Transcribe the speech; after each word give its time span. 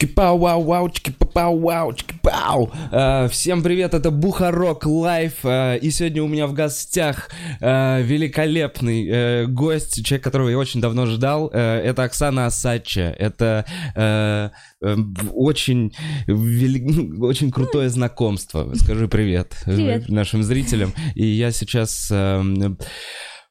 Чики-пау, 0.00 0.38
вау, 0.38 0.62
вау, 0.64 0.88
чики-пау, 0.88 1.58
вау, 1.60 1.92
чики-пау. 1.92 2.70
А, 2.90 3.28
Всем 3.28 3.62
привет, 3.62 3.92
это 3.92 4.10
Бухарог 4.10 4.86
Лайв. 4.86 5.40
а, 5.44 5.74
И 5.76 5.90
сегодня 5.90 6.22
у 6.22 6.26
меня 6.28 6.46
в 6.46 6.54
гостях 6.54 7.28
а, 7.60 8.00
великолепный 8.00 9.06
э, 9.06 9.46
гость, 9.46 10.02
человек, 10.02 10.24
которого 10.24 10.48
я 10.48 10.56
очень 10.58 10.80
давно 10.80 11.04
ждал. 11.04 11.50
Э, 11.52 11.82
Это 11.84 12.04
Оксана 12.04 12.46
Осадчая. 12.46 13.14
Это 13.18 13.66
э, 13.94 14.48
э, 14.82 14.96
очень, 15.34 15.92
вели- 16.26 16.80
ну, 16.82 17.26
очень 17.26 17.50
крутое 17.50 17.90
знакомство. 17.90 18.72
Скажи 18.76 19.06
привет, 19.06 19.54
э, 19.66 19.74
Привет. 19.74 20.08
нашим 20.08 20.42
зрителям. 20.42 20.94
И 21.14 21.26
я 21.26 21.52
сейчас... 21.52 22.10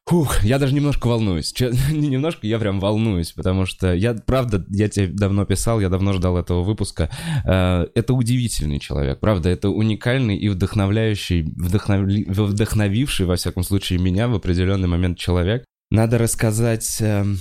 Фух, 0.05 0.43
я 0.43 0.57
даже 0.57 0.73
немножко 0.73 1.07
волнуюсь. 1.07 1.51
Че- 1.53 1.71
Не 1.91 2.07
немножко, 2.07 2.47
я 2.47 2.57
прям 2.57 2.79
волнуюсь, 2.79 3.31
потому 3.31 3.65
что 3.67 3.93
я, 3.93 4.13
правда, 4.15 4.65
я 4.69 4.89
тебе 4.89 5.07
давно 5.07 5.45
писал, 5.45 5.79
я 5.79 5.89
давно 5.89 6.13
ждал 6.13 6.37
этого 6.37 6.63
выпуска. 6.63 7.09
Э, 7.45 7.85
Это 7.93 8.13
удивительный 8.13 8.79
человек, 8.79 9.19
правда, 9.19 9.49
это 9.49 9.69
уникальный 9.69 10.35
и 10.35 10.49
вдохновляющий, 10.49 11.43
вдохновли- 11.43 12.25
вдохновивший, 12.27 13.27
во 13.27 13.35
всяком 13.35 13.63
случае, 13.63 13.99
меня 13.99 14.27
в 14.27 14.33
определенный 14.35 14.87
момент 14.87 15.19
человек. 15.19 15.63
Надо 15.91 16.17
рассказать 16.17 16.97
эм, 17.01 17.37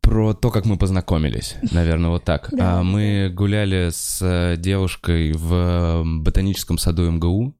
про 0.00 0.32
то, 0.34 0.50
как 0.52 0.64
мы 0.64 0.76
познакомились, 0.76 1.56
наверное, 1.72 2.10
вот 2.10 2.22
так. 2.24 2.50
Да. 2.52 2.78
А, 2.78 2.82
Мы 2.84 3.30
гуляли 3.34 3.90
с 3.92 4.20
э, 4.22 4.56
девушкой 4.56 5.32
в 5.32 5.52
э, 5.52 6.02
ботаническом 6.22 6.78
саду 6.78 7.10
МГУ, 7.10 7.56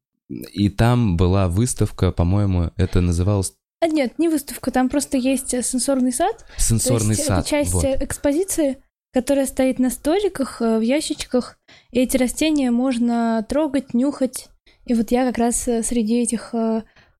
и 0.52 0.68
там 0.68 1.16
была 1.16 1.48
выставка, 1.48 2.12
по-моему, 2.12 2.70
это 2.76 3.00
называлось 3.00 3.52
А 3.86 3.88
нет, 3.88 4.18
не 4.18 4.28
выставка, 4.28 4.72
там 4.72 4.88
просто 4.88 5.16
есть 5.16 5.54
э, 5.54 5.62
сенсорный 5.62 6.12
сад. 6.12 6.44
Сенсорный 6.56 7.14
есть 7.14 7.24
сад. 7.24 7.40
Это 7.40 7.48
часть 7.48 7.72
вот. 7.72 7.84
э, 7.84 7.96
экспозиции, 8.00 8.82
которая 9.12 9.46
стоит 9.46 9.78
на 9.78 9.90
столиках, 9.90 10.60
э, 10.60 10.78
в 10.78 10.80
ящичках. 10.80 11.56
И 11.92 12.00
эти 12.00 12.16
растения 12.16 12.72
можно 12.72 13.46
трогать, 13.48 13.94
нюхать. 13.94 14.48
И 14.86 14.94
вот 14.94 15.12
я 15.12 15.24
как 15.24 15.38
раз 15.38 15.62
среди 15.62 16.20
этих 16.20 16.52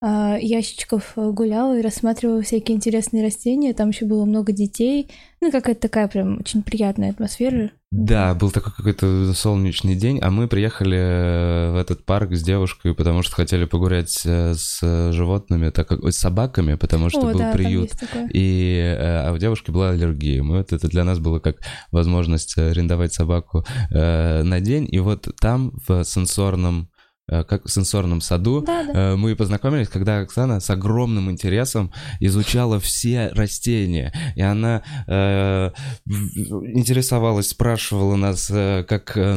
ящичков 0.03 1.15
э, 1.17 1.31
гуляла 1.31 1.79
и 1.79 1.83
рассматривала 1.83 2.43
всякие 2.43 2.77
интересные 2.77 3.25
растения. 3.25 3.73
Там 3.73 3.89
еще 3.89 4.05
было 4.05 4.25
много 4.25 4.53
детей. 4.53 5.11
Ну, 5.41 5.51
какая-то 5.51 5.81
такая 5.81 6.09
прям 6.09 6.39
очень 6.41 6.63
приятная 6.63 7.11
атмосфера. 7.11 7.71
Да, 7.91 8.35
был 8.35 8.51
такой 8.51 8.73
какой-то 8.73 9.33
солнечный 9.33 9.95
день, 9.95 10.19
а 10.21 10.31
мы 10.31 10.49
приехали 10.49 10.99
э, 10.99 11.73
в 11.73 11.77
этот 11.77 12.05
парк 12.05 12.35
с 12.35 12.43
девушкой, 12.43 12.95
потому 12.95 13.23
что 13.23 13.37
хотели 13.37 13.65
погулять 13.65 14.21
э, 14.27 14.55
с 14.55 15.13
животными, 15.13 15.71
так 15.71 15.89
как 15.89 16.05
с 16.05 16.17
собаками, 16.17 16.75
потому 16.75 17.09
что 17.09 17.21
О, 17.21 17.33
был 17.33 17.39
да, 17.39 17.53
приют. 17.53 17.93
И 18.35 18.79
а 18.99 19.33
у 19.33 19.39
девушки 19.39 19.71
была 19.71 19.91
аллергия. 19.91 20.43
Мы 20.43 20.59
вот 20.59 20.73
это 20.73 20.89
для 20.89 21.05
нас 21.05 21.21
было 21.21 21.39
как 21.39 21.57
возможность 21.91 22.59
арендовать 22.59 23.15
собаку 23.15 23.65
э, 23.91 24.43
на 24.43 24.61
день. 24.61 24.87
И 24.91 24.99
вот 24.99 25.29
там 25.41 25.73
в 25.87 26.05
сенсорном, 26.05 26.91
как 27.29 27.65
в 27.65 27.71
сенсорном 27.73 28.21
саду 28.21 28.61
Да, 28.61 28.85
да. 28.85 29.13
Э, 29.13 29.17
мы 29.17 29.35
познакомились, 29.35 29.89
когда 29.89 30.21
Оксана 30.21 30.61
с 30.61 30.71
огромным 30.71 31.31
интересом 31.31 31.93
изучала 32.21 32.79
все 32.79 33.29
растения. 33.35 34.13
И 34.37 34.43
она 34.43 34.83
э, 35.09 35.71
интересовалась, 36.07 37.49
спрашивала 37.49 38.17
нас, 38.17 38.49
э, 38.51 38.85
как, 38.89 39.17
э, 39.17 39.37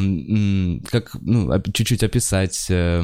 как 0.92 1.16
ну, 1.22 1.62
чуть-чуть 1.74 2.04
описать. 2.04 2.68
э, 2.70 3.02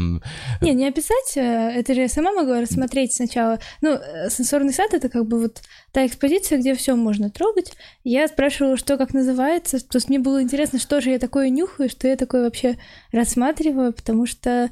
Не, 0.61 0.73
не 0.73 0.87
описать, 0.87 1.35
э, 1.35 1.41
это 1.41 1.93
же 1.95 2.01
я 2.01 2.09
сама 2.09 2.31
могла 2.31 2.61
рассмотреть 2.61 3.13
сначала. 3.13 3.59
Ну, 3.81 3.93
э, 3.93 4.29
сенсорный 4.29 4.73
сад— 4.73 4.89
это 4.93 5.09
как 5.09 5.25
бы 5.25 5.39
вот 5.41 5.61
та 5.91 6.05
экспозиция, 6.05 6.59
где 6.59 6.75
все 6.75 6.95
можно 6.95 7.29
трогать. 7.29 7.73
Я 8.03 8.27
спрашивала, 8.27 8.77
что 8.77 8.97
как 8.97 9.13
называется, 9.13 9.79
то 9.79 9.97
есть 9.97 10.09
мне 10.09 10.19
было 10.19 10.41
интересно, 10.41 10.77
что 10.79 11.01
же 11.01 11.09
я 11.09 11.19
такое 11.19 11.49
нюхаю, 11.49 11.89
что 11.89 12.07
я 12.07 12.15
такое 12.17 12.43
вообще 12.43 12.77
рассматриваю, 13.11 13.93
потому 13.93 14.25
что 14.25 14.49
э, 14.49 14.69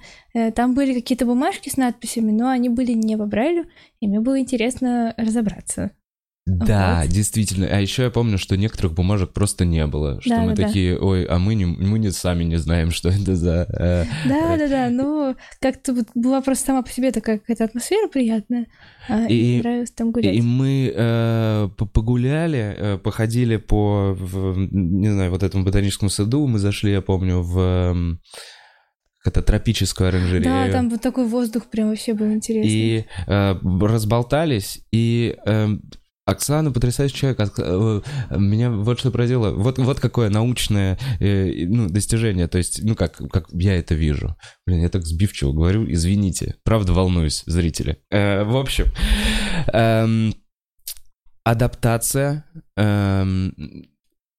там 0.55 0.73
были 0.75 0.93
какие-то 0.93 1.25
бумажки 1.25 1.69
с 1.69 1.77
надписями, 1.77 2.31
но 2.31 2.49
они 2.49 2.69
были 2.69 2.93
не 2.93 3.17
по 3.17 3.25
Брайлю, 3.25 3.65
и 3.99 4.07
мне 4.07 4.19
было 4.19 4.39
интересно 4.39 5.13
разобраться. 5.17 5.91
Да, 6.45 6.99
Вот. 7.03 7.09
действительно. 7.09 7.67
А 7.71 7.79
еще 7.79 8.03
я 8.03 8.09
помню, 8.09 8.37
что 8.37 8.57
некоторых 8.57 8.93
бумажек 8.95 9.31
просто 9.31 9.63
не 9.63 9.87
было. 9.87 10.19
Что 10.19 10.35
мы 10.41 10.47
Да-да-да. 10.49 10.67
такие, 10.67 10.99
ой, 10.99 11.23
а 11.23 11.39
мы, 11.39 11.55
не, 11.55 11.65
мы 11.65 11.99
не 11.99 12.11
сами 12.11 12.43
не 12.43 12.57
знаем, 12.57 12.91
что 12.91 13.07
это 13.07 13.33
за... 13.37 13.65
э, 13.69 14.03
Да-да-да, 14.27 14.89
но 14.89 15.35
как-то 15.61 15.93
вот 15.93 16.07
была 16.15 16.41
просто 16.41 16.65
сама 16.65 16.81
по 16.81 16.89
себе 16.89 17.13
такая 17.13 17.37
какая-то 17.39 17.63
атмосфера 17.63 18.09
приятная, 18.09 18.67
а, 19.07 19.25
и, 19.27 19.59
нравилось 19.61 19.91
там 19.91 20.11
гулять. 20.11 20.35
И 20.35 20.41
мы 20.41 20.91
э, 20.93 21.69
по- 21.77 21.85
погуляли, 21.85 22.75
э, 22.77 22.97
походили 22.97 23.55
по, 23.55 24.13
в- 24.13 24.57
не 24.69 25.11
знаю, 25.13 25.31
вот 25.31 25.43
этому 25.43 25.63
ботаническому 25.63 26.09
саду. 26.09 26.45
Мы 26.47 26.59
зашли, 26.59 26.91
я 26.91 27.01
помню, 27.01 27.41
в 27.41 28.17
это 29.25 29.41
тропическую 29.41 30.09
оранжерею. 30.09 30.43
Да, 30.43 30.71
там 30.71 30.89
вот 30.89 31.01
такой 31.01 31.25
воздух 31.25 31.65
прям 31.67 31.89
вообще 31.89 32.13
был 32.13 32.31
интересный. 32.31 32.71
И 32.71 33.05
э, 33.27 33.55
разболтались, 33.81 34.81
и 34.91 35.37
э, 35.45 35.67
Оксана 36.25 36.71
потрясающий 36.71 37.15
человек. 37.15 37.39
Ок- 37.39 37.59
э, 37.59 38.01
Меня 38.37 38.71
вот 38.71 38.99
что 38.99 39.11
поразило. 39.11 39.51
Вот, 39.51 39.77
вот 39.77 39.99
какое 39.99 40.29
научное 40.29 40.97
э, 41.19 41.65
ну, 41.67 41.89
достижение. 41.89 42.47
То 42.47 42.57
есть, 42.57 42.81
ну, 42.83 42.95
как, 42.95 43.17
как 43.29 43.47
я 43.51 43.75
это 43.77 43.93
вижу. 43.93 44.35
Блин, 44.65 44.81
я 44.81 44.89
так 44.89 45.05
сбивчиво 45.05 45.51
говорю, 45.51 45.85
извините. 45.91 46.55
Правда 46.63 46.93
волнуюсь, 46.93 47.43
зрители. 47.45 47.99
Э, 48.09 48.43
в 48.43 48.55
общем, 48.55 48.85
эм, 49.73 50.33
адаптация 51.43 52.45
эм, 52.77 53.53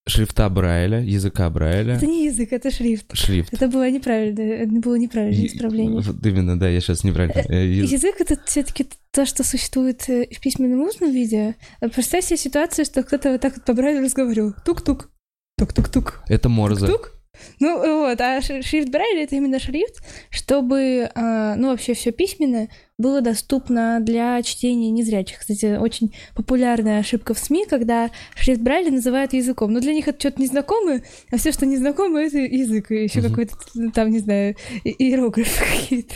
шрифта 0.06 0.48
Брайля, 0.48 1.00
языка 1.00 1.48
Брайля. 1.50 1.94
Это 1.94 2.06
не 2.06 2.26
язык, 2.26 2.53
это 2.53 2.70
шрифт. 2.70 3.06
Шрифт. 3.16 3.53
Это 3.53 3.69
было 3.69 3.88
неправильно, 3.91 4.41
это 4.41 4.72
было 4.72 4.97
неправильное 4.97 5.47
исправление. 5.47 6.00
Вот 6.03 6.26
именно, 6.26 6.59
да, 6.59 6.69
я 6.69 6.81
сейчас 6.81 7.04
неправильно. 7.04 7.41
Э, 7.48 7.66
яз- 7.66 7.91
Язык 7.91 8.20
это 8.20 8.38
все-таки 8.44 8.87
то, 9.12 9.25
что 9.25 9.44
существует 9.44 10.09
э, 10.09 10.26
в 10.31 10.41
письменном 10.41 10.82
устном 10.82 11.10
виде. 11.12 11.56
Представь 11.81 12.25
себе 12.25 12.37
ситуацию, 12.37 12.84
что 12.84 13.03
кто-то 13.03 13.32
вот 13.32 13.41
так 13.41 13.54
вот 13.56 13.64
по 13.64 13.72
Брайлю 13.72 14.03
разговаривал. 14.03 14.53
Тук-тук. 14.64 15.10
Тук-тук-тук. 15.59 16.22
Это 16.28 16.48
Морзе. 16.48 16.87
Тук. 16.87 17.13
Ну 17.60 18.00
вот, 18.00 18.21
а 18.21 18.38
шри- 18.41 18.62
шрифт 18.62 18.88
Брайля 18.88 19.25
это 19.25 19.37
именно 19.37 19.59
шрифт, 19.59 20.03
чтобы, 20.31 21.10
а, 21.15 21.55
ну 21.56 21.69
вообще 21.71 21.94
все 21.94 22.12
письменное 22.12 22.69
было 22.97 23.21
доступно 23.21 23.99
для 24.00 24.41
чтения 24.43 24.91
незрячих. 24.91 25.41
Кстати, 25.41 25.77
очень 25.77 26.15
популярная 26.34 27.00
ошибка 27.00 27.34
в 27.34 27.38
СМИ, 27.38 27.66
когда 27.69 28.10
шрифт 28.37 28.60
Брайля 28.60 28.93
называют 28.93 29.32
языком. 29.32 29.72
Но 29.72 29.81
для 29.81 29.93
них 29.94 30.06
это 30.06 30.19
что-то 30.21 30.41
незнакомое, 30.41 31.03
а 31.32 31.37
все, 31.37 31.50
что 31.53 31.66
незнакомое, 31.66 32.27
это 32.27 32.38
язык. 32.38 32.91
И 32.93 33.03
еще 33.05 33.21
какой-то, 33.22 33.55
ну, 33.75 33.91
там, 33.91 34.11
не 34.11 34.21
знаю, 34.21 34.55
иероглифы 34.84 35.65
какие-то. 35.82 36.15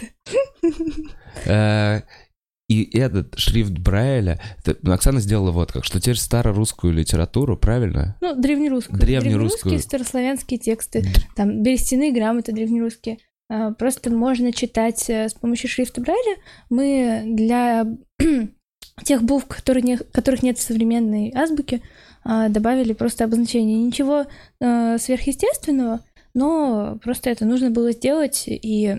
И 2.68 2.84
этот 2.98 3.38
шрифт 3.38 3.72
Брайля, 3.72 4.38
это- 4.64 4.92
Оксана 4.92 5.20
сделала 5.20 5.52
вот 5.52 5.72
как, 5.72 5.84
что 5.84 6.00
теперь 6.00 6.18
старорусскую 6.18 6.92
литературу, 6.92 7.56
правильно? 7.56 8.16
Ну, 8.20 8.34
древнерусскую. 8.34 8.98
Древнерусскую. 9.00 9.22
Древнерусские 9.70 9.78
старославянские 9.80 10.58
тексты. 10.60 11.04
Там 11.34 11.62
берестяные 11.62 12.12
грамоты 12.12 12.52
древнерусские. 12.52 13.18
А, 13.50 13.72
Просто 13.72 14.10
можно 14.10 14.52
читать 14.52 15.08
э, 15.08 15.30
с 15.30 15.34
помощью 15.34 15.70
шрифта 15.70 16.02
Брайля. 16.02 16.36
Мы 16.68 17.22
для 17.24 17.86
тех 19.04 19.22
букв, 19.22 19.46
которые 19.48 19.82
не- 19.82 19.96
которых 19.96 20.42
нет 20.42 20.58
в 20.58 20.62
современной 20.62 21.32
азбуке, 21.34 21.80
а, 22.22 22.50
добавили 22.50 22.92
просто 22.92 23.24
обозначение. 23.24 23.78
Ничего 23.82 24.26
э, 24.60 24.98
сверхъестественного, 24.98 26.04
но 26.34 26.98
просто 27.02 27.30
это 27.30 27.46
нужно 27.46 27.70
было 27.70 27.92
сделать, 27.92 28.44
и 28.46 28.94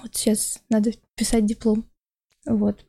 вот 0.00 0.14
сейчас 0.14 0.60
надо 0.70 0.92
писать 1.16 1.44
диплом. 1.46 1.86
Вот. 2.46 2.84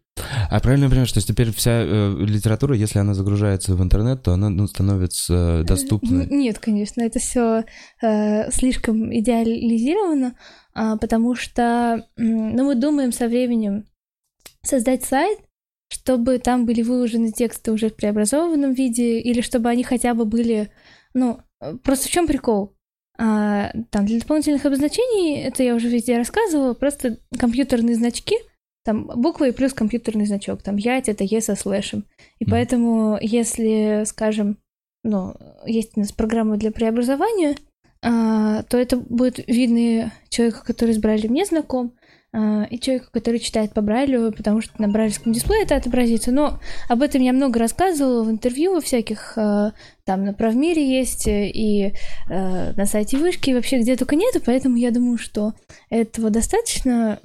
А 0.49 0.59
правильно 0.61 0.85
я 0.85 0.89
понимаю, 0.89 1.07
что 1.07 1.19
теперь 1.21 1.51
вся 1.51 1.83
э, 1.83 2.15
литература, 2.19 2.75
если 2.75 2.99
она 2.99 3.13
загружается 3.13 3.75
в 3.75 3.83
интернет, 3.83 4.23
то 4.23 4.33
она 4.33 4.49
ну, 4.49 4.65
становится 4.67 5.63
доступной? 5.65 6.23
Н- 6.25 6.39
Нет, 6.39 6.59
конечно, 6.59 7.01
это 7.01 7.19
все 7.19 7.65
слишком 8.51 9.13
идеализировано, 9.13 10.37
а, 10.73 10.97
потому 10.97 11.35
что 11.35 12.05
м, 12.17 12.55
ну, 12.55 12.65
мы 12.65 12.75
думаем 12.75 13.11
со 13.11 13.27
временем 13.27 13.85
создать 14.63 15.03
сайт, 15.03 15.39
чтобы 15.89 16.39
там 16.39 16.65
были 16.65 16.81
выложены 16.81 17.31
тексты 17.31 17.71
уже 17.71 17.89
в 17.89 17.95
преобразованном 17.95 18.73
виде, 18.73 19.19
или 19.19 19.41
чтобы 19.41 19.69
они 19.69 19.83
хотя 19.83 20.13
бы 20.13 20.25
были, 20.25 20.71
ну, 21.13 21.39
э, 21.61 21.75
просто 21.83 22.07
в 22.07 22.11
чем 22.11 22.27
прикол? 22.27 22.75
А, 23.17 23.71
там 23.91 24.05
для 24.05 24.19
дополнительных 24.19 24.65
обозначений, 24.65 25.41
это 25.41 25.63
я 25.63 25.75
уже 25.75 25.87
везде 25.87 26.17
рассказывала, 26.17 26.73
просто 26.73 27.17
компьютерные 27.39 27.95
значки, 27.95 28.35
там 28.85 29.09
буква 29.15 29.49
и 29.49 29.51
плюс 29.51 29.73
компьютерный 29.73 30.27
значок, 30.27 30.61
там 30.61 30.77
ять 30.77 31.09
это 31.09 31.23
е 31.23 31.41
со 31.41 31.55
слэшем. 31.55 32.05
И 32.39 32.45
Мгм. 32.45 32.51
поэтому, 32.51 33.17
если, 33.19 34.03
скажем, 34.05 34.57
ну, 35.03 35.33
есть 35.65 35.93
у 35.95 35.99
нас 35.99 36.11
программа 36.11 36.57
для 36.57 36.71
преобразования, 36.71 37.57
а, 38.01 38.61
то 38.63 38.77
это 38.77 38.97
будет 38.97 39.39
видно 39.47 40.13
человеку, 40.29 40.59
который 40.63 40.93
с 40.93 40.99
Брайлем 40.99 41.33
не 41.33 41.45
знаком, 41.45 41.93
а, 42.31 42.67
и 42.69 42.79
человеку, 42.79 43.07
который 43.11 43.39
читает 43.39 43.73
по 43.73 43.81
Брайлю, 43.81 44.31
потому 44.31 44.61
что 44.61 44.79
на 44.79 44.87
брайлевском 44.89 45.31
дисплее 45.31 45.63
это 45.63 45.77
отобразится. 45.77 46.31
Но 46.31 46.59
об 46.89 47.01
этом 47.01 47.21
я 47.21 47.33
много 47.33 47.59
рассказывала 47.59 48.23
в 48.23 48.29
интервью 48.29 48.81
всяких, 48.81 49.37
а, 49.37 49.71
там 50.03 50.25
на 50.25 50.33
Правмире 50.33 50.85
есть, 50.85 51.27
и 51.27 51.93
а, 52.29 52.73
на 52.73 52.85
сайте 52.85 53.17
Вышки, 53.17 53.49
и 53.49 53.53
вообще 53.53 53.79
где 53.79 53.95
только 53.95 54.15
нету, 54.15 54.41
поэтому 54.45 54.75
я 54.75 54.91
думаю, 54.91 55.17
что 55.17 55.53
этого 55.89 56.29
достаточно 56.29 57.19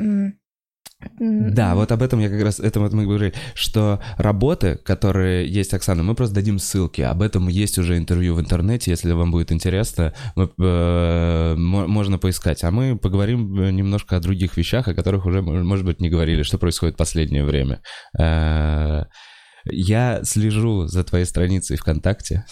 да, 1.18 1.74
вот 1.74 1.92
об 1.92 2.02
этом 2.02 2.20
я 2.20 2.28
как 2.28 2.42
раз, 2.42 2.60
это 2.60 2.80
вот 2.80 2.92
мы 2.92 3.04
говорили, 3.04 3.34
что 3.54 4.00
работы, 4.16 4.76
которые 4.76 5.48
есть, 5.48 5.72
Оксана, 5.72 6.02
мы 6.02 6.14
просто 6.14 6.34
дадим 6.34 6.58
ссылки, 6.58 7.00
об 7.00 7.22
этом 7.22 7.48
есть 7.48 7.78
уже 7.78 7.96
интервью 7.96 8.34
в 8.34 8.40
интернете, 8.40 8.90
если 8.90 9.12
вам 9.12 9.30
будет 9.30 9.52
интересно, 9.52 10.14
мы, 10.34 10.50
э, 10.58 11.54
можно 11.56 12.18
поискать, 12.18 12.64
а 12.64 12.70
мы 12.70 12.98
поговорим 12.98 13.74
немножко 13.74 14.16
о 14.16 14.20
других 14.20 14.56
вещах, 14.56 14.88
о 14.88 14.94
которых 14.94 15.26
уже, 15.26 15.40
может 15.42 15.86
быть, 15.86 16.00
не 16.00 16.10
говорили, 16.10 16.42
что 16.42 16.58
происходит 16.58 16.94
в 16.96 16.98
последнее 16.98 17.44
время. 17.44 17.80
Э, 18.18 19.04
я 19.64 20.20
слежу 20.24 20.86
за 20.86 21.04
твоей 21.04 21.24
страницей 21.24 21.76
ВКонтакте, 21.76 22.44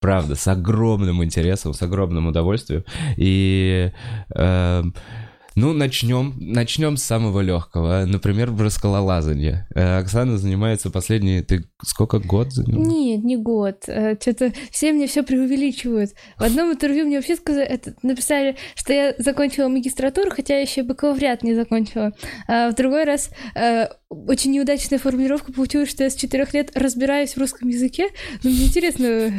правда, 0.00 0.36
с 0.36 0.46
огромным 0.46 1.24
интересом, 1.24 1.74
с 1.74 1.82
огромным 1.82 2.28
удовольствием, 2.28 2.84
и... 3.16 3.92
Э, 4.34 4.82
ну, 5.56 5.72
начнем, 5.72 6.34
начнем 6.38 6.96
с 6.96 7.02
самого 7.02 7.40
легкого. 7.40 8.04
Например, 8.06 8.54
про 8.54 8.70
скалолазание. 8.70 9.66
Э, 9.74 9.98
Оксана 9.98 10.38
занимается 10.38 10.90
последние... 10.90 11.42
Ты 11.42 11.64
сколько 11.82 12.18
год 12.18 12.52
занимаешься? 12.52 12.90
Нет, 12.90 13.24
не 13.24 13.36
год. 13.36 13.84
Э, 13.88 14.16
Что-то 14.20 14.52
все 14.70 14.92
мне 14.92 15.06
все 15.06 15.22
преувеличивают. 15.22 16.12
В 16.38 16.42
одном 16.42 16.72
интервью 16.72 17.06
мне 17.06 17.16
вообще 17.16 17.36
сказали, 17.36 17.66
это, 17.66 17.94
написали, 18.02 18.56
что 18.76 18.92
я 18.92 19.14
закончила 19.18 19.68
магистратуру, 19.68 20.30
хотя 20.30 20.54
я 20.54 20.60
еще 20.60 20.82
бакалавриат 20.82 21.42
не 21.42 21.54
закончила. 21.54 22.12
А 22.46 22.70
в 22.70 22.74
другой 22.74 23.04
раз 23.04 23.30
э, 23.54 23.88
очень 24.08 24.52
неудачная 24.52 24.98
формулировка 24.98 25.52
получилась, 25.52 25.90
что 25.90 26.04
я 26.04 26.10
с 26.10 26.14
четырех 26.14 26.54
лет 26.54 26.70
разбираюсь 26.76 27.34
в 27.34 27.38
русском 27.38 27.68
языке. 27.68 28.08
Ну, 28.42 28.50
мне 28.50 28.66
интересно, 28.66 29.32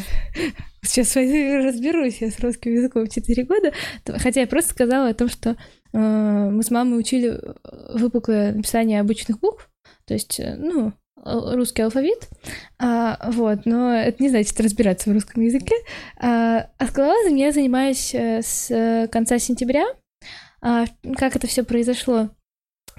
сейчас 0.81 1.15
разберусь 1.15 2.21
я 2.21 2.31
с 2.31 2.39
русским 2.39 2.73
языком 2.73 3.07
4 3.07 3.43
года. 3.43 3.73
Хотя 4.05 4.41
я 4.41 4.47
просто 4.47 4.71
сказала 4.71 5.09
о 5.09 5.13
том, 5.13 5.29
что 5.29 5.55
мы 5.93 6.63
с 6.63 6.71
мамой 6.71 6.99
учили 6.99 7.29
э, 7.31 7.97
выпуклое 7.97 8.53
написание 8.53 8.99
обычных 9.01 9.39
букв, 9.39 9.69
то 10.05 10.13
есть, 10.13 10.39
э, 10.39 10.55
ну, 10.57 10.93
русский 11.23 11.83
алфавит, 11.83 12.29
а, 12.79 13.29
вот, 13.31 13.65
но 13.65 13.93
это 13.93 14.23
не 14.23 14.29
значит 14.29 14.59
разбираться 14.59 15.09
в 15.09 15.13
русском 15.13 15.43
языке. 15.43 15.75
А, 16.17 16.67
а 16.77 16.88
скалолазом 16.88 17.35
я 17.35 17.51
занимаюсь 17.51 18.15
с 18.15 19.07
конца 19.11 19.38
сентября. 19.38 19.85
А, 20.61 20.85
как 21.17 21.35
это 21.35 21.45
все 21.47 21.63
произошло? 21.63 22.29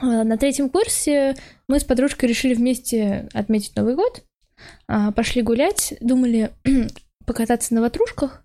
А, 0.00 0.24
на 0.24 0.36
третьем 0.36 0.68
курсе 0.68 1.36
мы 1.68 1.80
с 1.80 1.84
подружкой 1.84 2.28
решили 2.28 2.54
вместе 2.54 3.28
отметить 3.32 3.76
Новый 3.76 3.94
год, 3.94 4.24
а, 4.88 5.12
пошли 5.12 5.42
гулять, 5.42 5.94
думали 6.00 6.52
покататься 7.26 7.74
на 7.74 7.80
ватрушках, 7.80 8.44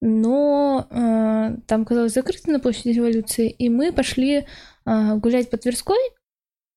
но 0.00 0.86
э, 0.90 1.56
там 1.66 1.84
казалось 1.84 2.12
закрыто 2.12 2.50
на 2.50 2.60
площади 2.60 2.88
революции, 2.90 3.48
и 3.50 3.68
мы 3.68 3.92
пошли 3.92 4.46
э, 4.86 5.14
гулять 5.16 5.50
по 5.50 5.56
Тверской. 5.56 5.98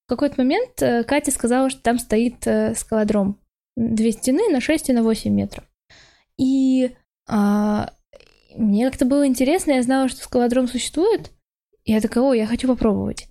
В 0.06 0.10
какой-то 0.10 0.36
момент 0.38 0.82
э, 0.82 1.04
Катя 1.04 1.32
сказала, 1.32 1.70
что 1.70 1.82
там 1.82 2.00
стоит 2.00 2.46
э, 2.48 2.74
скалодром. 2.76 3.40
Две 3.76 4.12
стены 4.12 4.50
на 4.50 4.62
6 4.62 4.90
и 4.90 4.94
на 4.94 5.04
8 5.04 5.32
метров. 5.32 5.66
И 6.38 6.96
э, 7.30 7.86
мне 8.56 8.90
как-то 8.90 9.06
было 9.06 9.28
интересно, 9.28 9.72
я 9.74 9.84
знала, 9.84 10.08
что 10.10 10.24
скалодром 10.24 10.68
существует. 10.68 11.32
И 11.84 11.92
я 11.92 12.02
такая, 12.02 12.24
о, 12.24 12.34
я 12.34 12.48
хочу 12.48 12.68
попробовать 12.68 13.28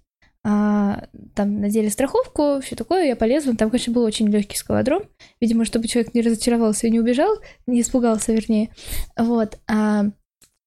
а, 0.48 1.08
там 1.34 1.60
надели 1.60 1.88
страховку, 1.88 2.60
все 2.60 2.76
такое, 2.76 3.06
я 3.06 3.16
полезла. 3.16 3.56
Там, 3.56 3.68
конечно, 3.68 3.92
был 3.92 4.04
очень 4.04 4.28
легкий 4.28 4.56
скалодром. 4.56 5.02
Видимо, 5.40 5.64
чтобы 5.64 5.88
человек 5.88 6.14
не 6.14 6.20
разочаровался 6.20 6.86
и 6.86 6.90
не 6.90 7.00
убежал, 7.00 7.36
не 7.66 7.80
испугался, 7.80 8.32
вернее. 8.32 8.70
Вот. 9.18 9.58
А 9.66 10.04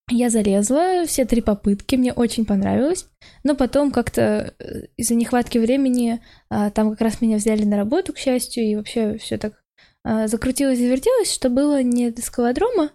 я 0.09 0.29
залезла, 0.29 1.05
все 1.05 1.23
три 1.23 1.39
попытки, 1.39 1.95
мне 1.95 2.11
очень 2.11 2.45
понравилось. 2.45 3.07
Но 3.45 3.55
потом 3.55 3.91
как-то 3.91 4.53
э, 4.59 4.87
из-за 4.97 5.15
нехватки 5.15 5.57
времени 5.59 6.19
а, 6.49 6.71
там 6.71 6.91
как 6.91 6.99
раз 6.99 7.21
меня 7.21 7.37
взяли 7.37 7.63
на 7.63 7.77
работу, 7.77 8.11
к 8.11 8.17
счастью, 8.17 8.65
и 8.65 8.75
вообще 8.75 9.17
все 9.17 9.37
так 9.37 9.63
а, 10.03 10.27
закрутилось 10.27 10.79
завертелось, 10.79 11.31
что 11.31 11.49
было 11.49 11.81
не 11.81 12.11
до 12.11 12.21
скалодрома. 12.21 12.91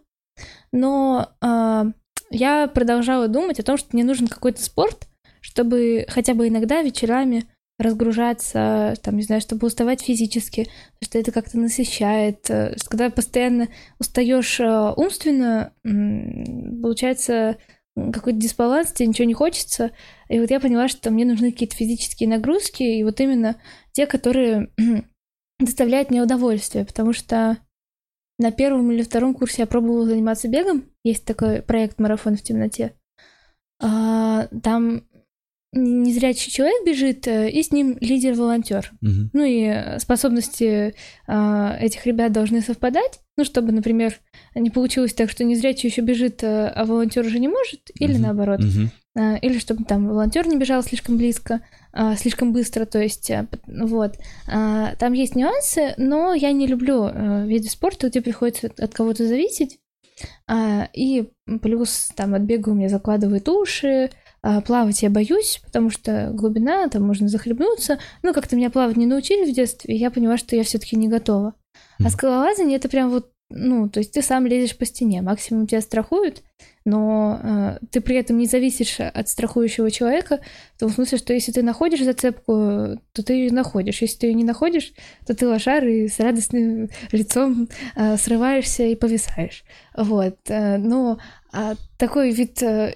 Но 0.71 1.31
я 2.31 2.67
продолжала 2.67 3.29
думать 3.29 3.61
о 3.61 3.63
том, 3.63 3.77
что 3.79 3.91
мне 3.93 4.03
нужен 4.03 4.27
какой-то 4.27 4.61
спорт, 4.63 5.07
чтобы 5.45 6.07
хотя 6.09 6.33
бы 6.33 6.49
иногда 6.49 6.81
вечерами 6.81 7.45
разгружаться, 7.79 8.95
там, 9.03 9.17
не 9.17 9.23
знаю, 9.23 9.43
чтобы 9.43 9.67
уставать 9.67 10.01
физически, 10.01 10.69
что 11.03 11.19
это 11.19 11.33
как-то 11.33 11.59
насыщает. 11.59 12.49
Э, 12.49 12.75
когда 12.89 13.11
постоянно 13.11 13.69
устаешь 13.99 14.59
э, 14.59 14.93
умственно, 14.97 15.75
получается 15.83 17.59
какой-то 17.95 18.39
дисбаланс, 18.39 18.93
тебе 18.93 19.09
ничего 19.09 19.27
не 19.27 19.35
хочется. 19.35 19.91
И 20.31 20.41
вот 20.41 20.51
я 20.51 20.61
поняла, 20.61 20.89
что 20.89 21.11
мне 21.11 21.27
нужны 21.27 21.53
какие-то 21.53 21.77
физические 21.77 22.31
нагрузки, 22.31 22.83
и 22.83 23.05
вот 23.05 23.21
именно 23.21 23.57
те, 23.93 24.07
которые 24.07 24.71
доставляют 25.59 26.11
мне 26.11 26.23
удовольствие, 26.23 26.87
потому 26.87 27.13
что 27.13 27.59
на 28.39 28.51
первом 28.51 28.91
или 28.93 29.03
втором 29.03 29.35
курсе 29.35 29.63
я 29.63 29.67
пробовала 29.67 30.07
заниматься 30.07 30.49
бегом. 30.49 30.85
Есть 31.05 31.27
такой 31.27 31.61
проект 31.61 32.01
«Марафон 32.01 32.37
в 32.37 32.43
темноте». 32.43 32.95
А, 33.83 34.49
там 34.63 35.05
незрячий 35.75 36.51
человек 36.51 36.87
бежит, 36.87 37.27
э, 37.27 37.51
и 37.51 37.63
с 37.63 37.73
ним 37.73 37.97
лидер-волонтер. 38.01 38.93
Угу. 39.03 39.31
Ну 39.33 39.45
и 39.45 39.99
способности 39.99 40.95
э, 41.27 41.77
этих 41.81 42.07
ребят 42.07 42.33
должны 42.33 42.61
совпадать. 42.61 43.21
Ну, 43.37 43.45
чтобы, 43.45 43.73
например, 43.73 44.15
не 44.55 44.71
получилось 44.71 45.13
так, 45.13 45.31
что 45.31 45.45
незрячий 45.45 45.89
еще 45.89 46.03
бежит, 46.03 46.43
э, 46.43 46.69
а 46.69 46.85
волонтер 46.85 47.27
уже 47.27 47.39
не 47.39 47.49
может, 47.49 47.91
или 47.99 48.15
угу. 48.15 48.23
наоборот. 48.23 48.61
Угу. 48.61 49.21
Э, 49.21 49.39
или 49.41 49.59
чтобы 49.59 49.85
там 49.85 50.09
волонтер 50.09 50.47
не 50.47 50.57
бежал 50.57 50.83
слишком 50.83 51.17
близко, 51.17 51.61
э, 51.93 52.15
слишком 52.17 52.53
быстро, 52.53 52.85
то 52.85 53.01
есть, 53.01 53.31
э, 53.31 53.47
вот. 53.67 54.17
Э, 54.49 54.95
там 54.99 55.13
есть 55.13 55.35
нюансы, 55.35 55.95
но 55.97 56.35
я 56.35 56.53
не 56.53 56.67
люблю 56.67 57.05
э, 57.07 57.47
виды 57.47 57.69
спорта, 57.69 58.09
где 58.09 58.21
приходится 58.21 58.71
от 58.79 58.95
кого-то 58.95 59.27
зависеть. 59.27 59.79
А, 60.47 60.89
и 60.93 61.31
плюс 61.63 62.11
там 62.15 62.35
от 62.35 62.43
бега 62.43 62.71
у 62.71 62.75
меня 62.75 62.89
закладывают 62.89 63.49
уши, 63.49 63.87
а, 64.07 64.11
плавать 64.67 65.03
я 65.03 65.11
боюсь, 65.11 65.61
потому 65.65 65.91
что 65.91 66.31
глубина, 66.33 66.89
там 66.89 67.03
можно 67.03 67.29
захлебнуться. 67.29 67.99
Ну, 68.23 68.33
как-то 68.33 68.57
меня 68.57 68.71
плавать 68.71 68.97
не 68.97 69.07
научили 69.07 69.51
в 69.51 69.55
детстве, 69.55 69.95
и 69.95 69.99
я 69.99 70.11
поняла, 70.11 70.37
что 70.37 70.57
я 70.57 70.65
все-таки 70.65 70.97
не 70.97 71.09
готова. 71.09 71.55
А 72.05 72.11
скалолазание 72.11 72.77
это 72.77 72.89
прям 72.89 73.11
вот, 73.11 73.31
ну, 73.51 73.89
то 73.89 74.01
есть 74.01 74.13
ты 74.13 74.23
сам 74.23 74.47
лезешь 74.47 74.77
по 74.77 74.85
стене, 74.85 75.23
максимум 75.23 75.67
тебя 75.67 75.81
страхуют, 75.81 76.43
но 76.85 77.41
э, 77.43 77.79
ты 77.91 78.01
при 78.01 78.17
этом 78.17 78.39
не 78.39 78.47
зависишь 78.47 79.01
от 79.01 79.29
страхующего 79.29 79.91
человека, 79.91 80.41
в 80.77 80.81
том 80.81 80.91
смысле, 80.91 81.19
что 81.19 81.33
если 81.33 81.53
ты 81.53 81.63
находишь 81.63 82.05
зацепку, 82.05 82.99
то 83.13 83.23
ты 83.25 83.33
ее 83.35 83.53
находишь. 83.53 84.03
Если 84.03 84.19
ты 84.19 84.27
ее 84.29 84.35
не 84.35 84.45
находишь, 84.45 84.93
то 85.27 85.35
ты 85.35 85.47
лошар 85.47 85.85
и 85.87 86.09
с 86.09 86.19
радостным 86.19 86.91
лицом 87.13 87.69
э, 87.97 88.17
срываешься 88.17 88.85
и 88.85 88.97
повисаешь. 88.97 89.65
Вот. 89.97 90.39
Э, 90.49 90.77
но 90.77 91.19
э, 91.53 91.75
такой 91.97 92.33
вид 92.33 92.63
э, 92.63 92.95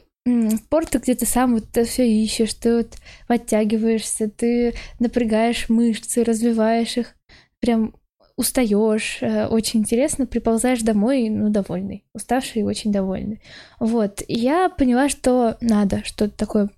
спорт, 0.56 0.94
где 0.94 1.14
ты 1.14 1.26
сам 1.26 1.54
вот 1.54 1.64
это 1.70 1.85
все 1.85 2.08
ищешь, 2.08 2.54
ты 2.54 2.78
вот 2.78 2.94
подтягиваешься, 3.26 4.28
ты 4.28 4.75
напрягаешь 4.99 5.68
мышцы, 5.68 6.25
развиваешь 6.25 6.97
их, 6.97 7.14
прям 7.61 7.94
устаешь, 8.37 9.18
э, 9.20 9.47
очень 9.47 9.80
интересно, 9.80 10.25
приползаешь 10.25 10.82
домой, 10.82 11.28
ну, 11.28 11.50
довольный, 11.50 12.04
уставший 12.14 12.62
и 12.62 12.64
очень 12.64 12.92
довольный. 12.92 13.42
Вот, 13.80 14.23
я 14.28 14.68
поняла, 14.68 15.08
что 15.08 15.56
надо 15.61 16.04
что-то 16.04 16.37
такое 16.37 16.70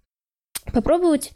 попробовать, 0.73 1.33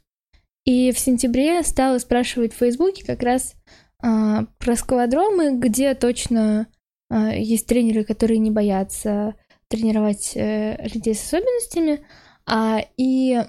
и 0.64 0.92
в 0.92 0.98
сентябре 0.98 1.62
стала 1.62 1.98
спрашивать 1.98 2.54
в 2.54 2.56
Фейсбуке 2.56 3.04
как 3.04 3.22
раз 3.22 3.54
а, 4.02 4.46
про 4.58 4.76
скалодромы, 4.76 5.58
где 5.58 5.94
точно 5.94 6.68
а, 7.10 7.34
есть 7.34 7.66
тренеры, 7.66 8.04
которые 8.04 8.38
не 8.38 8.50
боятся 8.50 9.34
тренировать 9.74 10.32
э, 10.36 10.76
людей 10.88 11.14
с 11.14 11.22
особенностями. 11.22 12.06
А, 12.46 12.80
и 12.96 13.40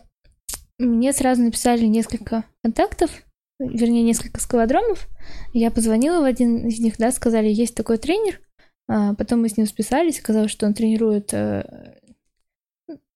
мне 0.79 1.13
сразу 1.13 1.43
написали 1.43 1.85
несколько 1.85 2.43
контактов, 2.63 3.11
вернее, 3.59 4.03
несколько 4.03 4.41
скалодромов. 4.41 5.07
Я 5.53 5.71
позвонила 5.71 6.21
в 6.21 6.25
один 6.25 6.67
из 6.67 6.79
них, 6.79 6.97
да, 6.97 7.11
сказали, 7.11 7.47
есть 7.47 7.75
такой 7.75 7.97
тренер. 7.97 8.41
А, 8.87 9.13
потом 9.13 9.41
мы 9.41 9.49
с 9.49 9.57
ним 9.57 9.67
списались, 9.67 10.17
сказал, 10.17 10.47
что 10.47 10.65
он 10.65 10.73
тренирует... 10.73 11.33
Э, 11.33 11.95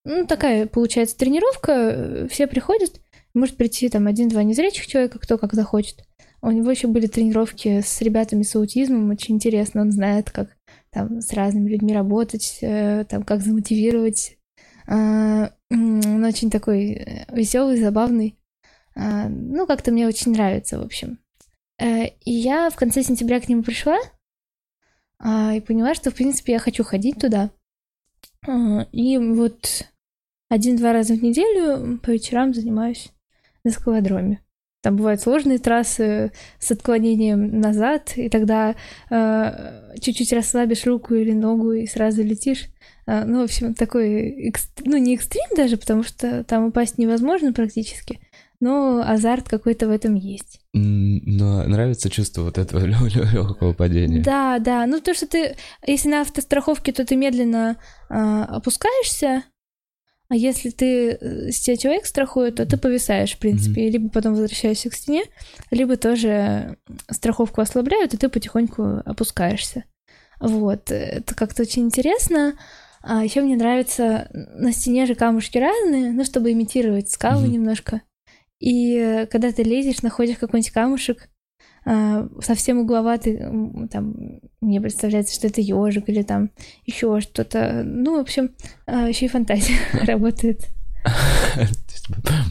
ну, 0.05 0.25
такая, 0.25 0.65
получается, 0.67 1.17
тренировка. 1.17 2.27
Все 2.29 2.47
приходят, 2.47 3.01
может 3.33 3.57
прийти 3.57 3.89
там 3.89 4.07
один-два 4.07 4.43
незрячих 4.43 4.87
человека, 4.87 5.19
кто 5.19 5.37
как 5.37 5.53
захочет. 5.53 6.03
У 6.41 6.51
него 6.51 6.71
еще 6.71 6.87
были 6.87 7.07
тренировки 7.07 7.81
с 7.81 8.01
ребятами 8.01 8.43
с 8.43 8.55
аутизмом, 8.55 9.09
очень 9.09 9.35
интересно, 9.35 9.81
он 9.81 9.91
знает, 9.91 10.31
как 10.31 10.55
там 10.91 11.21
с 11.21 11.33
разными 11.33 11.69
людьми 11.69 11.93
работать, 11.93 12.59
э, 12.61 13.05
там 13.05 13.23
как 13.23 13.41
замотивировать. 13.41 14.37
А, 14.87 15.51
он 15.69 16.23
очень 16.23 16.49
такой 16.49 16.93
э, 16.93 17.25
веселый, 17.35 17.79
забавный. 17.79 18.37
А, 18.95 19.29
ну, 19.29 19.67
как-то 19.67 19.91
мне 19.91 20.07
очень 20.07 20.31
нравится, 20.33 20.79
в 20.79 20.83
общем. 20.83 21.19
Э, 21.79 22.07
и 22.25 22.31
я 22.31 22.69
в 22.69 22.75
конце 22.75 23.03
сентября 23.03 23.39
к 23.39 23.47
нему 23.47 23.63
пришла 23.63 23.97
а, 25.19 25.53
и 25.53 25.61
поняла, 25.61 25.93
что, 25.93 26.11
в 26.11 26.15
принципе, 26.15 26.53
я 26.53 26.59
хочу 26.59 26.83
ходить 26.83 27.19
туда. 27.19 27.51
И 28.91 29.17
вот 29.17 29.85
один-два 30.49 30.93
раза 30.93 31.13
в 31.13 31.21
неделю 31.21 31.99
по 31.99 32.11
вечерам 32.11 32.53
занимаюсь 32.53 33.11
на 33.63 33.71
скалодроме. 33.71 34.41
Там 34.81 34.95
бывают 34.95 35.19
сложные 35.19 35.59
трассы 35.59 36.31
с 36.57 36.71
отклонением 36.71 37.59
назад, 37.59 38.13
и 38.15 38.29
тогда 38.29 38.75
э, 39.09 39.95
чуть-чуть 39.99 40.31
расслабишь 40.31 40.85
руку 40.85 41.15
или 41.15 41.33
ногу 41.33 41.73
и 41.73 41.85
сразу 41.85 42.23
летишь. 42.23 42.67
Э, 43.05 43.25
ну, 43.25 43.41
в 43.41 43.43
общем, 43.43 43.73
такой, 43.73 44.49
экст... 44.49 44.71
ну, 44.85 44.95
не 44.95 45.15
экстрим 45.15 45.53
даже, 45.57 45.75
потому 45.75 46.03
что 46.03 46.45
там 46.45 46.67
упасть 46.67 46.97
невозможно 46.97 47.51
практически, 47.51 48.21
но 48.61 49.03
азарт 49.05 49.49
какой-то 49.49 49.89
в 49.89 49.91
этом 49.91 50.15
есть. 50.15 50.61
Но 50.71 51.63
нравится 51.63 52.09
чувство 52.09 52.43
вот 52.43 52.57
этого 52.57 52.85
легкого 52.85 53.73
падения. 53.73 54.21
Да, 54.21 54.59
да. 54.59 54.85
Ну, 54.85 55.01
то, 55.01 55.13
что 55.13 55.27
ты, 55.27 55.57
если 55.85 56.07
на 56.07 56.21
автостраховке, 56.21 56.93
то 56.93 57.05
ты 57.05 57.17
медленно 57.17 57.75
э, 58.09 58.13
опускаешься, 58.13 59.43
а 60.29 60.35
если 60.35 60.69
ты 60.69 61.09
э, 61.09 61.51
с 61.51 61.59
тебя 61.59 61.75
человек 61.75 62.05
страхует, 62.05 62.55
то 62.55 62.65
ты 62.65 62.77
повисаешь, 62.77 63.33
в 63.33 63.39
принципе, 63.39 63.87
mm-hmm. 63.87 63.91
либо 63.91 64.09
потом 64.09 64.33
возвращаешься 64.33 64.91
к 64.91 64.93
стене, 64.93 65.23
либо 65.71 65.97
тоже 65.97 66.77
страховку 67.09 67.61
ослабляют, 67.61 68.13
и 68.13 68.17
ты 68.17 68.29
потихоньку 68.29 69.01
опускаешься. 69.05 69.85
Вот, 70.39 70.91
это 70.91 71.33
как-то 71.33 71.63
очень 71.63 71.83
интересно. 71.83 72.53
А 73.01 73.23
еще 73.23 73.41
мне 73.41 73.55
нравится, 73.55 74.29
на 74.33 74.71
стене 74.71 75.07
же 75.07 75.15
камушки 75.15 75.57
разные, 75.57 76.11
ну, 76.11 76.23
чтобы 76.23 76.51
имитировать 76.51 77.09
скалы 77.09 77.47
mm-hmm. 77.47 77.51
немножко. 77.51 78.01
И 78.59 78.97
э, 78.97 79.25
когда 79.25 79.51
ты 79.51 79.63
лезешь, 79.63 80.03
находишь 80.03 80.37
какой-нибудь 80.37 80.71
камушек, 80.71 81.29
совсем 82.41 82.79
угловатый, 82.79 83.37
там, 83.91 84.39
мне 84.61 84.81
представляется, 84.81 85.33
что 85.33 85.47
это 85.47 85.61
ежик 85.61 86.09
или 86.09 86.21
там 86.21 86.51
еще 86.85 87.21
что-то. 87.21 87.83
Ну, 87.85 88.17
в 88.17 88.21
общем, 88.21 88.51
а, 88.85 89.07
еще 89.07 89.25
и 89.25 89.29
фантазия 89.29 89.77
работает. 90.05 90.67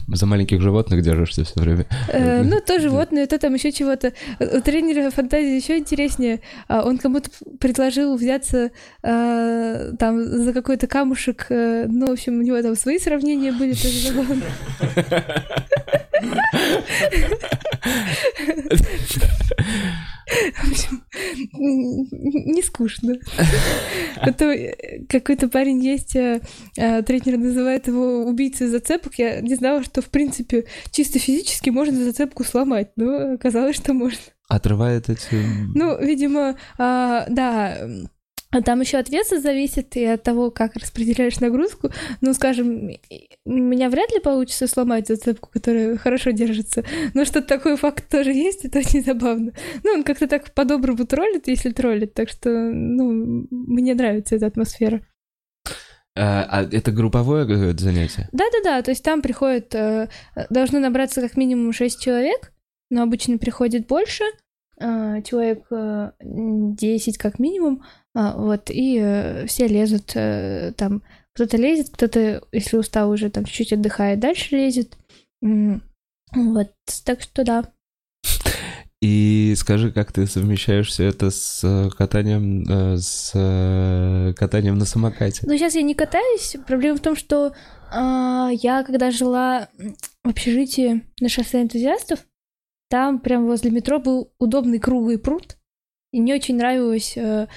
За 0.07 0.25
маленьких 0.25 0.59
животных 0.59 1.03
держишься 1.03 1.43
все 1.43 1.59
время. 1.59 1.85
Э, 2.07 2.41
ну, 2.41 2.59
то 2.65 2.79
животные, 2.79 3.27
то 3.27 3.37
там 3.37 3.53
еще 3.53 3.71
чего-то. 3.71 4.13
У 4.39 4.61
тренера 4.61 5.11
фантазии 5.11 5.55
еще 5.55 5.77
интереснее. 5.77 6.41
А, 6.67 6.83
он 6.83 6.97
кому-то 6.97 7.29
предложил 7.59 8.15
взяться 8.15 8.71
там 9.01 10.23
за 10.23 10.53
какой-то 10.53 10.87
камушек. 10.87 11.45
Э, 11.49 11.85
ну, 11.87 12.07
в 12.07 12.11
общем, 12.11 12.39
у 12.39 12.41
него 12.41 12.61
там 12.61 12.75
свои 12.75 12.97
сравнения 12.97 13.51
были 13.51 13.73
тоже 13.73 14.07
забавно. 14.07 14.43
Не 21.53 22.61
скучно. 22.61 23.15
Потом 24.23 24.49
э, 24.49 25.05
какой-то 25.09 25.49
парень 25.49 25.83
есть, 25.83 26.15
э, 26.15 26.41
э, 26.77 27.01
тренер 27.01 27.37
называет 27.37 27.87
его 27.87 28.25
убийцей 28.25 28.67
зацепок. 28.67 29.15
Я 29.15 29.41
не 29.41 29.55
знала, 29.55 29.83
что, 29.83 30.01
в 30.01 30.09
принципе, 30.09 30.65
чисто 30.91 31.19
физически 31.19 31.69
можно 31.71 32.03
зацепку 32.03 32.43
сломать, 32.43 32.91
но 32.95 33.33
оказалось, 33.33 33.75
что 33.75 33.93
можно. 33.93 34.19
Отрывает 34.47 35.09
эти... 35.09 35.43
Ну, 35.75 35.99
видимо, 35.99 36.55
а, 36.77 37.25
да, 37.29 37.77
а 38.51 38.61
там 38.61 38.81
еще 38.81 38.97
от 38.97 39.09
веса 39.09 39.39
зависит 39.39 39.95
и 39.95 40.03
от 40.05 40.23
того, 40.23 40.49
как 40.49 40.75
распределяешь 40.75 41.39
нагрузку. 41.39 41.91
Ну, 42.21 42.33
скажем, 42.33 42.89
у 43.45 43.51
меня 43.51 43.89
вряд 43.89 44.11
ли 44.11 44.19
получится 44.19 44.67
сломать 44.67 45.07
зацепку, 45.07 45.49
которая 45.51 45.97
хорошо 45.97 46.31
держится. 46.31 46.83
Но 47.13 47.25
что 47.25 47.41
такой 47.43 47.77
факт 47.77 48.09
тоже 48.09 48.31
есть, 48.31 48.65
это 48.65 48.79
очень 48.79 49.03
забавно. 49.03 49.53
Ну, 49.83 49.91
он 49.91 50.03
как-то 50.03 50.27
так 50.27 50.51
по-доброму 50.55 51.05
троллит, 51.05 51.47
если 51.47 51.69
троллит. 51.69 52.15
Так 52.15 52.29
что, 52.29 52.49
ну, 52.49 53.47
мне 53.51 53.93
нравится 53.93 54.35
эта 54.35 54.47
атмосфера. 54.47 55.05
А, 56.15 56.43
а 56.49 56.63
это 56.63 56.91
групповое 56.91 57.77
занятие? 57.77 58.27
Да-да-да, 58.31 58.81
то 58.81 58.91
есть 58.91 59.03
там 59.03 59.21
приходит, 59.21 59.73
э, 59.75 60.09
должно 60.49 60.79
набраться 60.79 61.21
как 61.21 61.37
минимум 61.37 61.71
6 61.71 62.01
человек, 62.01 62.51
но 62.89 63.03
обычно 63.03 63.37
приходит 63.37 63.87
больше, 63.87 64.23
э, 64.23 64.48
человек 64.79 65.65
10 66.21 67.15
э, 67.15 67.19
как 67.19 67.39
минимум, 67.39 67.83
а, 68.15 68.35
вот, 68.37 68.69
и 68.69 68.97
э, 69.01 69.45
все 69.47 69.67
лезут 69.67 70.11
э, 70.15 70.73
там, 70.77 71.03
кто-то 71.33 71.57
лезет, 71.57 71.89
кто-то, 71.89 72.41
если 72.51 72.77
устал 72.77 73.11
уже, 73.11 73.29
там 73.29 73.45
чуть-чуть 73.45 73.73
отдыхает, 73.73 74.19
дальше 74.19 74.55
лезет. 74.55 74.97
Вот, 75.41 76.71
так 77.05 77.21
что 77.21 77.43
да. 77.43 77.65
И 79.01 79.53
скажи, 79.57 79.91
как 79.91 80.11
ты 80.11 80.27
совмещаешь 80.27 80.89
все 80.89 81.05
это 81.05 81.31
с 81.31 81.61
э, 81.63 81.89
катанием, 81.97 82.65
с 82.99 83.31
катанием 84.37 84.77
на 84.77 84.85
самокате? 84.85 85.43
Ну, 85.45 85.57
сейчас 85.57 85.75
я 85.75 85.81
не 85.81 85.95
катаюсь. 85.95 86.57
Проблема 86.67 86.97
в 86.97 87.01
том, 87.01 87.15
что 87.15 87.53
э, 87.93 88.49
я, 88.61 88.83
когда 88.85 89.11
жила 89.11 89.69
в 90.23 90.29
общежитии 90.29 91.03
на 91.21 91.29
шоссе 91.29 91.61
энтузиастов, 91.61 92.19
там 92.89 93.19
прям 93.19 93.45
возле 93.45 93.71
метро 93.71 93.99
был 93.99 94.31
удобный 94.39 94.79
круглый 94.79 95.17
пруд. 95.17 95.57
И 96.11 96.19
мне 96.19 96.35
очень 96.35 96.57
нравилось 96.57 97.15
э, 97.15 97.47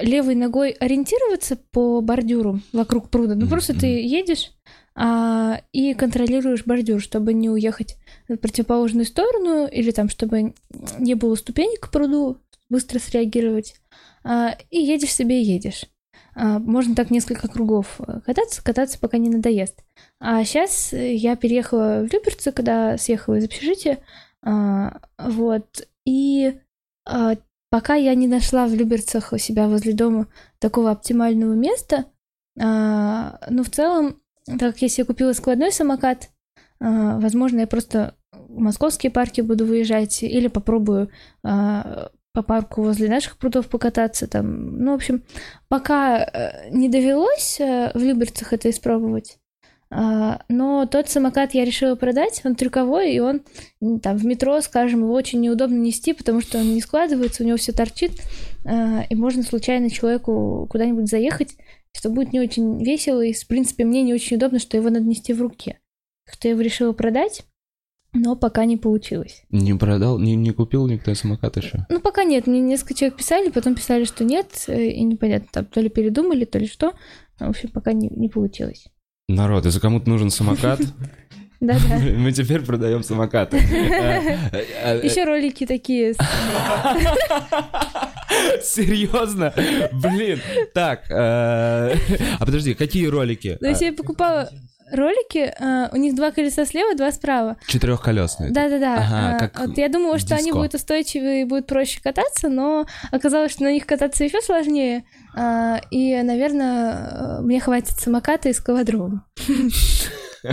левой 0.00 0.34
ногой 0.34 0.70
ориентироваться 0.70 1.56
по 1.70 2.00
бордюру 2.00 2.60
вокруг 2.72 3.10
пруда. 3.10 3.34
Ну, 3.34 3.46
просто 3.46 3.78
ты 3.78 3.86
едешь 3.86 4.52
а, 4.94 5.60
и 5.72 5.94
контролируешь 5.94 6.64
бордюр, 6.64 7.00
чтобы 7.00 7.32
не 7.32 7.50
уехать 7.50 7.96
в 8.28 8.36
противоположную 8.36 9.04
сторону, 9.04 9.66
или 9.66 9.90
там, 9.90 10.08
чтобы 10.08 10.54
не 10.98 11.14
было 11.14 11.34
ступенек 11.34 11.80
к 11.80 11.90
пруду, 11.90 12.38
быстро 12.68 12.98
среагировать. 12.98 13.74
А, 14.24 14.56
и 14.70 14.78
едешь 14.78 15.12
себе, 15.12 15.42
едешь. 15.42 15.86
А, 16.34 16.58
можно 16.58 16.94
так 16.94 17.10
несколько 17.10 17.48
кругов 17.48 18.00
кататься, 18.24 18.62
кататься, 18.62 18.98
пока 18.98 19.18
не 19.18 19.28
надоест. 19.28 19.82
А 20.20 20.44
сейчас 20.44 20.92
я 20.92 21.36
переехала 21.36 22.06
в 22.06 22.12
Люберцы, 22.12 22.52
когда 22.52 22.96
съехала 22.96 23.36
из 23.36 23.44
общежития. 23.44 23.98
А, 24.42 25.00
вот. 25.18 25.86
И 26.04 26.58
а, 27.06 27.36
Пока 27.70 27.94
я 27.94 28.16
не 28.16 28.26
нашла 28.26 28.66
в 28.66 28.74
Люберцах 28.74 29.32
у 29.32 29.38
себя 29.38 29.68
возле 29.68 29.92
дома 29.92 30.26
такого 30.58 30.90
оптимального 30.90 31.54
места, 31.54 32.06
а, 32.58 33.38
ну, 33.48 33.62
в 33.62 33.70
целом, 33.70 34.16
так 34.46 34.72
как 34.72 34.82
я 34.82 34.88
себе 34.88 35.04
купила 35.04 35.32
складной 35.32 35.70
самокат, 35.70 36.30
возможно, 36.80 37.60
я 37.60 37.66
просто 37.68 38.16
в 38.32 38.58
московские 38.58 39.12
парки 39.12 39.40
буду 39.40 39.66
выезжать 39.66 40.22
или 40.22 40.48
попробую 40.48 41.10
по 42.32 42.42
парку 42.42 42.82
возле 42.82 43.08
наших 43.08 43.36
прудов 43.36 43.68
покататься 43.68 44.26
там. 44.26 44.78
Ну, 44.78 44.92
в 44.92 44.94
общем, 44.94 45.24
пока 45.68 46.18
э, 46.18 46.70
не 46.70 46.88
довелось 46.88 47.60
э, 47.60 47.90
в 47.94 47.98
Люберцах 47.98 48.52
это 48.52 48.70
испробовать, 48.70 49.38
но 49.90 50.86
тот 50.86 51.08
самокат 51.08 51.52
я 51.52 51.64
решила 51.64 51.96
продать, 51.96 52.40
он 52.44 52.54
трюковой, 52.54 53.12
и 53.12 53.18
он 53.18 53.42
там 54.00 54.16
в 54.16 54.24
метро, 54.24 54.60
скажем, 54.60 55.00
его 55.00 55.12
очень 55.12 55.40
неудобно 55.40 55.76
нести, 55.76 56.12
потому 56.12 56.40
что 56.40 56.58
он 56.58 56.74
не 56.74 56.80
складывается, 56.80 57.42
у 57.42 57.46
него 57.46 57.58
все 57.58 57.72
торчит, 57.72 58.12
а, 58.64 59.02
и 59.08 59.14
можно 59.16 59.42
случайно 59.42 59.90
человеку 59.90 60.68
куда-нибудь 60.70 61.10
заехать, 61.10 61.56
что 61.92 62.08
будет 62.08 62.32
не 62.32 62.40
очень 62.40 62.82
весело, 62.84 63.20
и, 63.20 63.32
в 63.32 63.46
принципе, 63.48 63.84
мне 63.84 64.02
не 64.02 64.14
очень 64.14 64.36
удобно, 64.36 64.60
что 64.60 64.76
его 64.76 64.90
надо 64.90 65.06
нести 65.06 65.32
в 65.32 65.42
руке. 65.42 65.80
Так 66.24 66.36
что 66.36 66.46
я 66.46 66.52
его 66.52 66.60
решила 66.60 66.92
продать, 66.92 67.42
но 68.12 68.36
пока 68.36 68.64
не 68.64 68.76
получилось. 68.76 69.42
Не 69.50 69.74
продал, 69.74 70.18
не, 70.18 70.34
не 70.34 70.52
купил 70.52 70.86
никто 70.86 71.14
самокат 71.14 71.56
еще? 71.56 71.86
Ну, 71.88 72.00
пока 72.00 72.24
нет. 72.24 72.46
Мне 72.46 72.60
несколько 72.60 72.94
человек 72.94 73.18
писали, 73.18 73.50
потом 73.50 73.74
писали, 73.74 74.04
что 74.04 74.24
нет, 74.24 74.64
э, 74.66 74.88
и 74.88 75.02
непонятно, 75.02 75.48
там 75.52 75.64
то 75.66 75.80
ли 75.80 75.88
передумали, 75.88 76.44
то 76.44 76.58
ли 76.58 76.66
что. 76.66 76.92
В 77.38 77.48
общем, 77.48 77.70
пока 77.70 77.92
не, 77.92 78.08
не 78.08 78.28
получилось. 78.28 78.86
Народ, 79.34 79.64
если 79.64 79.78
кому-то 79.78 80.08
нужен 80.08 80.30
самокат, 80.30 80.80
да-да. 81.60 81.98
Мы 82.16 82.32
теперь 82.32 82.62
продаем 82.62 83.02
самокаты. 83.04 83.56
Еще 85.02 85.24
ролики 85.24 85.66
такие. 85.66 86.14
Серьезно? 88.62 89.52
Блин. 89.92 90.40
Так. 90.74 91.10
Э, 91.10 91.94
а 92.38 92.44
подожди, 92.44 92.74
какие 92.74 93.06
ролики? 93.06 93.56
Ну, 93.60 93.68
если 93.68 93.86
я 93.86 93.92
покупала 93.92 94.50
ролики, 94.92 95.52
у 95.92 95.96
них 95.96 96.14
два 96.14 96.30
колеса 96.30 96.64
слева, 96.66 96.94
два 96.94 97.12
справа. 97.12 97.56
Четырехколесные. 97.66 98.50
Да-да-да. 98.50 98.96
Ага, 98.96 99.50
вот 99.66 99.78
я 99.78 99.88
думала, 99.88 100.18
что 100.18 100.34
они 100.34 100.52
будут 100.52 100.74
устойчивые 100.74 101.42
и 101.42 101.44
будут 101.44 101.66
проще 101.66 102.00
кататься, 102.02 102.48
но 102.48 102.86
оказалось, 103.10 103.52
что 103.52 103.64
на 103.64 103.72
них 103.72 103.86
кататься 103.86 104.24
еще 104.24 104.40
сложнее. 104.40 105.04
А, 105.36 105.80
и, 105.90 106.20
наверное, 106.22 107.40
мне 107.40 107.60
хватит 107.60 107.98
самоката 107.98 108.48
и 108.48 108.52
скалодрома. 108.52 109.24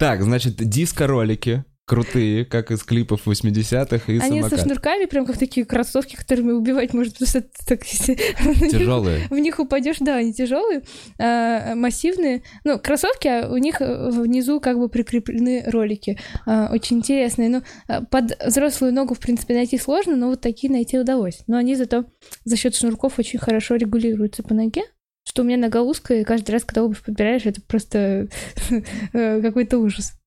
Так, 0.00 0.22
значит, 0.22 0.56
диско-ролики. 0.56 1.64
Крутые, 1.88 2.44
как 2.44 2.70
из 2.70 2.82
клипов 2.82 3.26
80-х 3.26 4.12
и 4.12 4.18
Они 4.18 4.40
самокат. 4.40 4.58
со 4.58 4.64
шнурками, 4.64 5.06
прям 5.06 5.24
как 5.24 5.38
такие 5.38 5.64
кроссовки, 5.64 6.16
которыми 6.16 6.52
убивать 6.52 6.92
может, 6.92 7.14
потому 7.14 7.28
что 7.28 7.44
так, 7.66 7.82
Тяжелые. 7.84 9.26
в 9.30 9.38
них 9.38 9.58
упадешь, 9.58 9.96
да, 10.00 10.16
они 10.16 10.34
тяжелые, 10.34 10.82
а, 11.18 11.74
массивные. 11.74 12.42
Ну, 12.64 12.78
кроссовки, 12.78 13.26
а 13.26 13.48
у 13.50 13.56
них 13.56 13.80
э, 13.80 14.10
внизу 14.10 14.60
как 14.60 14.78
бы 14.78 14.90
прикреплены 14.90 15.64
ролики. 15.66 16.18
А, 16.46 16.68
Очень 16.70 16.98
интересные. 16.98 17.48
Ну, 17.48 17.62
а, 17.88 18.04
под 18.04 18.38
взрослую 18.44 18.92
ногу, 18.92 19.14
в 19.14 19.18
принципе, 19.18 19.54
найти 19.54 19.78
сложно, 19.78 20.14
но 20.14 20.28
вот 20.28 20.42
такие 20.42 20.70
найти 20.70 20.98
удалось. 20.98 21.40
Но 21.46 21.56
они 21.56 21.74
зато 21.74 22.04
за 22.44 22.56
счет 22.56 22.74
шнурков 22.74 23.18
очень 23.18 23.38
хорошо 23.38 23.76
регулируются 23.76 24.42
по 24.42 24.52
ноге. 24.52 24.82
Что 25.24 25.42
у 25.42 25.44
меня 25.44 25.56
нога 25.56 25.82
узкая, 25.82 26.20
и 26.20 26.24
каждый 26.24 26.50
раз, 26.52 26.64
когда 26.64 26.84
обувь 26.84 27.02
подбираешь, 27.02 27.46
это 27.46 27.60
просто 27.62 28.28
э, 29.12 29.40
какой-то 29.40 29.78
ужас. 29.78 30.17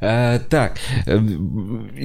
А, 0.00 0.38
Так, 0.38 0.78
э, 1.06 1.20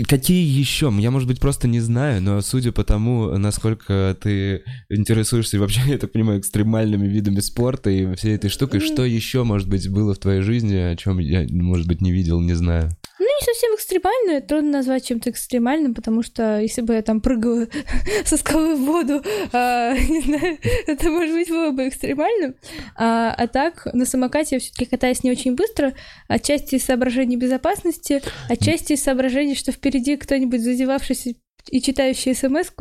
какие 0.07 0.45
еще? 0.45 0.93
Я, 0.97 1.11
может 1.11 1.27
быть, 1.27 1.39
просто 1.39 1.67
не 1.67 1.79
знаю, 1.79 2.21
но 2.21 2.41
судя 2.41 2.71
по 2.71 2.83
тому, 2.83 3.37
насколько 3.37 4.17
ты 4.21 4.63
интересуешься 4.89 5.59
вообще, 5.59 5.81
я 5.87 5.97
так 5.97 6.11
понимаю, 6.11 6.39
экстремальными 6.39 7.07
видами 7.07 7.39
спорта 7.39 7.89
и 7.89 8.15
всей 8.15 8.35
этой 8.35 8.49
штукой, 8.49 8.79
что 8.79 9.05
еще, 9.05 9.43
может 9.43 9.69
быть, 9.69 9.89
было 9.89 10.13
в 10.13 10.19
твоей 10.19 10.41
жизни, 10.41 10.75
о 10.75 10.95
чем 10.95 11.19
я, 11.19 11.45
может 11.49 11.87
быть, 11.87 12.01
не 12.01 12.11
видел, 12.11 12.41
не 12.41 12.53
знаю. 12.53 12.91
Ну, 13.17 13.25
не 13.25 13.45
совсем 13.45 13.75
экстремально, 13.75 14.41
трудно 14.41 14.71
назвать 14.71 15.05
чем-то 15.05 15.29
экстремальным, 15.29 15.93
потому 15.93 16.21
что 16.21 16.59
если 16.59 16.81
бы 16.81 16.95
я 16.95 17.01
там 17.01 17.21
прыгала 17.21 17.67
со 18.25 18.35
скалы 18.35 18.75
в 18.75 18.81
воду, 18.85 19.23
а, 19.53 19.93
не 20.09 20.21
знаю, 20.21 20.57
это, 20.85 21.09
может 21.09 21.33
быть, 21.33 21.49
было 21.49 21.71
бы 21.71 21.87
экстремальным. 21.87 22.55
А, 22.97 23.33
а 23.33 23.47
так, 23.47 23.87
на 23.93 24.05
самокате 24.05 24.55
я 24.55 24.59
все-таки 24.59 24.85
катаюсь 24.85 25.23
не 25.23 25.31
очень 25.31 25.55
быстро, 25.55 25.93
отчасти 26.27 26.75
из 26.75 26.83
соображений 26.83 27.37
безопасности, 27.37 28.21
отчасти 28.49 28.93
из 28.93 29.03
соображений, 29.03 29.55
что 29.55 29.71
впереди 29.71 30.17
кто-нибудь 30.17 30.61
зазевавшийся 30.61 31.35
и 31.69 31.81
читающий 31.81 32.35
смс 32.35 32.71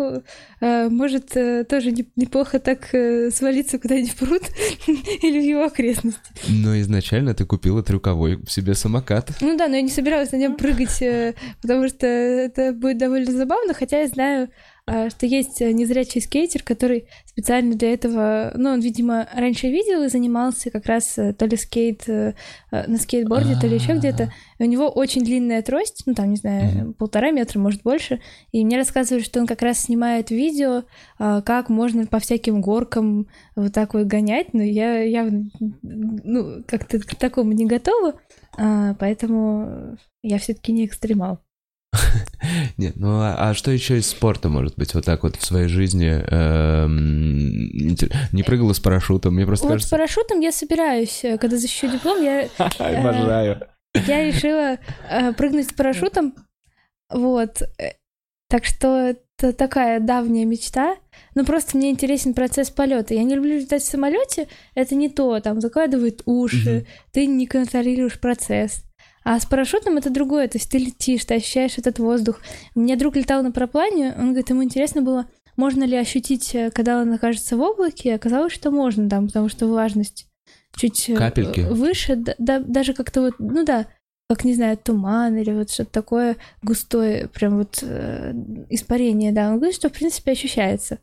может 0.60 1.36
э, 1.36 1.64
тоже 1.64 1.90
не- 1.92 2.08
неплохо 2.16 2.58
так 2.58 2.94
э, 2.94 3.30
свалиться 3.30 3.78
куда-нибудь 3.78 4.10
в 4.10 4.16
пруд 4.16 4.42
или 4.86 5.40
в 5.40 5.44
его 5.44 5.64
окрестности. 5.64 6.20
Но 6.48 6.78
изначально 6.80 7.34
ты 7.34 7.44
купила 7.44 7.82
трюковой 7.82 8.40
себе 8.48 8.74
самокат. 8.74 9.30
Ну 9.40 9.56
да, 9.56 9.68
но 9.68 9.76
я 9.76 9.82
не 9.82 9.90
собиралась 9.90 10.32
на 10.32 10.36
нем 10.36 10.56
прыгать, 10.56 11.00
э, 11.02 11.34
потому 11.62 11.88
что 11.88 12.06
это 12.06 12.72
будет 12.72 12.98
довольно 12.98 13.32
забавно, 13.32 13.74
хотя 13.74 14.00
я 14.00 14.08
знаю, 14.08 14.48
что 14.86 15.24
есть 15.24 15.62
э, 15.62 15.72
незрячий 15.72 16.20
скейтер, 16.20 16.62
который 16.62 17.08
специально 17.24 17.74
для 17.74 17.92
этого, 17.94 18.52
ну, 18.54 18.70
он, 18.70 18.80
видимо, 18.80 19.26
раньше 19.34 19.68
видел 19.68 20.02
и 20.02 20.08
занимался 20.08 20.70
как 20.70 20.84
раз 20.86 21.16
э, 21.16 21.32
то 21.32 21.46
ли 21.46 21.56
скейт 21.56 22.06
э, 22.06 22.34
э, 22.70 22.86
на 22.86 22.98
скейтборде, 22.98 23.56
то 23.58 23.66
ли 23.66 23.76
еще 23.76 23.92
А. 23.92 23.96
где-то. 23.96 24.32
И 24.58 24.62
у 24.62 24.66
него 24.66 24.88
очень 24.88 25.24
длинная 25.24 25.62
трость, 25.62 26.02
ну, 26.04 26.14
там, 26.14 26.30
не 26.30 26.36
знаю, 26.36 26.94
полтора 26.98 27.30
метра, 27.30 27.58
может, 27.58 27.82
больше. 27.82 28.20
И 28.52 28.62
мне 28.62 28.76
рассказывали, 28.76 29.22
что 29.22 29.40
он 29.40 29.46
как 29.46 29.62
раз 29.62 29.80
снимает 29.80 30.30
видео, 30.30 30.84
а, 31.18 31.40
как 31.40 31.70
можно 31.70 32.06
по 32.06 32.18
всяким 32.18 32.60
горкам 32.60 33.26
вот 33.56 33.72
так 33.72 33.94
вот 33.94 34.06
гонять, 34.06 34.52
но 34.52 34.62
я 34.62 35.00
явно, 35.00 35.46
ну, 35.82 36.62
как-то 36.66 37.00
к 37.00 37.14
такому 37.14 37.52
не 37.52 37.64
готова, 37.64 38.20
а, 38.56 38.94
поэтому 38.94 39.96
я 40.22 40.38
все-таки 40.38 40.72
не 40.72 40.84
экстремал. 40.84 41.43
Нет, 42.76 42.96
ну 42.96 43.20
а, 43.20 43.50
а 43.50 43.54
что 43.54 43.70
еще 43.70 43.98
из 43.98 44.08
спорта, 44.08 44.48
может 44.48 44.76
быть, 44.76 44.94
вот 44.94 45.04
так 45.04 45.22
вот 45.22 45.36
в 45.36 45.44
своей 45.44 45.68
жизни? 45.68 46.08
эм, 46.08 47.96
не 48.32 48.42
прыгала 48.42 48.72
с 48.72 48.80
парашютом, 48.80 49.34
мне 49.34 49.46
просто 49.46 49.66
Вот 49.66 49.70
с 49.70 49.74
кажется... 49.74 49.90
парашютом 49.96 50.40
я 50.40 50.52
собираюсь, 50.52 51.24
э, 51.24 51.38
когда 51.38 51.56
защищу 51.56 51.88
диплом, 51.90 52.22
я, 52.22 52.48
Обожаю. 52.78 53.66
я 54.06 54.24
решила 54.24 54.78
э, 55.10 55.32
прыгнуть 55.32 55.68
с 55.68 55.72
парашютом, 55.72 56.34
вот. 57.10 57.62
Э, 57.78 57.92
Так 58.50 58.64
что 58.66 59.14
это 59.38 59.52
такая 59.52 60.00
давняя 60.00 60.44
мечта. 60.44 60.96
Ну, 61.34 61.44
просто 61.44 61.76
мне 61.76 61.90
интересен 61.90 62.34
процесс 62.34 62.70
полета. 62.70 63.14
Я 63.14 63.24
не 63.24 63.34
люблю 63.34 63.58
летать 63.58 63.82
в 63.82 63.86
самолете, 63.86 64.46
это 64.74 64.94
не 64.94 65.08
то, 65.08 65.40
там 65.40 65.60
закладывают 65.60 66.22
уши, 66.26 66.86
ты 67.12 67.26
не 67.26 67.46
контролируешь 67.46 68.20
процесс. 68.20 68.84
А 69.24 69.40
с 69.40 69.46
парашютом 69.46 69.96
это 69.96 70.10
другое, 70.10 70.48
то 70.48 70.58
есть 70.58 70.70
ты 70.70 70.78
летишь, 70.78 71.24
ты 71.24 71.34
ощущаешь 71.36 71.78
этот 71.78 71.98
воздух. 71.98 72.40
У 72.74 72.80
меня 72.80 72.96
друг 72.96 73.16
летал 73.16 73.42
на 73.42 73.52
параплане, 73.52 74.14
он 74.18 74.28
говорит, 74.28 74.50
ему 74.50 74.62
интересно 74.62 75.00
было, 75.00 75.26
можно 75.56 75.84
ли 75.84 75.96
ощутить, 75.96 76.54
э, 76.54 76.70
когда 76.70 77.00
он 77.00 77.12
окажется 77.12 77.56
в 77.56 77.60
облаке, 77.62 78.14
оказалось, 78.14 78.52
что 78.52 78.70
можно 78.70 79.08
там, 79.08 79.28
потому 79.28 79.48
что 79.48 79.66
влажность 79.66 80.26
чуть 80.76 81.08
э, 81.08 81.16
Капельки. 81.16 81.60
выше, 81.60 82.16
да- 82.16 82.34
да- 82.38 82.60
даже 82.60 82.92
как-то 82.92 83.22
вот, 83.22 83.34
ну 83.38 83.64
да, 83.64 83.86
как, 84.28 84.44
не 84.44 84.54
знаю, 84.54 84.76
туман 84.76 85.36
или 85.36 85.52
вот 85.52 85.70
что-то 85.70 85.90
такое 85.90 86.36
густое, 86.62 87.28
прям 87.28 87.58
вот 87.58 87.78
э, 87.82 88.32
испарение, 88.68 89.32
да. 89.32 89.50
Он 89.50 89.56
говорит, 89.56 89.76
что, 89.76 89.88
в 89.88 89.92
принципе, 89.92 90.32
ощущается. 90.32 90.98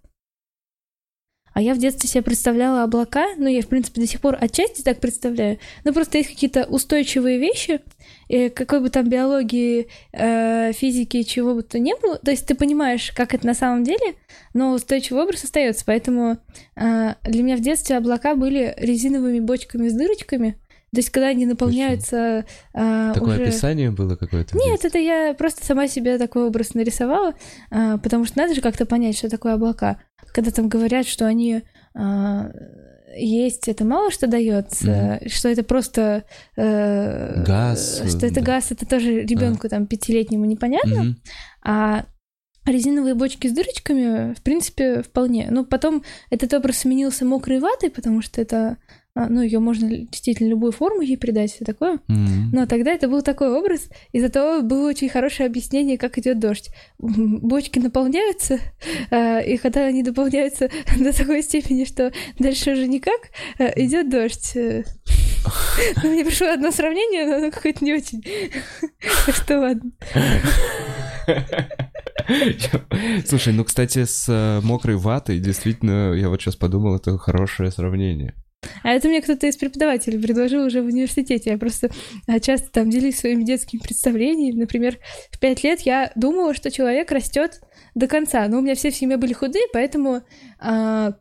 А 1.53 1.61
я 1.61 1.73
в 1.73 1.77
детстве 1.79 2.09
себе 2.09 2.23
представляла 2.23 2.83
облака, 2.83 3.35
ну, 3.37 3.47
я, 3.47 3.61
в 3.61 3.67
принципе, 3.67 3.99
до 4.01 4.07
сих 4.07 4.21
пор 4.21 4.37
отчасти 4.39 4.83
так 4.83 4.99
представляю, 4.99 5.59
но 5.83 5.91
просто 5.91 6.17
есть 6.17 6.29
какие-то 6.29 6.63
устойчивые 6.63 7.39
вещи, 7.39 7.81
какой 8.49 8.79
бы 8.79 8.89
там 8.89 9.09
биологии, 9.09 9.87
э, 10.13 10.71
физики, 10.73 11.23
чего 11.23 11.53
бы 11.55 11.63
то 11.63 11.79
ни 11.79 11.93
было, 12.01 12.17
то 12.17 12.31
есть 12.31 12.45
ты 12.45 12.55
понимаешь, 12.55 13.11
как 13.15 13.33
это 13.33 13.45
на 13.45 13.53
самом 13.53 13.83
деле, 13.83 14.15
но 14.53 14.71
устойчивый 14.73 15.23
образ 15.23 15.43
остается, 15.43 15.83
поэтому 15.85 16.37
э, 16.75 17.15
для 17.23 17.43
меня 17.43 17.57
в 17.57 17.61
детстве 17.61 17.97
облака 17.97 18.35
были 18.35 18.73
резиновыми 18.77 19.39
бочками 19.39 19.89
с 19.89 19.93
дырочками, 19.93 20.57
то 20.93 20.99
есть 20.99 21.09
когда 21.09 21.27
они 21.27 21.45
наполняются 21.45 22.45
э, 22.73 23.11
Такое 23.13 23.35
уже... 23.35 23.43
описание 23.43 23.91
было 23.91 24.17
какое-то? 24.17 24.57
Нет, 24.57 24.83
это 24.83 24.97
я 24.97 25.33
просто 25.33 25.65
сама 25.65 25.87
себе 25.87 26.17
такой 26.17 26.45
образ 26.45 26.73
нарисовала, 26.73 27.33
а, 27.69 27.97
потому 27.97 28.25
что 28.25 28.39
надо 28.39 28.53
же 28.53 28.61
как-то 28.61 28.85
понять, 28.85 29.17
что 29.17 29.29
такое 29.29 29.53
облака. 29.53 30.01
Когда 30.33 30.51
там 30.51 30.67
говорят, 30.67 31.07
что 31.07 31.25
они 31.25 31.63
а, 31.95 32.51
есть, 33.15 33.67
это 33.67 33.85
мало 33.85 34.11
что 34.11 34.27
дается, 34.27 35.19
что 35.27 35.49
это 35.49 35.63
просто 35.63 36.23
э, 36.55 37.43
Газ, 37.43 38.01
что 38.07 38.25
это 38.25 38.35
да. 38.35 38.41
газ, 38.41 38.71
это 38.71 38.85
тоже 38.85 39.21
ребенку 39.21 39.67
там 39.69 39.87
пятилетнему 39.87 40.45
непонятно, 40.45 41.03
Мгм. 41.03 41.17
а 41.63 42.05
резиновые 42.65 43.15
бочки 43.15 43.47
с 43.47 43.51
дырочками, 43.53 44.33
в 44.33 44.41
принципе, 44.43 45.01
вполне. 45.01 45.47
Но 45.49 45.65
потом 45.65 46.03
этот 46.29 46.53
образ 46.53 46.79
сменился 46.79 47.25
мокрой 47.25 47.59
ватой, 47.59 47.89
потому 47.89 48.21
что 48.21 48.39
это, 48.39 48.57
а, 48.57 48.75
ну, 49.15 49.41
ее 49.41 49.59
можно 49.59 49.89
действительно 49.89 50.47
любую 50.47 50.71
форму 50.71 51.01
ей 51.01 51.17
придать, 51.17 51.51
все 51.51 51.65
такое. 51.65 51.99
М. 52.07 52.49
Но 52.51 52.65
тогда 52.65 52.91
это 52.91 53.09
был 53.09 53.21
такой 53.21 53.51
образ, 53.51 53.89
и 54.13 54.21
зато 54.21 54.61
было 54.61 54.87
очень 54.87 55.09
хорошее 55.09 55.47
объяснение, 55.47 55.97
как 55.97 56.17
идет 56.17 56.39
дождь. 56.39 56.69
Бочки 56.97 57.79
наполняются, 57.79 58.59
а, 59.09 59.39
и 59.39 59.57
когда 59.57 59.85
они 59.85 60.03
наполняются 60.03 60.69
до 60.97 61.15
такой 61.15 61.43
степени, 61.43 61.83
что 61.83 62.13
дальше 62.39 62.71
уже 62.71 62.87
никак, 62.87 63.31
идет 63.75 64.09
дождь. 64.09 64.55
Э, 64.55 64.83
ну, 66.03 66.11
Мне 66.11 66.23
пришло 66.23 66.47
одно 66.47 66.71
сравнение, 66.71 67.25
но 67.25 67.35
оно 67.35 67.51
какое-то 67.51 67.83
не 67.83 67.93
очень. 67.93 68.23
Так 69.25 69.35
что 69.35 69.59
ладно. 69.59 69.91
Слушай, 73.25 73.53
ну, 73.53 73.65
кстати, 73.65 74.05
с 74.05 74.27
э, 74.29 74.61
мокрой 74.65 74.95
ватой, 74.95 75.39
действительно, 75.39 76.13
я 76.13 76.29
вот 76.29 76.41
сейчас 76.41 76.55
подумал, 76.55 76.95
это 76.95 77.17
хорошее 77.17 77.71
сравнение. 77.71 78.35
А 78.83 78.89
это 78.91 79.07
мне 79.07 79.21
кто-то 79.21 79.47
из 79.47 79.57
преподавателей 79.57 80.21
предложил 80.21 80.65
уже 80.65 80.81
в 80.81 80.85
университете. 80.85 81.51
Я 81.51 81.57
просто 81.57 81.89
а, 82.27 82.39
часто 82.39 82.71
там 82.71 82.89
делюсь 82.89 83.17
своими 83.17 83.43
детскими 83.43 83.79
представлениями. 83.79 84.59
Например, 84.59 84.97
в 85.31 85.39
пять 85.39 85.63
лет 85.63 85.81
я 85.81 86.11
думала, 86.15 86.53
что 86.53 86.71
человек 86.71 87.11
растет 87.11 87.61
до 87.95 88.07
конца. 88.07 88.47
Но 88.47 88.59
у 88.59 88.61
меня 88.61 88.75
все 88.75 88.91
в 88.91 88.95
семье 88.95 89.17
были 89.17 89.33
худые, 89.33 89.65
поэтому 89.73 90.21
а, 90.59 91.13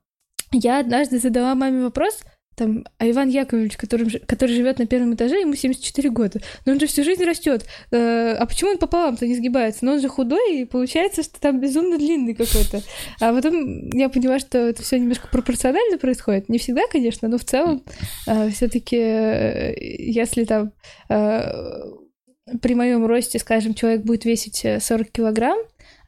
я 0.53 0.81
однажды 0.81 1.18
задала 1.18 1.55
маме 1.55 1.83
вопрос, 1.83 2.22
там, 2.55 2.85
а 2.99 3.09
Иван 3.09 3.29
Яковлевич, 3.29 3.77
который, 3.77 4.21
который 4.21 4.55
живет 4.55 4.79
на 4.79 4.87
первом 4.87 5.15
этаже, 5.15 5.41
ему 5.41 5.55
74 5.55 6.11
года. 6.11 6.41
Но 6.67 6.73
он 6.73 6.81
же 6.81 6.87
всю 6.87 7.05
жизнь 7.05 7.25
растет. 7.25 7.65
а 7.91 8.45
почему 8.47 8.71
он 8.71 8.79
пополам-то 8.79 9.27
не 9.27 9.35
сгибается? 9.35 9.85
Но 9.85 9.93
он 9.93 10.01
же 10.01 10.09
худой, 10.09 10.61
и 10.61 10.65
получается, 10.65 11.23
что 11.23 11.41
там 11.41 11.61
безумно 11.61 11.97
длинный 11.97 12.35
какой-то. 12.35 12.83
А 13.21 13.33
потом 13.33 13.89
я 13.91 14.09
поняла, 14.09 14.39
что 14.39 14.59
это 14.59 14.83
все 14.83 14.99
немножко 14.99 15.29
пропорционально 15.29 15.97
происходит. 15.97 16.49
Не 16.49 16.59
всегда, 16.59 16.83
конечно, 16.91 17.29
но 17.29 17.39
в 17.39 17.45
целом 17.45 17.83
все-таки, 18.51 18.97
если 18.97 20.45
там 20.45 20.73
э, 21.09 21.53
при 22.61 22.75
моем 22.75 23.07
росте, 23.07 23.39
скажем, 23.39 23.75
человек 23.75 24.03
будет 24.03 24.25
весить 24.25 24.65
э, 24.65 24.81
40 24.81 25.11
килограмм, 25.11 25.59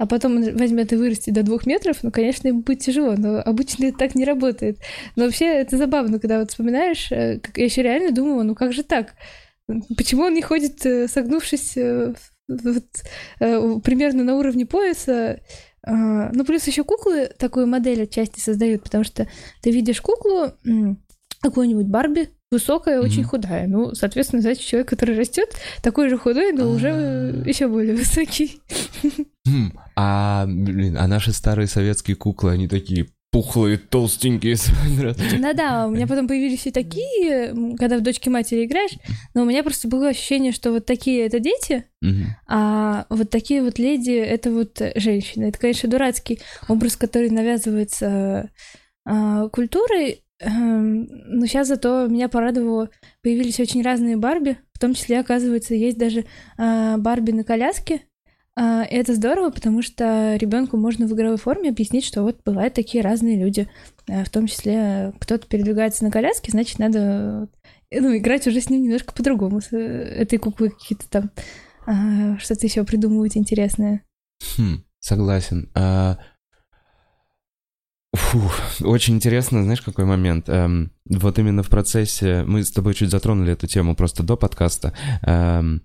а 0.02 0.06
потом 0.06 0.36
он 0.38 0.56
возьмет 0.56 0.92
и 0.92 0.96
вырастет 0.96 1.32
до 1.32 1.44
двух 1.44 1.64
метров, 1.64 2.02
ну, 2.02 2.10
конечно, 2.10 2.48
ему 2.48 2.62
будет 2.62 2.80
тяжело, 2.80 3.14
но 3.16 3.38
обычно 3.40 3.84
это 3.84 3.98
так 3.98 4.16
не 4.16 4.24
работает. 4.24 4.78
Но 5.14 5.24
вообще 5.26 5.44
это 5.46 5.76
забавно, 5.78 6.18
когда 6.18 6.40
вот 6.40 6.50
вспоминаешь, 6.50 7.12
э, 7.12 7.38
как- 7.38 7.56
я 7.56 7.64
еще 7.66 7.82
реально 7.82 8.10
думала, 8.10 8.42
ну 8.42 8.56
как 8.56 8.72
же 8.72 8.82
так? 8.82 9.14
Почему 9.96 10.24
он 10.24 10.34
не 10.34 10.42
ходит, 10.42 10.84
э, 10.84 11.06
согнувшись 11.06 11.76
э, 11.76 12.14
вот, 12.48 12.84
примерно 13.84 14.24
на 14.24 14.34
уровне 14.36 14.66
пояса? 14.66 15.40
А, 15.86 16.30
Ну, 16.32 16.44
плюс 16.44 16.66
еще 16.66 16.82
куклы 16.82 17.30
такую 17.38 17.68
модель 17.68 18.02
отчасти 18.02 18.40
создают, 18.40 18.82
потому 18.82 19.04
что 19.04 19.28
ты 19.62 19.70
видишь 19.70 20.00
куклу, 20.00 20.52
какую-нибудь 21.40 21.86
Барби, 21.86 22.28
высокая, 22.52 23.00
mm-hmm. 23.00 23.04
очень 23.04 23.24
худая. 23.24 23.66
Ну, 23.66 23.94
соответственно, 23.94 24.42
значит, 24.42 24.62
человек, 24.62 24.88
который 24.88 25.18
растет, 25.18 25.48
такой 25.82 26.08
же 26.08 26.18
худой, 26.18 26.52
но 26.52 26.70
уже 26.70 26.90
а. 26.90 27.42
еще 27.46 27.68
более 27.68 27.96
высокий. 27.96 28.60
Хм, 29.46 29.72
а, 29.96 30.46
блин, 30.46 30.96
а 30.98 31.08
наши 31.08 31.32
старые 31.32 31.66
советские 31.66 32.16
куклы, 32.16 32.52
они 32.52 32.68
такие 32.68 33.08
пухлые, 33.32 33.78
толстенькие. 33.78 34.56
Да-да, 35.40 35.86
у 35.86 35.90
меня 35.90 36.06
потом 36.06 36.28
появились 36.28 36.66
и 36.66 36.70
такие, 36.70 37.76
когда 37.78 37.96
в 37.96 38.02
дочке 38.02 38.30
матери 38.30 38.66
играешь, 38.66 38.92
но 39.34 39.42
у 39.42 39.44
меня 39.46 39.62
просто 39.62 39.88
было 39.88 40.08
ощущение, 40.08 40.52
что 40.52 40.70
вот 40.70 40.84
такие 40.84 41.26
это 41.26 41.40
дети, 41.40 41.86
а 42.46 43.06
вот 43.08 43.30
такие 43.30 43.62
вот 43.62 43.78
леди 43.78 44.12
это 44.12 44.50
вот 44.50 44.80
женщины. 44.96 45.44
Это, 45.44 45.58
конечно, 45.58 45.88
дурацкий 45.88 46.40
образ, 46.68 46.96
который 46.96 47.30
навязывается 47.30 48.50
а, 49.04 49.48
культурой, 49.48 50.22
но 50.44 51.46
сейчас 51.46 51.68
зато 51.68 52.06
меня 52.08 52.28
порадовало, 52.28 52.90
появились 53.22 53.60
очень 53.60 53.82
разные 53.82 54.16
Барби, 54.16 54.58
в 54.72 54.78
том 54.78 54.94
числе, 54.94 55.20
оказывается, 55.20 55.74
есть 55.74 55.98
даже 55.98 56.24
а, 56.58 56.96
Барби 56.98 57.30
на 57.30 57.44
коляске, 57.44 58.02
а, 58.54 58.82
и 58.82 58.94
это 58.94 59.14
здорово, 59.14 59.50
потому 59.50 59.82
что 59.82 60.36
ребенку 60.36 60.76
можно 60.76 61.06
в 61.06 61.12
игровой 61.14 61.38
форме 61.38 61.70
объяснить, 61.70 62.04
что 62.04 62.22
вот 62.22 62.40
бывают 62.44 62.74
такие 62.74 63.02
разные 63.02 63.36
люди. 63.36 63.68
В 64.06 64.28
том 64.30 64.46
числе 64.48 65.12
кто-то 65.20 65.46
передвигается 65.46 66.04
на 66.04 66.10
коляске, 66.10 66.50
значит, 66.50 66.78
надо 66.78 67.48
ну, 67.92 68.16
играть 68.16 68.46
уже 68.46 68.60
с 68.60 68.68
ним 68.68 68.82
немножко 68.82 69.12
по-другому. 69.12 69.60
С 69.60 69.72
этой 69.72 70.38
куклой 70.38 70.70
какие-то 70.70 71.08
там 71.08 71.30
что-то 72.38 72.66
еще 72.66 72.84
придумывать 72.84 73.36
интересное. 73.36 74.02
Хм, 74.56 74.82
согласен. 74.98 75.70
А, 75.74 76.18
Фу, 78.14 78.50
очень 78.82 79.14
интересно, 79.14 79.62
знаешь, 79.62 79.80
какой 79.80 80.04
момент? 80.04 80.48
Эм, 80.48 80.92
вот 81.06 81.38
именно 81.38 81.62
в 81.62 81.68
процессе, 81.68 82.44
мы 82.46 82.62
с 82.62 82.70
тобой 82.70 82.94
чуть 82.94 83.10
затронули 83.10 83.52
эту 83.52 83.66
тему 83.66 83.96
просто 83.96 84.22
до 84.22 84.36
подкаста. 84.36 84.92
Эм, 85.22 85.82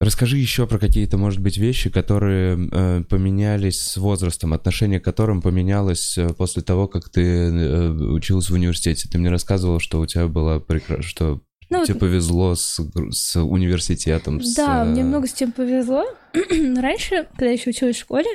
расскажи 0.00 0.38
еще 0.38 0.66
про 0.66 0.80
какие-то, 0.80 1.16
может 1.16 1.40
быть, 1.40 1.58
вещи, 1.58 1.90
которые 1.90 2.68
э, 2.72 3.04
поменялись 3.08 3.80
с 3.80 3.96
возрастом, 3.96 4.52
отношение 4.52 4.98
к 4.98 5.04
которым 5.04 5.42
поменялось 5.42 6.18
э, 6.18 6.34
после 6.34 6.62
того, 6.62 6.88
как 6.88 7.08
ты 7.08 7.22
э, 7.22 7.90
училась 7.90 8.50
в 8.50 8.54
университете. 8.54 9.08
Ты 9.08 9.18
мне 9.18 9.30
рассказывал, 9.30 9.78
что 9.78 10.00
у 10.00 10.06
тебя 10.06 10.26
было 10.26 10.58
прекрасно, 10.58 11.04
что 11.04 11.40
ну, 11.78 11.84
Тебе 11.84 11.98
повезло 11.98 12.54
с, 12.54 12.80
с 13.10 13.40
университетом. 13.40 14.40
Да, 14.56 14.84
с... 14.84 14.88
мне 14.88 15.04
много 15.04 15.26
с 15.26 15.32
чем 15.32 15.52
повезло. 15.52 16.04
Раньше, 16.32 17.28
когда 17.32 17.46
я 17.46 17.52
еще 17.52 17.70
училась 17.70 17.96
в 17.96 18.00
школе, 18.00 18.28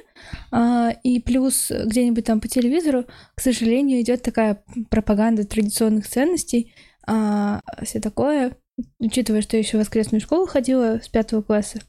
а, 0.51 0.91
и 1.03 1.19
плюс 1.19 1.71
где-нибудь 1.71 2.25
там 2.25 2.39
по 2.39 2.47
телевизору, 2.47 3.05
к 3.35 3.41
сожалению, 3.41 4.01
идет 4.01 4.21
такая 4.21 4.63
пропаганда 4.89 5.45
традиционных 5.45 6.07
ценностей, 6.07 6.73
а, 7.05 7.61
все 7.83 7.99
такое, 7.99 8.57
учитывая, 8.99 9.41
что 9.41 9.57
я 9.57 9.63
еще 9.63 9.77
в 9.77 9.81
воскресную 9.81 10.21
школу 10.21 10.45
ходила 10.45 10.99
с 11.01 11.07
пятого 11.07 11.41
класса. 11.41 11.79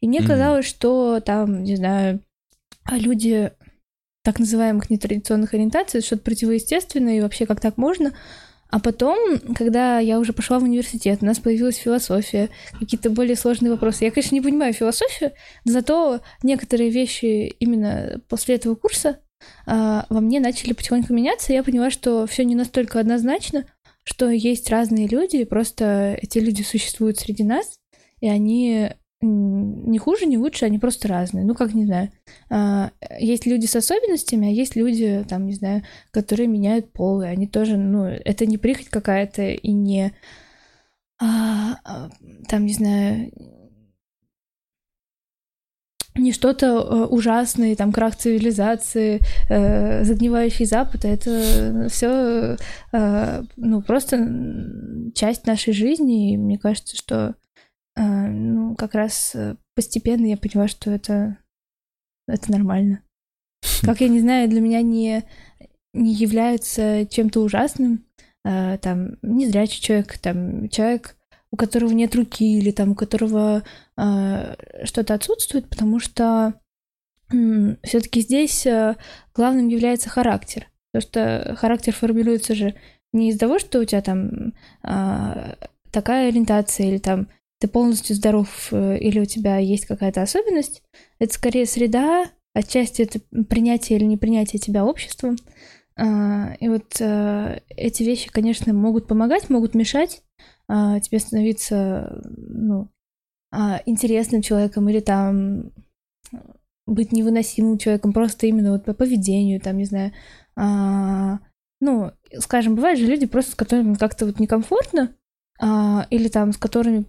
И 0.00 0.08
мне 0.08 0.20
mm-hmm. 0.20 0.26
казалось, 0.26 0.66
что 0.66 1.20
там, 1.20 1.62
не 1.62 1.76
знаю, 1.76 2.20
люди 2.90 3.52
так 4.22 4.38
называемых 4.38 4.90
нетрадиционных 4.90 5.54
ориентаций, 5.54 6.02
что-то 6.02 6.22
противоестественное, 6.22 7.18
и 7.18 7.20
вообще 7.20 7.46
как 7.46 7.60
так 7.60 7.76
можно, 7.76 8.12
а 8.70 8.78
потом, 8.78 9.38
когда 9.54 9.98
я 9.98 10.18
уже 10.18 10.32
пошла 10.32 10.58
в 10.58 10.64
университет, 10.64 11.18
у 11.22 11.26
нас 11.26 11.38
появилась 11.38 11.76
философия, 11.76 12.50
какие-то 12.78 13.10
более 13.10 13.36
сложные 13.36 13.70
вопросы. 13.70 14.04
Я, 14.04 14.10
конечно, 14.10 14.34
не 14.34 14.40
понимаю 14.40 14.72
философию, 14.72 15.32
зато 15.64 16.20
некоторые 16.42 16.90
вещи 16.90 17.54
именно 17.58 18.20
после 18.28 18.54
этого 18.56 18.74
курса 18.74 19.18
а, 19.66 20.06
во 20.08 20.20
мне 20.20 20.40
начали 20.40 20.72
потихоньку 20.72 21.12
меняться, 21.12 21.52
я 21.52 21.62
поняла, 21.62 21.90
что 21.90 22.26
все 22.26 22.44
не 22.44 22.54
настолько 22.54 23.00
однозначно, 23.00 23.64
что 24.04 24.28
есть 24.30 24.70
разные 24.70 25.06
люди, 25.06 25.36
и 25.36 25.44
просто 25.44 26.18
эти 26.20 26.38
люди 26.38 26.62
существуют 26.62 27.18
среди 27.18 27.44
нас, 27.44 27.78
и 28.20 28.28
они 28.28 28.90
не 29.22 29.98
хуже, 29.98 30.26
не 30.26 30.38
лучше, 30.38 30.64
они 30.64 30.78
просто 30.78 31.08
разные. 31.08 31.44
Ну, 31.44 31.54
как, 31.54 31.74
не 31.74 31.84
знаю, 31.84 32.10
а, 32.48 32.90
есть 33.18 33.46
люди 33.46 33.66
с 33.66 33.76
особенностями, 33.76 34.48
а 34.48 34.50
есть 34.50 34.76
люди, 34.76 35.24
там, 35.28 35.46
не 35.46 35.54
знаю, 35.54 35.82
которые 36.10 36.46
меняют 36.46 36.92
пол, 36.92 37.22
и 37.22 37.26
они 37.26 37.46
тоже, 37.46 37.76
ну, 37.76 38.04
это 38.04 38.46
не 38.46 38.56
прихоть 38.56 38.88
какая-то 38.88 39.42
и 39.42 39.72
не, 39.72 40.12
а, 41.20 41.76
а 41.84 42.10
там, 42.48 42.64
не 42.64 42.72
знаю, 42.72 43.30
не 46.16 46.32
что-то 46.32 46.66
э, 46.66 47.04
ужасное, 47.06 47.76
там, 47.76 47.92
крах 47.92 48.16
цивилизации, 48.16 49.20
э, 49.48 50.04
загнивающий 50.04 50.66
Запад, 50.66 51.04
это 51.04 51.88
все, 51.90 52.56
э, 52.92 53.42
ну, 53.56 53.82
просто 53.82 54.16
часть 55.14 55.46
нашей 55.46 55.72
жизни, 55.72 56.32
и 56.32 56.36
мне 56.36 56.58
кажется, 56.58 56.96
что 56.96 57.36
ну, 58.02 58.74
как 58.76 58.94
раз 58.94 59.32
э, 59.34 59.56
постепенно 59.74 60.26
я 60.26 60.36
поняла, 60.36 60.68
что 60.68 60.90
это, 60.90 61.36
это 62.26 62.50
нормально. 62.50 63.02
Как 63.82 64.00
я 64.00 64.08
не 64.08 64.20
знаю, 64.20 64.48
для 64.48 64.60
меня 64.60 64.80
не, 64.82 65.24
не 65.92 66.14
является 66.14 67.06
чем-то 67.06 67.40
ужасным. 67.40 68.06
А, 68.42 68.78
там, 68.78 69.18
незрячий 69.20 69.82
человек, 69.82 70.18
там, 70.18 70.68
человек, 70.70 71.16
у 71.52 71.56
которого 71.56 71.90
нет 71.90 72.14
руки 72.14 72.58
или 72.58 72.70
там, 72.70 72.92
у 72.92 72.94
которого 72.94 73.64
а, 73.96 74.56
что-то 74.84 75.14
отсутствует, 75.14 75.68
потому 75.68 76.00
что 76.00 76.54
все-таки 77.28 78.22
здесь 78.22 78.66
а, 78.66 78.96
главным 79.34 79.68
является 79.68 80.08
характер. 80.08 80.68
Потому 80.92 81.08
что 81.08 81.54
характер 81.56 81.94
формируется 81.94 82.54
же 82.54 82.74
не 83.12 83.30
из 83.30 83.38
того, 83.38 83.58
что 83.58 83.80
у 83.80 83.84
тебя 83.84 84.02
там 84.02 84.54
а, 84.82 85.56
такая 85.90 86.28
ориентация 86.28 86.86
или 86.86 86.98
там 86.98 87.28
ты 87.60 87.68
полностью 87.68 88.16
здоров 88.16 88.68
э, 88.72 88.98
или 88.98 89.20
у 89.20 89.26
тебя 89.26 89.58
есть 89.58 89.84
какая-то 89.84 90.22
особенность, 90.22 90.82
это 91.18 91.32
скорее 91.34 91.66
среда, 91.66 92.30
отчасти 92.54 93.02
это 93.02 93.20
принятие 93.44 93.98
или 93.98 94.06
непринятие 94.06 94.58
тебя 94.58 94.84
обществом. 94.84 95.36
А, 95.96 96.54
и 96.58 96.68
вот 96.68 96.96
э, 97.00 97.60
эти 97.68 98.02
вещи, 98.02 98.30
конечно, 98.30 98.72
могут 98.72 99.06
помогать, 99.06 99.50
могут 99.50 99.74
мешать 99.74 100.22
а, 100.68 101.00
тебе 101.00 101.18
становиться 101.18 102.22
ну, 102.24 102.88
а, 103.52 103.82
интересным 103.84 104.40
человеком 104.40 104.88
или 104.88 105.00
там 105.00 105.72
быть 106.86 107.12
невыносимым 107.12 107.76
человеком, 107.76 108.14
просто 108.14 108.46
именно 108.46 108.72
вот 108.72 108.84
по 108.84 108.94
поведению, 108.94 109.60
там, 109.60 109.76
не 109.76 109.84
знаю, 109.84 110.12
ну, 111.80 112.10
скажем, 112.38 112.74
бывают 112.74 112.98
же 112.98 113.06
люди 113.06 113.26
просто, 113.26 113.52
с 113.52 113.54
которыми 113.54 113.94
как-то 113.94 114.26
вот 114.26 114.40
некомфортно, 114.40 115.14
или 115.62 116.28
там 116.28 116.52
с 116.52 116.56
которыми 116.56 117.04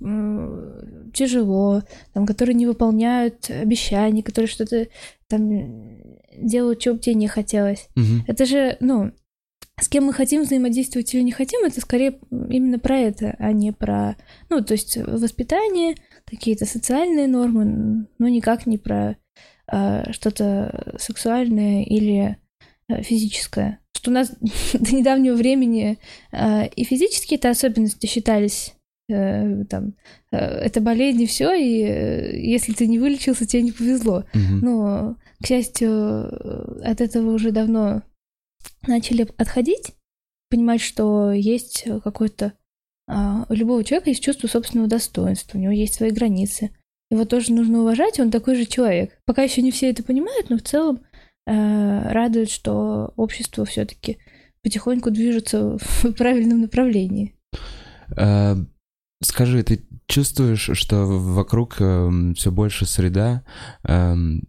тяжело, 1.13 1.83
там, 2.13 2.25
которые 2.25 2.53
не 2.53 2.67
выполняют 2.67 3.49
обещания, 3.49 4.23
которые 4.23 4.49
что-то 4.49 4.87
там 5.27 6.01
делают, 6.37 6.79
чего 6.79 6.95
бы 6.95 7.01
тебе 7.01 7.15
не 7.15 7.27
хотелось. 7.27 7.87
Угу. 7.95 8.25
Это 8.27 8.45
же, 8.45 8.77
ну, 8.79 9.11
с 9.79 9.87
кем 9.87 10.05
мы 10.05 10.13
хотим 10.13 10.43
взаимодействовать 10.43 11.13
или 11.13 11.21
не 11.21 11.31
хотим, 11.31 11.63
это 11.65 11.81
скорее 11.81 12.19
именно 12.29 12.77
про 12.77 12.97
это, 12.97 13.35
а 13.39 13.51
не 13.51 13.71
про, 13.71 14.15
ну, 14.49 14.63
то 14.63 14.73
есть 14.73 14.97
воспитание, 14.97 15.95
какие-то 16.25 16.65
социальные 16.65 17.27
нормы, 17.27 18.07
но 18.19 18.27
никак 18.27 18.65
не 18.65 18.77
про 18.77 19.17
а, 19.67 20.11
что-то 20.11 20.95
сексуальное 20.99 21.83
или 21.83 22.37
а, 22.87 23.01
физическое 23.01 23.79
что 24.01 24.09
у 24.09 24.13
нас 24.13 24.31
до 24.73 24.95
недавнего 24.95 25.35
времени 25.35 25.99
э, 26.31 26.67
и 26.69 26.83
физические-то 26.83 27.51
особенности 27.51 28.07
считались 28.07 28.73
э, 29.09 29.63
там, 29.65 29.93
э, 30.31 30.37
это 30.37 30.81
болезнь 30.81 31.21
и 31.21 31.27
все, 31.27 31.53
и 31.53 31.83
э, 31.83 32.39
если 32.39 32.73
ты 32.73 32.87
не 32.87 32.97
вылечился, 32.97 33.45
тебе 33.45 33.61
не 33.61 33.71
повезло. 33.71 34.25
Угу. 34.33 34.65
Но, 34.65 35.17
к 35.41 35.45
счастью, 35.45 36.83
от 36.83 36.99
этого 36.99 37.31
уже 37.31 37.51
давно 37.51 38.01
начали 38.87 39.27
отходить, 39.37 39.93
понимать, 40.49 40.81
что 40.81 41.31
есть 41.31 41.85
какой-то 42.03 42.53
а, 43.07 43.45
у 43.49 43.53
любого 43.53 43.83
человека 43.83 44.09
есть 44.09 44.23
чувство 44.23 44.47
собственного 44.47 44.89
достоинства, 44.89 45.57
у 45.57 45.61
него 45.61 45.73
есть 45.73 45.93
свои 45.93 46.11
границы. 46.11 46.71
Его 47.11 47.25
тоже 47.25 47.51
нужно 47.51 47.81
уважать, 47.81 48.19
он 48.19 48.31
такой 48.31 48.55
же 48.55 48.65
человек. 48.65 49.19
Пока 49.25 49.43
еще 49.43 49.61
не 49.61 49.71
все 49.71 49.89
это 49.89 50.01
понимают, 50.01 50.49
но 50.49 50.57
в 50.57 50.61
целом 50.61 51.01
Э, 51.10 51.10
радует, 51.45 52.49
что 52.49 53.13
общество 53.15 53.65
все-таки 53.65 54.19
потихоньку 54.63 55.11
движется 55.11 55.77
в 56.03 56.13
правильном 56.13 56.61
направлении. 56.61 57.35
Э, 58.15 58.55
скажи, 59.21 59.63
ты 59.63 59.83
чувствуешь, 60.07 60.69
что 60.73 61.05
вокруг 61.05 61.79
эм, 61.79 62.33
все 62.35 62.51
больше 62.51 62.85
среда, 62.85 63.43
эм, 63.83 64.43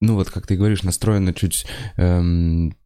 ну 0.00 0.14
вот, 0.14 0.30
как 0.30 0.46
ты 0.46 0.56
говоришь, 0.56 0.82
настроена 0.82 1.34
чуть 1.34 1.66
эм, 1.96 2.76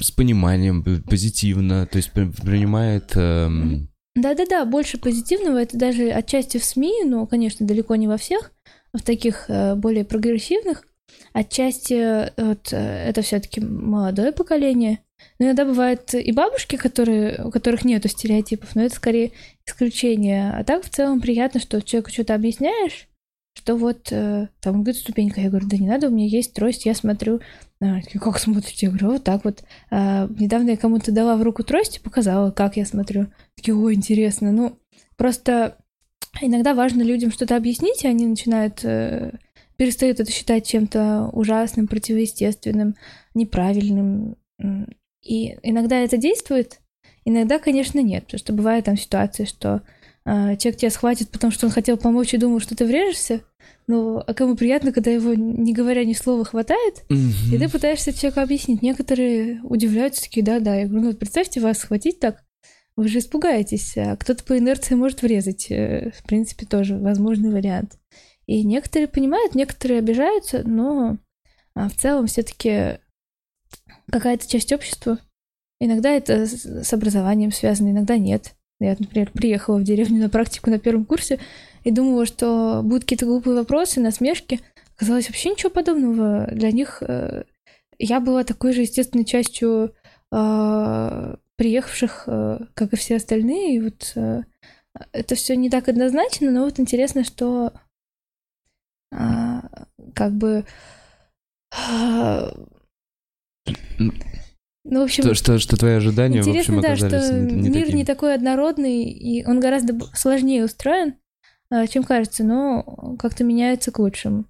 с 0.00 0.10
пониманием, 0.10 0.82
позитивно, 1.04 1.86
то 1.86 1.98
есть 1.98 2.12
принимает... 2.12 3.12
Эм... 3.14 3.88
Да-да-да, 4.14 4.64
больше 4.64 4.98
позитивного, 4.98 5.58
это 5.58 5.78
даже 5.78 6.10
отчасти 6.10 6.58
в 6.58 6.64
СМИ, 6.64 7.04
но, 7.04 7.26
конечно, 7.26 7.66
далеко 7.66 7.96
не 7.96 8.08
во 8.08 8.16
всех, 8.16 8.52
в 8.92 9.00
таких 9.02 9.46
э, 9.48 9.74
более 9.74 10.04
прогрессивных, 10.04 10.84
Отчасти 11.32 12.30
вот, 12.40 12.72
э, 12.72 13.08
это 13.08 13.22
все-таки 13.22 13.60
молодое 13.60 14.32
поколение, 14.32 15.00
Но 15.38 15.46
иногда 15.46 15.64
бывают 15.64 16.14
и 16.14 16.30
бабушки, 16.32 16.76
которые, 16.76 17.44
у 17.44 17.50
которых 17.50 17.84
нету 17.84 18.08
стереотипов, 18.08 18.74
но 18.74 18.82
это 18.82 18.94
скорее 18.94 19.32
исключение. 19.66 20.52
А 20.52 20.64
так 20.64 20.84
в 20.84 20.90
целом 20.90 21.20
приятно, 21.20 21.60
что 21.60 21.80
человеку 21.80 22.10
что-то 22.10 22.34
объясняешь, 22.34 23.08
что 23.54 23.76
вот 23.76 24.08
э, 24.10 24.48
там 24.60 24.82
где 24.82 24.94
ступенька. 24.94 25.40
Я 25.40 25.50
говорю, 25.50 25.68
да 25.68 25.76
не 25.76 25.88
надо, 25.88 26.08
у 26.08 26.10
меня 26.10 26.26
есть 26.26 26.54
трость, 26.54 26.86
я 26.86 26.94
смотрю. 26.94 27.40
А, 27.80 28.00
как 28.18 28.38
смотрите? 28.38 28.86
Я 28.86 28.90
говорю, 28.90 29.12
вот 29.12 29.24
так 29.24 29.44
вот. 29.44 29.62
А, 29.90 30.28
недавно 30.38 30.70
я 30.70 30.76
кому-то 30.76 31.12
дала 31.12 31.36
в 31.36 31.42
руку 31.42 31.62
трость 31.62 31.98
и 31.98 32.00
показала, 32.00 32.50
как 32.50 32.76
я 32.76 32.84
смотрю. 32.84 33.26
Такие, 33.56 33.76
ой, 33.76 33.94
интересно. 33.94 34.52
Ну, 34.52 34.78
просто 35.16 35.76
иногда 36.40 36.74
важно 36.74 37.02
людям 37.02 37.30
что-то 37.30 37.56
объяснить, 37.56 38.04
и 38.04 38.08
они 38.08 38.26
начинают... 38.26 38.84
Э, 38.84 39.32
перестают 39.82 40.20
это 40.20 40.30
считать 40.30 40.64
чем-то 40.64 41.30
ужасным, 41.32 41.88
противоестественным, 41.88 42.94
неправильным. 43.34 44.36
И 45.24 45.56
иногда 45.64 45.98
это 45.98 46.16
действует, 46.18 46.78
иногда, 47.24 47.58
конечно, 47.58 47.98
нет. 47.98 48.26
Потому 48.26 48.38
что 48.38 48.52
бывает 48.52 48.84
там 48.84 48.96
ситуация, 48.96 49.44
что 49.44 49.82
э, 50.24 50.56
человек 50.56 50.76
тебя 50.76 50.90
схватит, 50.90 51.30
потому 51.30 51.50
что 51.50 51.66
он 51.66 51.72
хотел 51.72 51.96
помочь 51.96 52.32
и 52.32 52.38
думал, 52.38 52.60
что 52.60 52.76
ты 52.76 52.86
врежешься. 52.86 53.40
Ну, 53.88 54.22
а 54.24 54.34
кому 54.34 54.54
приятно, 54.54 54.92
когда 54.92 55.10
его, 55.10 55.34
не 55.34 55.72
говоря 55.72 56.04
ни 56.04 56.12
слова, 56.12 56.44
хватает, 56.44 57.02
mm-hmm. 57.08 57.52
и 57.52 57.58
ты 57.58 57.68
пытаешься 57.68 58.12
человеку 58.12 58.38
объяснить. 58.38 58.82
Некоторые 58.82 59.62
удивляются, 59.64 60.22
такие, 60.22 60.46
да-да. 60.46 60.76
Я 60.76 60.86
говорю, 60.86 61.06
ну, 61.06 61.12
представьте 61.14 61.58
вас 61.58 61.78
схватить 61.78 62.20
так, 62.20 62.44
вы 62.94 63.08
же 63.08 63.18
испугаетесь. 63.18 63.96
А 63.96 64.16
кто-то 64.16 64.44
по 64.44 64.56
инерции 64.56 64.94
может 64.94 65.22
врезать. 65.22 65.72
Э, 65.72 66.12
в 66.16 66.22
принципе, 66.22 66.66
тоже 66.66 66.96
возможный 66.96 67.50
вариант. 67.50 67.98
И 68.46 68.64
некоторые 68.64 69.08
понимают, 69.08 69.54
некоторые 69.54 69.98
обижаются, 69.98 70.62
но 70.66 71.18
а, 71.74 71.88
в 71.88 71.96
целом 71.96 72.26
все-таки 72.26 72.98
какая-то 74.10 74.48
часть 74.48 74.72
общества. 74.72 75.18
Иногда 75.80 76.10
это 76.10 76.46
с 76.46 76.92
образованием 76.92 77.52
связано, 77.52 77.90
иногда 77.90 78.16
нет. 78.16 78.54
Я, 78.80 78.96
например, 78.98 79.30
приехала 79.30 79.78
в 79.78 79.84
деревню 79.84 80.20
на 80.20 80.28
практику 80.28 80.70
на 80.70 80.78
первом 80.78 81.04
курсе 81.04 81.38
и 81.84 81.90
думала, 81.90 82.26
что 82.26 82.82
будут 82.82 83.04
какие-то 83.04 83.26
глупые 83.26 83.56
вопросы, 83.56 84.00
насмешки. 84.00 84.60
Оказалось, 84.96 85.28
вообще 85.28 85.50
ничего 85.50 85.70
подобного. 85.70 86.48
Для 86.52 86.72
них 86.72 87.02
э, 87.02 87.44
я 87.98 88.20
была 88.20 88.44
такой 88.44 88.72
же 88.72 88.82
естественной 88.82 89.24
частью 89.24 89.94
э, 90.32 91.36
приехавших, 91.56 92.24
э, 92.26 92.58
как 92.74 92.92
и 92.92 92.96
все 92.96 93.16
остальные. 93.16 93.76
И 93.76 93.80
вот 93.80 94.12
э, 94.16 94.42
это 95.12 95.34
все 95.36 95.56
не 95.56 95.70
так 95.70 95.88
однозначно, 95.88 96.50
но 96.50 96.64
вот 96.64 96.80
интересно, 96.80 97.24
что 97.24 97.72
э, 99.12 99.60
как 100.14 100.32
бы 100.32 100.64
ну, 104.84 105.00
в 105.00 105.02
общем, 105.04 105.22
что, 105.22 105.34
что, 105.34 105.58
что 105.58 105.76
твои 105.76 105.94
ожидания, 105.94 106.40
интересно, 106.40 106.74
в 106.74 106.78
общем, 106.78 106.90
оказались 106.90 107.12
да, 107.12 107.22
что 107.22 107.40
не, 107.40 107.54
не 107.54 107.68
мир 107.68 107.84
такими. 107.84 107.98
не 107.98 108.04
такой 108.04 108.34
однородный, 108.34 109.04
и 109.04 109.44
он 109.46 109.60
гораздо 109.60 109.96
сложнее 110.14 110.64
устроен, 110.64 111.14
а, 111.70 111.86
чем 111.86 112.02
кажется, 112.02 112.42
но 112.44 113.16
как-то 113.18 113.44
меняется 113.44 113.92
к 113.92 113.98
лучшему. 114.00 114.44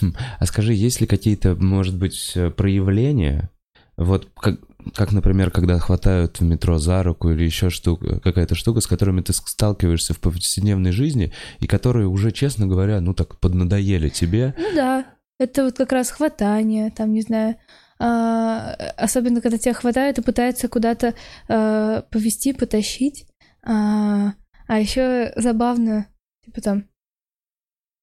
Хм. 0.00 0.14
А 0.38 0.46
скажи, 0.46 0.74
есть 0.74 1.00
ли 1.00 1.06
какие-то, 1.06 1.54
может 1.54 1.96
быть, 1.96 2.36
проявления, 2.56 3.50
вот 3.96 4.28
как, 4.36 4.60
как, 4.94 5.12
например, 5.12 5.50
когда 5.50 5.78
хватают 5.78 6.40
в 6.40 6.44
метро 6.44 6.78
за 6.78 7.02
руку 7.02 7.30
или 7.30 7.44
еще 7.44 7.70
штука, 7.70 8.20
какая-то 8.20 8.54
штука, 8.54 8.80
с 8.80 8.86
которыми 8.86 9.20
ты 9.20 9.32
сталкиваешься 9.32 10.14
в 10.14 10.20
повседневной 10.20 10.92
жизни, 10.92 11.32
и 11.60 11.66
которые 11.66 12.06
уже, 12.06 12.32
честно 12.32 12.66
говоря, 12.66 13.00
ну 13.00 13.14
так 13.14 13.38
поднадоели 13.40 14.08
тебе? 14.08 14.54
Ну 14.58 14.74
да, 14.74 15.06
это 15.38 15.64
вот 15.64 15.76
как 15.76 15.92
раз 15.92 16.10
хватание, 16.10 16.90
там, 16.90 17.12
не 17.12 17.22
знаю, 17.22 17.56
а, 17.98 18.74
особенно 18.96 19.40
когда 19.40 19.58
тебя 19.58 19.74
хватает 19.74 20.18
и 20.18 20.22
пытаются 20.22 20.68
куда-то 20.68 21.14
а, 21.48 22.02
повести, 22.02 22.52
потащить. 22.52 23.26
А, 23.62 24.34
а 24.68 24.80
еще 24.80 25.32
забавно, 25.36 26.06
типа 26.44 26.60
там, 26.60 26.88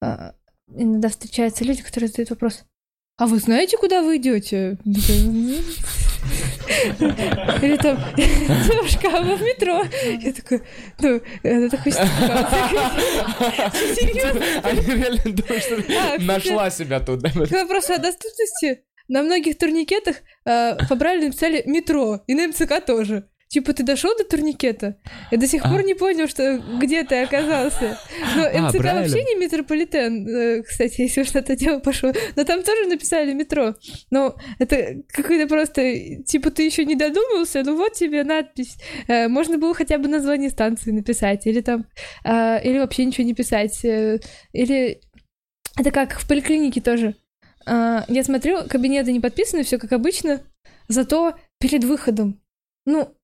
а, 0.00 0.34
иногда 0.68 1.08
встречаются 1.08 1.64
люди, 1.64 1.82
которые 1.82 2.08
задают 2.08 2.30
вопрос, 2.30 2.64
а 3.16 3.26
вы 3.26 3.38
знаете, 3.38 3.76
куда 3.76 4.02
вы 4.02 4.16
идете? 4.16 4.76
Или 7.62 7.76
там, 7.76 7.98
девушка, 8.16 9.08
а 9.12 9.22
вы 9.22 9.36
в 9.36 9.42
метро? 9.42 9.84
Я 10.20 10.32
такой, 10.32 10.62
ну, 11.00 11.20
это 11.42 11.76
такой 11.76 11.92
Серьезно? 13.94 14.40
Они 14.62 14.80
реально 14.80 15.22
думают, 15.24 15.62
что 15.62 15.80
нашла 16.20 16.70
себя 16.70 16.98
тут. 17.00 17.22
К 17.22 17.50
вопросу 17.52 17.92
о 17.92 17.98
доступности, 17.98 18.82
на 19.06 19.22
многих 19.22 19.58
турникетах 19.58 20.16
э, 20.46 20.76
по-правильно 20.88 21.26
написали 21.26 21.62
метро, 21.66 22.22
и 22.26 22.34
на 22.34 22.48
МЦК 22.48 22.84
тоже. 22.84 23.28
Типа, 23.48 23.72
ты 23.72 23.82
дошел 23.84 24.16
до 24.16 24.24
турникета? 24.24 24.96
Я 25.30 25.38
до 25.38 25.46
сих 25.46 25.64
а. 25.64 25.70
пор 25.70 25.84
не 25.84 25.94
понял, 25.94 26.26
что 26.26 26.62
где 26.80 27.04
ты 27.04 27.22
оказался. 27.22 27.98
Но 28.36 28.44
а, 28.44 28.68
МЦК 28.68 28.78
правильно. 28.78 29.02
вообще 29.02 29.22
не 29.22 29.36
метрополитен, 29.36 30.28
э, 30.28 30.62
кстати, 30.62 31.02
если 31.02 31.20
уж 31.20 31.34
это 31.34 31.54
дело 31.54 31.78
пошло. 31.78 32.12
Но 32.36 32.44
там 32.44 32.62
тоже 32.62 32.88
написали 32.88 33.32
метро. 33.32 33.74
Но 34.10 34.36
это 34.58 34.96
какой-то 35.08 35.46
просто... 35.46 35.82
Типа, 36.24 36.50
ты 36.50 36.64
еще 36.64 36.84
не 36.84 36.96
додумался, 36.96 37.62
ну 37.62 37.76
вот 37.76 37.92
тебе 37.92 38.24
надпись. 38.24 38.76
Э, 39.08 39.28
можно 39.28 39.58
было 39.58 39.74
хотя 39.74 39.98
бы 39.98 40.08
название 40.08 40.50
станции 40.50 40.90
написать. 40.90 41.46
Или 41.46 41.60
там... 41.60 41.86
Э, 42.24 42.60
или 42.62 42.78
вообще 42.78 43.04
ничего 43.04 43.26
не 43.26 43.34
писать. 43.34 43.84
Или... 43.84 45.00
Это 45.78 45.90
как 45.90 46.18
в 46.18 46.26
поликлинике 46.28 46.80
тоже. 46.80 47.16
Я 47.66 48.22
смотрю, 48.22 48.68
кабинеты 48.68 49.10
не 49.10 49.20
подписаны, 49.20 49.64
все 49.64 49.78
как 49.78 49.92
обычно. 49.92 50.42
Зато 50.86 51.34
перед 51.58 51.82
выходом 51.82 52.40
ну, 52.86 53.14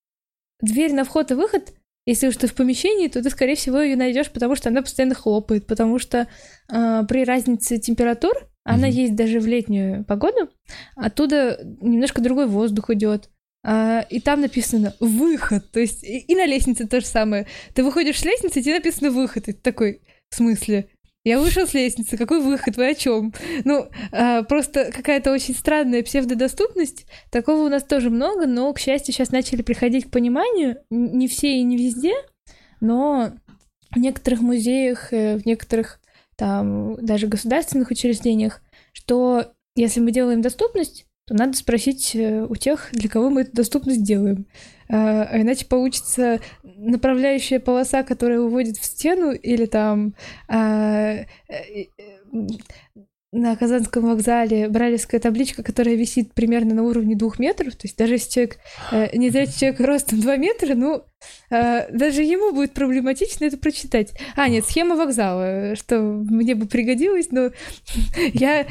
дверь 0.60 0.92
на 0.92 1.04
вход 1.04 1.30
и 1.30 1.34
выход, 1.34 1.72
если 2.06 2.28
уж 2.28 2.36
ты 2.36 2.46
в 2.46 2.54
помещении, 2.54 3.08
то 3.08 3.22
ты, 3.22 3.30
скорее 3.30 3.54
всего, 3.54 3.80
ее 3.80 3.96
найдешь, 3.96 4.30
потому 4.30 4.56
что 4.56 4.68
она 4.68 4.82
постоянно 4.82 5.14
хлопает, 5.14 5.66
потому 5.66 5.98
что 5.98 6.26
э, 6.72 7.02
при 7.08 7.24
разнице 7.24 7.78
температур, 7.78 8.32
mm-hmm. 8.32 8.46
она 8.64 8.86
есть 8.86 9.14
даже 9.14 9.38
в 9.38 9.46
летнюю 9.46 10.04
погоду, 10.04 10.50
оттуда 10.96 11.60
немножко 11.80 12.22
другой 12.22 12.46
воздух 12.46 12.90
идет. 12.90 13.28
А, 13.62 14.06
и 14.08 14.20
там 14.20 14.40
написано 14.40 14.94
выход, 15.00 15.70
то 15.70 15.80
есть 15.80 16.02
и, 16.02 16.18
и 16.18 16.34
на 16.34 16.46
лестнице 16.46 16.86
то 16.86 17.00
же 17.00 17.06
самое. 17.06 17.46
Ты 17.74 17.84
выходишь 17.84 18.18
с 18.18 18.24
лестницы, 18.24 18.60
и 18.60 18.62
тебе 18.62 18.76
написано 18.76 19.10
выход, 19.10 19.48
и 19.48 19.52
ты 19.52 19.60
такой, 19.60 20.00
в 20.30 20.36
смысле? 20.36 20.88
Я 21.22 21.38
вышел 21.38 21.66
с 21.66 21.74
лестницы, 21.74 22.16
какой 22.16 22.40
выход, 22.40 22.76
вы 22.76 22.88
о 22.88 22.94
чем? 22.94 23.34
Ну, 23.64 23.88
а, 24.10 24.42
просто 24.42 24.90
какая-то 24.90 25.32
очень 25.32 25.54
странная 25.54 26.02
псевдодоступность. 26.02 27.06
Такого 27.30 27.62
у 27.66 27.68
нас 27.68 27.82
тоже 27.82 28.08
много, 28.08 28.46
но, 28.46 28.72
к 28.72 28.78
счастью, 28.78 29.12
сейчас 29.12 29.30
начали 29.30 29.60
приходить 29.60 30.06
к 30.06 30.10
пониманию. 30.10 30.78
Не 30.88 31.28
все 31.28 31.58
и 31.58 31.62
не 31.62 31.76
везде, 31.76 32.14
но 32.80 33.32
в 33.90 33.98
некоторых 33.98 34.40
музеях, 34.40 35.12
э, 35.12 35.36
в 35.36 35.44
некоторых 35.44 36.00
там 36.36 36.96
даже 37.04 37.26
государственных 37.26 37.90
учреждениях, 37.90 38.62
что 38.92 39.52
если 39.76 40.00
мы 40.00 40.12
делаем 40.12 40.40
доступность, 40.40 41.06
то 41.30 41.36
надо 41.36 41.56
спросить 41.56 42.16
э, 42.16 42.44
у 42.44 42.56
тех, 42.56 42.88
для 42.90 43.08
кого 43.08 43.30
мы 43.30 43.42
эту 43.42 43.52
доступность 43.52 44.02
делаем. 44.02 44.46
А, 44.88 45.22
а 45.22 45.40
иначе 45.40 45.64
получится 45.64 46.40
направляющая 46.64 47.60
полоса, 47.60 48.02
которая 48.02 48.40
выводит 48.40 48.78
в 48.78 48.84
стену, 48.84 49.30
или 49.30 49.66
там 49.66 50.14
а, 50.48 51.18
э, 51.48 51.86
на 53.30 53.54
Казанском 53.54 54.06
вокзале 54.06 54.68
бралевская 54.68 55.20
табличка, 55.20 55.62
которая 55.62 55.94
висит 55.94 56.34
примерно 56.34 56.74
на 56.74 56.82
уровне 56.82 57.14
двух 57.14 57.38
метров. 57.38 57.76
То 57.76 57.86
есть 57.86 57.96
даже 57.96 58.14
если 58.14 58.30
человек, 58.30 58.58
э, 58.90 59.16
не 59.16 59.30
зрячий 59.30 59.60
человек 59.60 59.80
ростом 59.82 60.20
2 60.20 60.36
метра, 60.36 60.74
ну, 60.74 60.96
э, 60.96 61.02
даже 61.50 62.22
ему 62.22 62.52
будет 62.52 62.72
проблематично 62.72 63.44
это 63.44 63.56
прочитать. 63.56 64.12
А, 64.36 64.48
нет, 64.48 64.64
схема 64.66 64.96
вокзала, 64.96 65.74
что 65.76 66.00
мне 66.00 66.54
бы 66.54 66.66
пригодилось, 66.66 67.28
но 67.30 67.50
я 68.32 68.66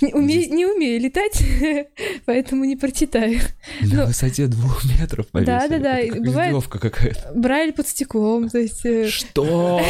не 0.00 0.12
умею, 0.12 0.52
не 0.52 0.66
умею 0.66 1.00
летать, 1.00 1.42
поэтому 2.26 2.64
не 2.64 2.76
прочитаю. 2.76 3.40
На 3.80 4.02
но... 4.02 4.06
высоте 4.06 4.46
двух 4.46 4.84
метров 4.84 5.26
повесили. 5.28 5.50
Да, 5.50 5.68
да, 5.68 5.78
да. 5.78 5.98
Это 5.98 6.20
бывает 6.20 6.66
какая-то. 6.66 7.32
Брали 7.34 7.70
под 7.70 7.88
стеклом, 7.88 8.48
то 8.48 8.58
есть... 8.58 8.84
Э, 8.84 9.08
что? 9.08 9.80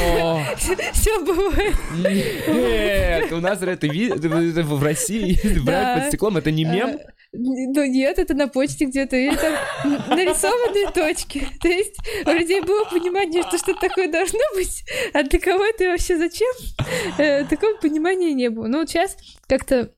Все 0.92 1.24
бывает. 1.24 1.74
Нет, 1.96 3.32
у 3.32 3.40
нас 3.40 3.60
это 3.62 3.86
в 3.86 4.82
России 4.82 5.38
брать 5.60 5.98
под 5.98 6.08
стеклом, 6.08 6.36
это 6.36 6.50
не 6.50 6.64
мем? 6.64 6.98
Ну 7.32 7.84
нет, 7.84 8.18
это 8.18 8.34
на 8.34 8.48
почте 8.48 8.86
где-то, 8.86 9.16
или 9.16 9.36
там 9.36 9.54
нарисованные 10.08 10.90
точки. 10.92 11.46
То 11.60 11.68
есть 11.68 11.96
у 12.24 12.30
людей 12.30 12.60
было 12.62 12.84
понимание, 12.84 13.42
что 13.42 13.58
что-то 13.58 13.80
такое 13.80 14.10
должно 14.10 14.40
быть, 14.54 14.82
а 15.12 15.22
для 15.22 15.38
кого 15.38 15.64
это 15.64 15.90
вообще 15.90 16.16
зачем? 16.16 16.52
Э, 17.18 17.44
такого 17.44 17.76
понимания 17.76 18.32
не 18.32 18.48
было. 18.48 18.66
Но 18.66 18.78
вот 18.78 18.88
сейчас 18.88 19.16
как-то 19.46 19.92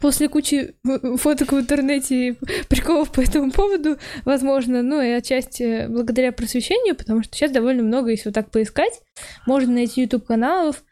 после 0.00 0.28
кучи 0.28 0.74
фоток 1.16 1.52
в 1.52 1.60
интернете 1.60 2.28
и 2.28 2.32
приколов 2.68 3.12
по 3.12 3.20
этому 3.20 3.52
поводу, 3.52 3.98
возможно, 4.24 4.82
ну 4.82 5.00
и 5.00 5.10
отчасти 5.10 5.86
благодаря 5.86 6.32
просвещению, 6.32 6.96
потому 6.96 7.22
что 7.22 7.36
сейчас 7.36 7.52
довольно 7.52 7.84
много, 7.84 8.10
если 8.10 8.30
вот 8.30 8.34
так 8.34 8.50
поискать, 8.50 9.00
можно 9.46 9.74
найти 9.74 10.02
YouTube-каналов, 10.02 10.82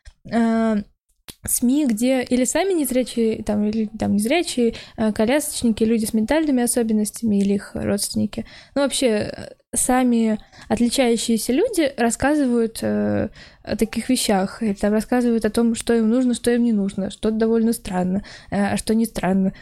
СМИ, 1.45 1.87
где 1.87 2.23
или 2.23 2.45
сами 2.45 2.73
незрячие, 2.73 3.43
там, 3.43 3.65
или 3.65 3.89
там 3.99 4.15
незрячие, 4.15 4.75
э, 4.97 5.13
колясочники, 5.13 5.83
люди 5.83 6.05
с 6.05 6.15
ментальными 6.15 6.63
особенностями 6.63 7.41
или 7.41 7.55
их 7.55 7.73
родственники. 7.75 8.47
Ну, 8.75 8.83
вообще, 8.83 9.07
э, 9.07 9.53
сами 9.75 10.39
отличающиеся 10.69 11.53
люди 11.53 11.93
рассказывают 11.97 12.79
э, 12.83 13.29
о 13.63 13.77
таких 13.77 14.09
вещах, 14.09 14.63
и 14.63 14.75
там 14.75 14.93
рассказывают 14.93 15.45
о 15.45 15.51
том, 15.51 15.75
что 15.75 15.95
им 15.95 16.09
нужно, 16.11 16.35
что 16.35 16.53
им 16.53 16.63
не 16.63 16.73
нужно, 16.73 17.11
что 17.11 17.31
довольно 17.31 17.73
странно, 17.73 18.23
э, 18.51 18.75
а 18.75 18.77
что 18.77 18.95
не 18.95 19.07
странно, 19.07 19.53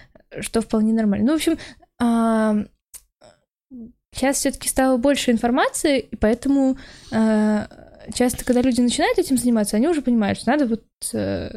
что 0.40 0.60
вполне 0.60 0.92
нормально. 0.92 1.26
Ну, 1.26 1.32
в 1.32 1.36
общем, 1.36 1.58
э, 2.02 2.66
сейчас 4.12 4.36
все-таки 4.36 4.68
стало 4.68 4.96
больше 4.98 5.30
информации, 5.30 6.00
и 6.00 6.16
поэтому 6.16 6.76
часто, 8.14 8.44
когда 8.44 8.62
люди 8.62 8.80
начинают 8.80 9.18
этим 9.18 9.36
заниматься, 9.36 9.76
они 9.76 9.88
уже 9.88 10.02
понимают, 10.02 10.38
что 10.38 10.50
надо 10.50 10.66
вот 10.66 10.84
э, 11.12 11.48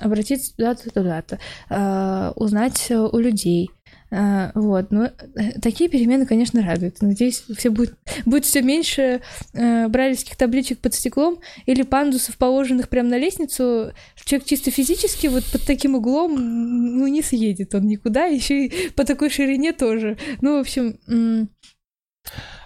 обратиться 0.00 0.54
туда-то, 0.56 0.90
туда-то, 0.90 1.38
э, 1.70 2.32
узнать 2.36 2.90
у 2.90 3.18
людей. 3.18 3.70
Э, 4.12 4.50
вот, 4.54 4.90
но 4.90 5.06
э, 5.06 5.58
такие 5.62 5.88
перемены, 5.88 6.26
конечно, 6.26 6.62
радуют. 6.62 7.00
Надеюсь, 7.00 7.44
все 7.56 7.70
будет, 7.70 7.94
будет 8.26 8.44
все 8.44 8.60
меньше 8.60 9.22
э, 9.54 9.88
брайлевских 9.88 10.36
табличек 10.36 10.80
под 10.80 10.94
стеклом 10.94 11.38
или 11.64 11.82
пандусов, 11.82 12.36
положенных 12.36 12.90
прямо 12.90 13.08
на 13.08 13.18
лестницу. 13.18 13.92
Человек 14.22 14.46
чисто 14.46 14.70
физически 14.70 15.28
вот 15.28 15.44
под 15.50 15.62
таким 15.66 15.94
углом 15.94 16.34
ну, 16.36 17.06
не 17.06 17.22
съедет 17.22 17.74
он 17.74 17.86
никуда, 17.86 18.26
еще 18.26 18.66
и 18.66 18.90
по 18.90 19.04
такой 19.04 19.30
ширине 19.30 19.72
тоже. 19.72 20.18
Ну, 20.42 20.58
в 20.58 20.60
общем, 20.60 21.48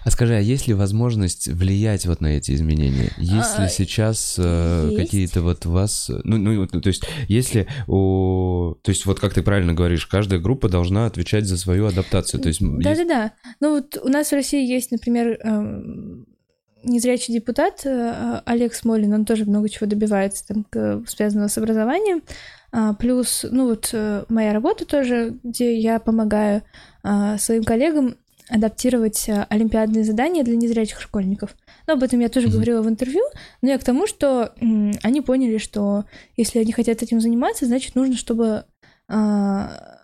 а 0.03 0.11
скажи, 0.11 0.35
а 0.35 0.39
есть 0.39 0.67
ли 0.67 0.73
возможность 0.73 1.47
влиять 1.47 2.05
вот 2.05 2.21
на 2.21 2.27
эти 2.27 2.51
изменения? 2.51 3.11
Есть 3.17 3.59
ли 3.59 3.65
а, 3.65 3.69
сейчас 3.69 4.35
э, 4.37 4.91
какие-то 4.95 5.41
вот 5.41 5.65
вас, 5.65 6.09
ну, 6.23 6.37
ну, 6.37 6.65
то 6.65 6.87
есть, 6.87 7.03
если 7.27 7.67
у, 7.87 8.75
то 8.81 8.89
есть, 8.89 9.05
вот 9.05 9.19
как 9.19 9.33
ты 9.33 9.41
правильно 9.41 9.73
говоришь, 9.73 10.05
каждая 10.05 10.39
группа 10.39 10.69
должна 10.69 11.07
отвечать 11.07 11.45
за 11.45 11.57
свою 11.57 11.87
адаптацию, 11.87 12.41
то 12.41 12.47
есть. 12.47 12.61
Да-да-да. 12.61 13.33
Ну 13.59 13.75
вот 13.75 13.97
у 14.01 14.07
нас 14.07 14.29
в 14.29 14.33
России 14.33 14.65
есть, 14.65 14.91
например, 14.91 15.39
эм, 15.43 16.25
незрячий 16.83 17.33
депутат 17.33 17.85
э, 17.85 18.41
Олег 18.45 18.73
Смолин, 18.73 19.13
он 19.13 19.25
тоже 19.25 19.45
много 19.45 19.67
чего 19.67 19.87
добивается 19.87 20.45
там, 20.47 21.05
связанного 21.05 21.49
с 21.49 21.57
образованием. 21.57 22.21
А, 22.71 22.93
плюс, 22.93 23.45
ну 23.49 23.67
вот 23.67 23.89
э, 23.93 24.25
моя 24.29 24.53
работа 24.53 24.85
тоже, 24.85 25.37
где 25.43 25.77
я 25.77 25.99
помогаю 25.99 26.63
а, 27.03 27.37
своим 27.37 27.63
коллегам 27.63 28.17
адаптировать 28.49 29.27
э, 29.27 29.45
олимпиадные 29.49 30.03
задания 30.03 30.43
для 30.43 30.55
незрячих 30.55 31.01
школьников. 31.01 31.55
Но 31.85 31.93
об 31.93 32.03
этом 32.03 32.19
я 32.19 32.29
тоже 32.29 32.47
mm-hmm. 32.47 32.51
говорила 32.51 32.81
в 32.81 32.89
интервью, 32.89 33.21
но 33.61 33.69
я 33.69 33.77
к 33.77 33.83
тому, 33.83 34.07
что 34.07 34.53
они 35.03 35.21
поняли, 35.21 35.57
что 35.57 36.05
если 36.35 36.59
они 36.59 36.71
хотят 36.71 37.01
этим 37.01 37.21
заниматься, 37.21 37.65
значит 37.65 37.95
нужно, 37.95 38.15
чтобы 38.15 38.65
а, 39.09 39.97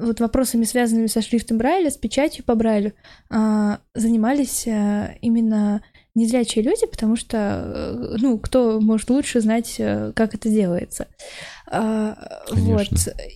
вот 0.00 0.20
вопросами, 0.20 0.64
связанными 0.64 1.06
со 1.06 1.20
шрифтом 1.20 1.58
Брайля, 1.58 1.90
с 1.90 1.96
печатью 1.96 2.44
по 2.44 2.54
Брайлю, 2.54 2.94
а, 3.30 3.80
занимались 3.94 4.66
а, 4.66 5.14
именно 5.20 5.82
незрячие 6.14 6.64
люди, 6.64 6.86
потому 6.86 7.16
что, 7.16 8.14
ну, 8.18 8.38
кто 8.38 8.80
может 8.80 9.08
лучше 9.10 9.40
знать, 9.40 9.76
как 9.76 10.34
это 10.34 10.48
делается. 10.48 11.08
А, 11.66 12.42
вот. 12.50 12.88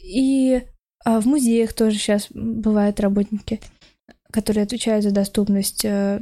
И 0.04 0.62
а 1.04 1.20
в 1.20 1.26
музеях 1.26 1.72
тоже 1.72 1.98
сейчас 1.98 2.26
бывают 2.30 3.00
работники 3.00 3.60
которые 4.30 4.64
отвечают 4.64 5.04
за 5.04 5.10
доступность. 5.10 5.84
Э, 5.84 6.20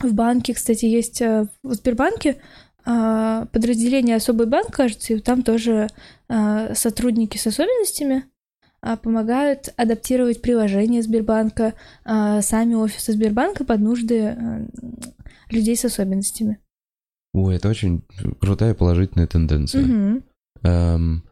в 0.00 0.12
банке, 0.12 0.54
кстати, 0.54 0.86
есть 0.86 1.22
э, 1.22 1.46
в 1.62 1.74
Сбербанке 1.74 2.38
а, 2.86 3.46
подразделение 3.46 4.16
«Особый 4.16 4.46
банк», 4.46 4.70
кажется, 4.72 5.14
и 5.14 5.20
там 5.20 5.42
тоже 5.42 5.88
а, 6.28 6.74
сотрудники 6.74 7.38
с 7.38 7.46
особенностями 7.46 8.24
а, 8.82 8.96
помогают 8.96 9.72
адаптировать 9.76 10.42
приложение 10.42 11.02
Сбербанка, 11.02 11.74
сами 12.04 12.74
офисы 12.74 13.12
Сбербанка 13.12 13.64
под 13.64 13.80
нужды 13.80 14.36
э, 14.36 14.66
людей 15.50 15.76
с 15.76 15.86
особенностями. 15.86 16.58
Ой, 17.32 17.56
это 17.56 17.70
очень 17.70 18.02
крутая 18.40 18.74
положительная 18.74 19.26
тенденция. 19.26 19.82
Угу. 19.82 20.22
Эм, 20.64 21.24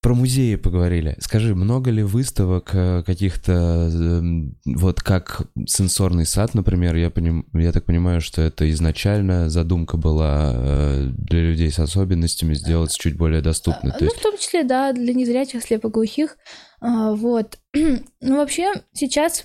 про 0.00 0.14
музеи 0.14 0.54
поговорили. 0.54 1.16
Скажи, 1.20 1.54
много 1.54 1.90
ли 1.90 2.02
выставок 2.02 2.70
э, 2.72 3.02
каких-то, 3.04 3.90
эм, 3.92 4.56
вот 4.64 5.00
как 5.00 5.42
сенсорный 5.66 6.24
сад, 6.24 6.54
например, 6.54 6.94
я, 6.94 7.10
поним, 7.10 7.46
я 7.52 7.72
так 7.72 7.84
понимаю, 7.84 8.20
что 8.20 8.42
это 8.42 8.70
изначально 8.70 9.50
задумка 9.50 9.96
была 9.96 10.52
э, 10.54 11.08
для 11.16 11.40
людей 11.40 11.70
с 11.70 11.80
особенностями 11.80 12.54
сделать 12.54 12.96
чуть 12.96 13.16
более 13.16 13.42
доступной. 13.42 13.92
Ну, 13.98 14.06
есть... 14.06 14.18
в 14.18 14.22
том 14.22 14.38
числе, 14.38 14.62
да, 14.62 14.92
для 14.92 15.14
незрячих, 15.14 15.64
слепоглухих. 15.64 16.36
А, 16.80 17.14
вот. 17.14 17.58
Ну, 18.20 18.36
вообще, 18.36 18.72
сейчас, 18.92 19.44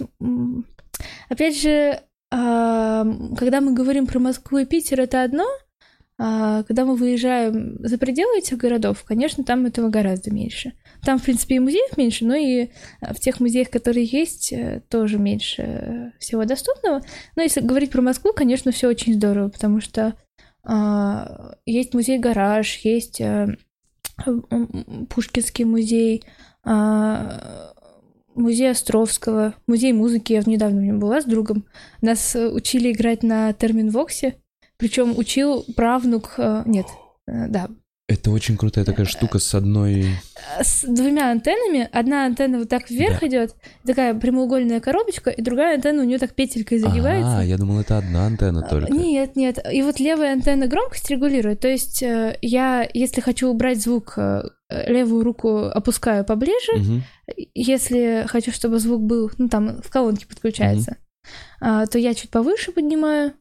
опять 1.29 1.59
же, 1.59 1.99
а, 2.31 3.05
когда 3.37 3.61
мы 3.61 3.73
говорим 3.73 4.07
про 4.07 4.19
Москву 4.19 4.59
и 4.59 4.65
Питер, 4.65 5.01
это 5.01 5.23
одно— 5.23 5.45
а, 6.19 6.63
когда 6.63 6.85
мы 6.85 6.95
выезжаем 6.95 7.77
за 7.79 7.97
пределы 7.97 8.37
этих 8.37 8.57
городов, 8.57 9.03
конечно, 9.03 9.43
там 9.43 9.65
этого 9.65 9.89
гораздо 9.89 10.31
меньше. 10.31 10.73
Там, 11.03 11.17
в 11.17 11.23
принципе, 11.23 11.55
и 11.55 11.59
музеев 11.59 11.97
меньше, 11.97 12.25
но 12.25 12.35
и 12.35 12.69
в 13.01 13.19
тех 13.19 13.39
музеях, 13.39 13.69
которые 13.69 14.05
есть, 14.05 14.53
э, 14.53 14.81
тоже 14.89 15.17
меньше 15.17 16.13
всего 16.19 16.45
доступного. 16.45 17.01
Но 17.35 17.41
если 17.41 17.61
говорить 17.61 17.91
про 17.91 18.01
Москву, 18.01 18.31
конечно, 18.33 18.71
все 18.71 18.87
очень 18.87 19.15
здорово, 19.15 19.49
потому 19.49 19.81
что 19.81 20.15
а, 20.65 21.55
есть 21.65 21.93
музей-гараж, 21.93 22.77
есть 22.83 23.21
а, 23.21 23.47
Пушкинский 25.09 25.65
музей, 25.65 26.23
а, 26.63 27.73
музей 28.35 28.71
Островского, 28.71 29.55
музей 29.67 29.91
музыки. 29.93 30.33
Я 30.33 30.43
недавно 30.45 30.81
в 30.81 30.83
нем 30.83 30.99
была 30.99 31.21
с 31.21 31.25
другом. 31.25 31.65
Нас 32.01 32.35
учили 32.35 32.91
играть 32.91 33.23
на 33.23 33.53
терминвоксе. 33.53 34.35
Причем 34.77 35.17
учил 35.17 35.65
правнук, 35.75 36.35
э, 36.37 36.63
нет, 36.65 36.87
э, 37.27 37.47
да. 37.47 37.69
Это 38.09 38.31
очень 38.31 38.57
крутая 38.57 38.83
такая 38.83 39.05
штука 39.05 39.39
с 39.39 39.55
одной... 39.55 40.07
С 40.61 40.83
двумя 40.83 41.31
антеннами. 41.31 41.87
Одна 41.89 42.25
антенна 42.25 42.59
вот 42.59 42.67
так 42.67 42.89
вверх 42.89 43.21
да. 43.21 43.27
идет, 43.27 43.55
такая 43.85 44.13
прямоугольная 44.13 44.81
коробочка, 44.81 45.29
и 45.29 45.41
другая 45.41 45.75
антенна 45.75 46.01
у 46.01 46.05
нее 46.05 46.19
так 46.19 46.35
петелькой 46.35 46.79
загибается. 46.79 47.39
А, 47.39 47.43
я 47.43 47.57
думал, 47.57 47.79
это 47.79 47.97
одна 47.97 48.25
антенна 48.25 48.61
только. 48.61 48.91
Нет, 48.91 49.37
нет. 49.37 49.57
И 49.71 49.81
вот 49.83 50.01
левая 50.01 50.33
антенна 50.33 50.67
громкость 50.67 51.09
регулирует. 51.09 51.61
То 51.61 51.69
есть 51.69 52.03
э, 52.03 52.37
я, 52.41 52.87
если 52.93 53.21
хочу 53.21 53.47
убрать 53.47 53.81
звук, 53.81 54.19
левую 54.69 55.23
руку 55.23 55.59
опускаю 55.67 56.25
поближе. 56.25 56.73
Угу. 56.75 57.01
Если 57.55 58.25
хочу, 58.27 58.51
чтобы 58.51 58.79
звук 58.79 59.01
был, 59.01 59.31
ну 59.37 59.47
там 59.47 59.81
в 59.81 59.89
колонке 59.89 60.27
подключается, 60.27 60.97
угу. 61.61 61.87
то 61.89 61.97
я 61.97 62.13
чуть 62.13 62.31
повыше 62.31 62.73
поднимаю. 62.73 63.33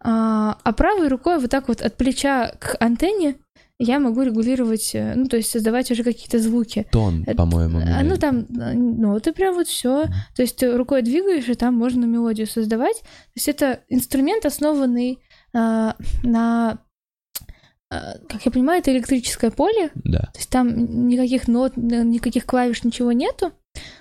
А, 0.00 0.58
а 0.62 0.72
правой 0.72 1.08
рукой 1.08 1.38
вот 1.38 1.50
так 1.50 1.68
вот 1.68 1.80
от 1.80 1.96
плеча 1.96 2.54
к 2.60 2.76
антенне 2.80 3.36
я 3.78 3.98
могу 3.98 4.22
регулировать, 4.22 4.94
э, 4.94 5.14
ну, 5.16 5.26
то 5.26 5.36
есть 5.36 5.50
создавать 5.50 5.90
уже 5.90 6.04
какие-то 6.04 6.38
звуки. 6.38 6.86
Тон, 6.92 7.24
по-моему. 7.24 7.80
А, 7.80 8.02
ну, 8.04 8.16
там, 8.16 8.40
э, 8.40 8.72
ну, 8.74 9.18
ты 9.18 9.32
прям 9.32 9.54
вот 9.54 9.66
все. 9.66 10.04
То 10.36 10.42
есть 10.42 10.56
ты 10.56 10.76
рукой 10.76 11.02
двигаешь, 11.02 11.48
и 11.48 11.54
там 11.54 11.74
можно 11.74 12.04
мелодию 12.04 12.46
создавать. 12.46 13.00
То 13.00 13.36
есть 13.36 13.48
это 13.48 13.80
инструмент, 13.88 14.46
основанный 14.46 15.18
а, 15.52 15.96
на 16.22 16.78
а, 17.90 18.18
как 18.28 18.44
я 18.44 18.52
понимаю, 18.52 18.80
это 18.80 18.92
электрическое 18.92 19.50
поле. 19.50 19.90
Да. 19.94 20.20
То 20.32 20.38
есть 20.38 20.50
там 20.50 21.06
никаких 21.08 21.48
нот, 21.48 21.76
никаких 21.76 22.46
клавиш, 22.46 22.84
ничего 22.84 23.12
нету. 23.12 23.52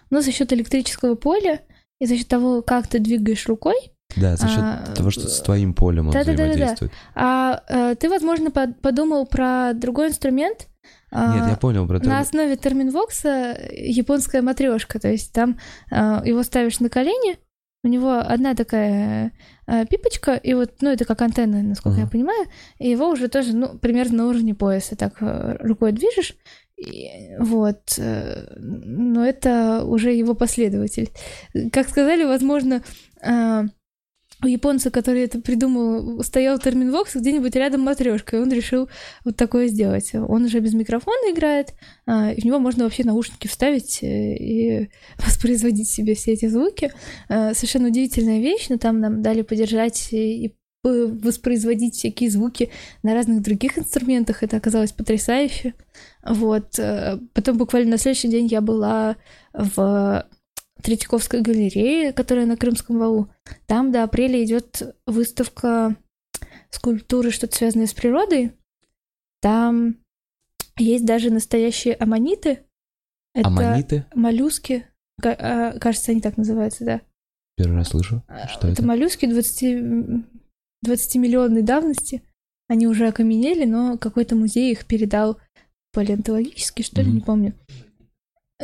Но 0.09 0.21
за 0.21 0.31
счет 0.31 0.53
электрического 0.53 1.15
поля 1.15 1.61
и 1.99 2.05
за 2.05 2.17
счет 2.17 2.27
того, 2.27 2.61
как 2.61 2.87
ты 2.87 2.99
двигаешь 2.99 3.47
рукой, 3.47 3.75
да, 4.15 4.35
за 4.35 4.47
счет 4.47 4.59
а, 4.59 4.93
того, 4.95 5.11
что 5.11 5.27
с 5.27 5.41
твоим 5.41 5.73
полем 5.73 6.07
он 6.07 6.13
да, 6.13 6.21
взаимодействует. 6.21 6.91
Да, 7.15 7.21
да, 7.21 7.63
да. 7.63 7.63
А, 7.69 7.91
а 7.91 7.95
ты, 7.95 8.09
возможно, 8.09 8.51
подумал 8.51 9.25
про 9.25 9.73
другой 9.73 10.09
инструмент? 10.09 10.67
Нет, 11.11 11.47
я 11.47 11.57
понял 11.59 11.87
про 11.87 11.99
На 11.99 12.19
основе 12.19 12.55
терминвокса 12.55 13.55
японская 13.71 14.41
матрешка, 14.41 14.99
то 14.99 15.09
есть 15.09 15.31
там 15.31 15.59
а, 15.91 16.23
его 16.25 16.41
ставишь 16.41 16.79
на 16.79 16.89
колени, 16.89 17.37
у 17.83 17.87
него 17.87 18.13
одна 18.13 18.55
такая 18.55 19.31
а, 19.67 19.85
пипочка, 19.85 20.35
и 20.35 20.53
вот, 20.53 20.75
ну, 20.81 20.89
это 20.89 21.05
как 21.05 21.21
антенна, 21.21 21.61
насколько 21.61 21.99
uh-huh. 21.99 22.05
я 22.05 22.07
понимаю, 22.09 22.47
и 22.79 22.89
его 22.89 23.09
уже 23.09 23.27
тоже, 23.27 23.55
ну, 23.55 23.77
примерно 23.77 24.23
на 24.23 24.27
уровне 24.27 24.55
пояса, 24.55 24.95
так 24.95 25.21
э, 25.21 25.57
рукой 25.59 25.91
движешь, 25.91 26.35
и, 26.77 27.35
вот, 27.39 27.95
э, 27.97 28.55
но 28.57 29.25
это 29.25 29.83
уже 29.85 30.13
его 30.13 30.33
последователь. 30.33 31.11
Как 31.71 31.89
сказали, 31.89 32.23
возможно, 32.23 32.83
а, 33.21 33.65
у 34.43 34.47
японца, 34.47 34.91
который 34.91 35.23
это 35.23 35.39
придумал, 35.39 36.23
стоял 36.23 36.59
терминвокс 36.59 37.15
где-нибудь 37.15 37.55
рядом 37.55 37.81
матрешка, 37.81 38.37
и 38.37 38.39
он 38.39 38.51
решил 38.51 38.89
вот 39.23 39.37
такое 39.37 39.67
сделать. 39.67 40.11
Он 40.13 40.45
уже 40.45 40.59
без 40.59 40.73
микрофона 40.73 41.31
играет, 41.31 41.73
а, 42.05 42.31
и 42.31 42.41
в 42.41 42.45
него 42.45 42.59
можно 42.59 42.83
вообще 42.83 43.03
наушники 43.03 43.47
вставить 43.47 44.03
э, 44.03 44.35
и 44.35 44.89
воспроизводить 45.17 45.89
себе 45.89 46.15
все 46.15 46.33
эти 46.33 46.47
звуки. 46.47 46.91
А, 47.29 47.53
совершенно 47.53 47.87
удивительная 47.87 48.39
вещь, 48.39 48.67
но 48.69 48.77
там 48.77 48.99
нам 48.99 49.21
дали 49.21 49.41
подержать 49.41 50.09
и 50.11 50.55
воспроизводить 50.83 51.95
всякие 51.95 52.29
звуки 52.29 52.69
на 53.03 53.13
разных 53.13 53.41
других 53.41 53.77
инструментах. 53.77 54.43
Это 54.43 54.57
оказалось 54.57 54.91
потрясающе. 54.91 55.75
Вот. 56.25 56.77
Э, 56.77 57.19
потом 57.33 57.57
буквально 57.57 57.91
на 57.91 57.97
следующий 57.97 58.27
день 58.27 58.47
я 58.47 58.59
была 58.59 59.15
в 59.53 60.25
Третьяковской 60.83 61.41
галерее, 61.41 62.11
которая 62.11 62.45
на 62.45 62.57
Крымском 62.57 62.99
валу. 62.99 63.29
Там 63.67 63.91
до 63.91 64.03
апреля 64.03 64.43
идет 64.43 64.95
выставка 65.07 65.95
скульптуры, 66.69 67.31
что-то 67.31 67.55
связанное 67.55 67.87
с 67.87 67.93
природой. 67.93 68.51
Там 69.41 69.97
есть 70.77 71.05
даже 71.05 71.29
настоящие 71.29 71.95
аммониты. 71.95 72.65
Это 73.33 73.47
аммониты? 73.47 74.05
моллюски. 74.13 74.85
А, 75.23 75.79
кажется, 75.79 76.11
они 76.11 76.21
так 76.21 76.37
называются, 76.37 76.83
да. 76.83 77.01
Первый 77.55 77.77
раз 77.77 77.89
слышу. 77.89 78.23
А, 78.27 78.47
что 78.47 78.67
это? 78.67 78.81
Это 78.81 78.85
моллюски 78.85 79.25
20, 79.25 80.25
20-миллионной 80.85 81.61
давности. 81.61 82.23
Они 82.67 82.87
уже 82.87 83.07
окаменели, 83.07 83.65
но 83.65 83.97
какой-то 83.97 84.35
музей 84.35 84.71
их 84.71 84.85
передал 84.85 85.39
палеонтологически, 85.93 86.81
что 86.81 87.01
ли, 87.01 87.09
mm-hmm. 87.09 87.13
не 87.13 87.21
помню. 87.21 87.53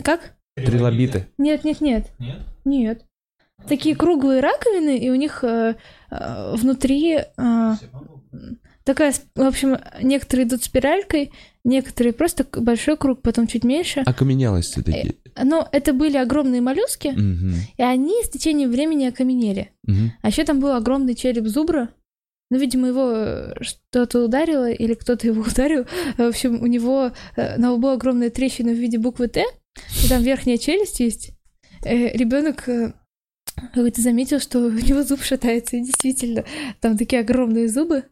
Как? 0.03 0.35
Трилобиты. 0.55 1.27
Нет, 1.37 1.63
нет, 1.63 1.81
нет. 1.81 2.11
Нет? 2.19 2.37
Нет. 2.65 3.05
Такие 3.67 3.95
круглые 3.95 4.41
раковины, 4.41 4.97
и 4.97 5.09
у 5.09 5.15
них 5.15 5.43
э, 5.43 5.75
э, 6.11 6.55
внутри 6.55 7.17
э, 7.17 7.73
такая, 8.83 9.13
в 9.35 9.41
общем, 9.41 9.77
некоторые 10.01 10.47
идут 10.47 10.63
спиралькой, 10.63 11.31
некоторые 11.63 12.13
просто 12.13 12.45
большой 12.59 12.97
круг, 12.97 13.21
потом 13.21 13.47
чуть 13.47 13.63
меньше. 13.63 14.01
Окаменелости 14.01 14.81
такие. 14.81 15.15
Э, 15.35 15.43
но 15.43 15.67
это 15.71 15.93
были 15.93 16.17
огромные 16.17 16.61
моллюски, 16.61 17.09
угу. 17.09 17.55
и 17.77 17.81
они 17.81 18.23
с 18.23 18.29
течением 18.29 18.71
времени 18.71 19.05
окаменели. 19.05 19.71
Угу. 19.87 20.11
А 20.21 20.27
еще 20.27 20.43
там 20.43 20.59
был 20.59 20.71
огромный 20.71 21.15
череп 21.15 21.47
зубра. 21.47 21.89
Ну, 22.51 22.57
видимо, 22.57 22.87
его 22.87 23.11
э, 23.13 23.53
что-то 23.61 24.23
ударило, 24.23 24.71
или 24.71 24.95
кто-то 24.95 25.27
его 25.27 25.41
ударил. 25.47 25.85
В 26.17 26.21
общем, 26.21 26.61
у 26.61 26.65
него 26.65 27.11
на 27.35 27.73
лбу 27.73 27.89
огромная 27.89 28.29
трещина 28.29 28.71
в 28.71 28.77
виде 28.77 28.97
буквы 28.97 29.27
Т, 29.27 29.43
и 30.03 30.07
там 30.07 30.21
верхняя 30.21 30.57
челюсть 30.57 30.99
есть. 30.99 31.31
Ребенок 31.83 32.67
какой-то 33.73 34.01
заметил, 34.01 34.39
что 34.39 34.59
у 34.59 34.71
него 34.71 35.03
зуб 35.03 35.21
шатается, 35.23 35.77
и 35.77 35.83
действительно, 35.83 36.45
там 36.81 36.97
такие 36.97 37.21
огромные 37.21 37.67
зубы. 37.67 38.05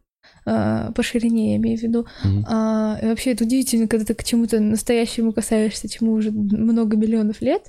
А, 0.44 0.92
по 0.92 1.02
ширине, 1.02 1.52
я 1.52 1.56
имею 1.56 1.78
в 1.78 1.82
виду. 1.82 2.06
Mm-hmm. 2.24 2.44
А, 2.46 2.98
и 3.02 3.06
вообще 3.06 3.32
это 3.32 3.44
удивительно, 3.44 3.86
когда 3.86 4.04
ты 4.04 4.14
к 4.14 4.24
чему-то 4.24 4.60
настоящему 4.60 5.32
касаешься, 5.32 5.88
чему 5.88 6.12
уже 6.12 6.30
много 6.30 6.96
миллионов 6.96 7.40
лет. 7.42 7.62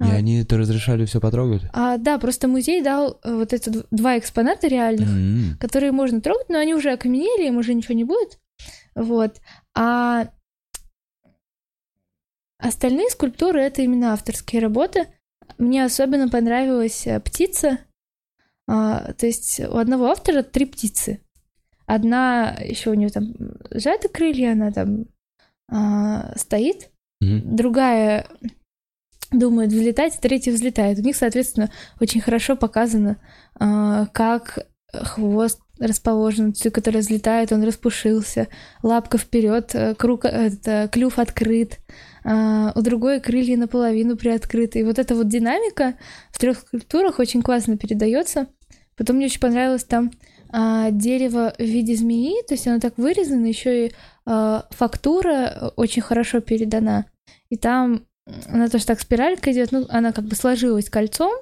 И 0.00 0.04
а, 0.04 0.12
они 0.12 0.40
это 0.40 0.56
разрешали 0.58 1.04
все 1.04 1.20
потрогать? 1.20 1.62
А, 1.72 1.96
да, 1.98 2.18
просто 2.18 2.48
музей 2.48 2.82
дал 2.82 3.20
э, 3.22 3.34
вот 3.34 3.52
эти 3.52 3.70
два 3.90 4.18
экспоната 4.18 4.66
реальных, 4.66 5.08
mm-hmm. 5.08 5.58
которые 5.58 5.92
можно 5.92 6.20
трогать, 6.20 6.48
но 6.48 6.58
они 6.58 6.74
уже 6.74 6.92
окаменели, 6.92 7.46
им 7.46 7.56
уже 7.56 7.74
ничего 7.74 7.94
не 7.94 8.04
будет. 8.04 8.38
Вот. 8.94 9.36
А 9.74 10.28
остальные 12.60 13.10
скульптуры 13.10 13.60
это 13.60 13.82
именно 13.82 14.12
авторские 14.12 14.62
работы. 14.62 15.06
Мне 15.58 15.84
особенно 15.84 16.28
понравилась 16.28 17.06
э, 17.06 17.20
птица. 17.20 17.78
А, 18.68 19.12
то 19.14 19.26
есть 19.26 19.60
у 19.60 19.76
одного 19.76 20.06
автора 20.06 20.42
три 20.42 20.66
птицы. 20.66 21.20
Одна 21.86 22.56
еще 22.60 22.90
у 22.90 22.94
нее 22.94 23.08
там 23.08 23.34
сжаты 23.70 24.08
крылья, 24.08 24.52
она 24.52 24.70
там 24.70 25.06
а, 25.68 26.36
стоит. 26.36 26.90
Mm-hmm. 27.22 27.42
Другая 27.44 28.26
думает 29.32 29.72
взлетать, 29.72 30.18
третья 30.20 30.52
взлетает. 30.52 30.98
У 30.98 31.02
них, 31.02 31.16
соответственно, 31.16 31.70
очень 32.00 32.20
хорошо 32.20 32.56
показано, 32.56 33.16
а, 33.58 34.06
как 34.06 34.66
хвост 34.92 35.60
расположен, 35.78 36.52
который 36.72 37.00
взлетает, 37.00 37.52
он 37.52 37.64
распушился, 37.64 38.48
лапка 38.82 39.18
вперед, 39.18 39.74
э, 39.74 39.94
круг, 39.94 40.24
это, 40.26 40.88
клюв 40.92 41.18
открыт, 41.18 41.78
а, 42.24 42.72
у 42.74 42.82
другой 42.82 43.20
крылья 43.20 43.56
наполовину 43.56 44.16
приоткрыты. 44.16 44.80
И 44.80 44.84
вот 44.84 44.98
эта 44.98 45.14
вот 45.14 45.28
динамика 45.28 45.94
в 46.30 46.38
трех 46.38 46.58
скульптурах 46.58 47.18
очень 47.18 47.42
классно 47.42 47.76
передается. 47.76 48.46
Потом 48.96 49.16
мне 49.16 49.26
очень 49.26 49.40
понравилось 49.40 49.84
там 49.84 50.10
а, 50.50 50.90
дерево 50.90 51.54
в 51.58 51.62
виде 51.62 51.94
змеи, 51.94 52.42
то 52.46 52.54
есть 52.54 52.66
оно 52.66 52.80
так 52.80 52.98
вырезано, 52.98 53.46
еще 53.46 53.86
и 53.86 53.92
а, 54.26 54.66
фактура 54.70 55.72
очень 55.76 56.02
хорошо 56.02 56.40
передана. 56.40 57.06
И 57.48 57.56
там 57.56 58.06
она 58.48 58.68
тоже 58.68 58.86
так 58.86 59.00
спиралька 59.00 59.52
идет, 59.52 59.72
ну, 59.72 59.86
она 59.88 60.12
как 60.12 60.24
бы 60.24 60.34
сложилась 60.34 60.90
кольцом. 60.90 61.32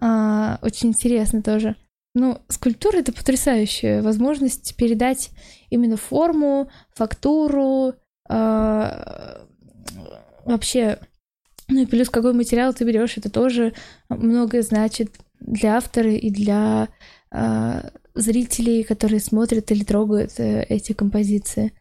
А, 0.00 0.58
очень 0.62 0.90
интересно 0.90 1.42
тоже. 1.42 1.76
Ну, 2.14 2.38
скульптура 2.48 2.98
это 2.98 3.12
потрясающая 3.12 4.02
возможность 4.02 4.76
передать 4.76 5.30
именно 5.70 5.96
форму, 5.96 6.70
фактуру, 6.94 7.94
а, 8.28 9.46
вообще, 10.44 10.98
ну 11.68 11.82
и 11.82 11.86
плюс 11.86 12.08
какой 12.10 12.32
материал 12.32 12.72
ты 12.72 12.84
берешь, 12.84 13.16
это 13.16 13.30
тоже 13.30 13.72
многое 14.08 14.62
значит 14.62 15.12
для 15.40 15.76
автора 15.76 16.12
и 16.12 16.30
для 16.30 16.88
а, 17.30 17.90
зрителей, 18.14 18.82
которые 18.84 19.20
смотрят 19.20 19.70
или 19.70 19.84
трогают 19.84 20.38
э, 20.38 20.64
эти 20.68 20.92
композиции. 20.92 21.72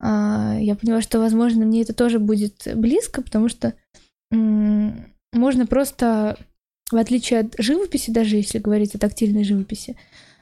А, 0.00 0.56
я 0.60 0.74
поняла, 0.74 1.00
что, 1.00 1.18
возможно, 1.18 1.64
мне 1.64 1.82
это 1.82 1.94
тоже 1.94 2.18
будет 2.18 2.66
близко, 2.74 3.22
потому 3.22 3.48
что 3.48 3.74
можно 4.30 5.66
просто, 5.66 6.36
в 6.90 6.96
отличие 6.96 7.40
от 7.40 7.54
живописи, 7.58 8.10
даже 8.10 8.36
если 8.36 8.58
говорить 8.58 8.94
о 8.94 8.98
тактильной 8.98 9.44
живописи, 9.44 9.96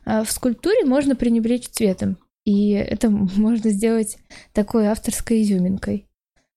а, 0.05 0.25
в 0.25 0.31
скульптуре 0.31 0.85
можно 0.85 1.17
пренебречь 1.17 1.69
цветом. 1.69 2.17
И 2.45 2.71
это 2.71 3.11
можно 3.11 3.71
сделать 3.71 4.19
такой 4.53 4.87
авторской 4.87 5.43
изюминкой. 5.43 6.07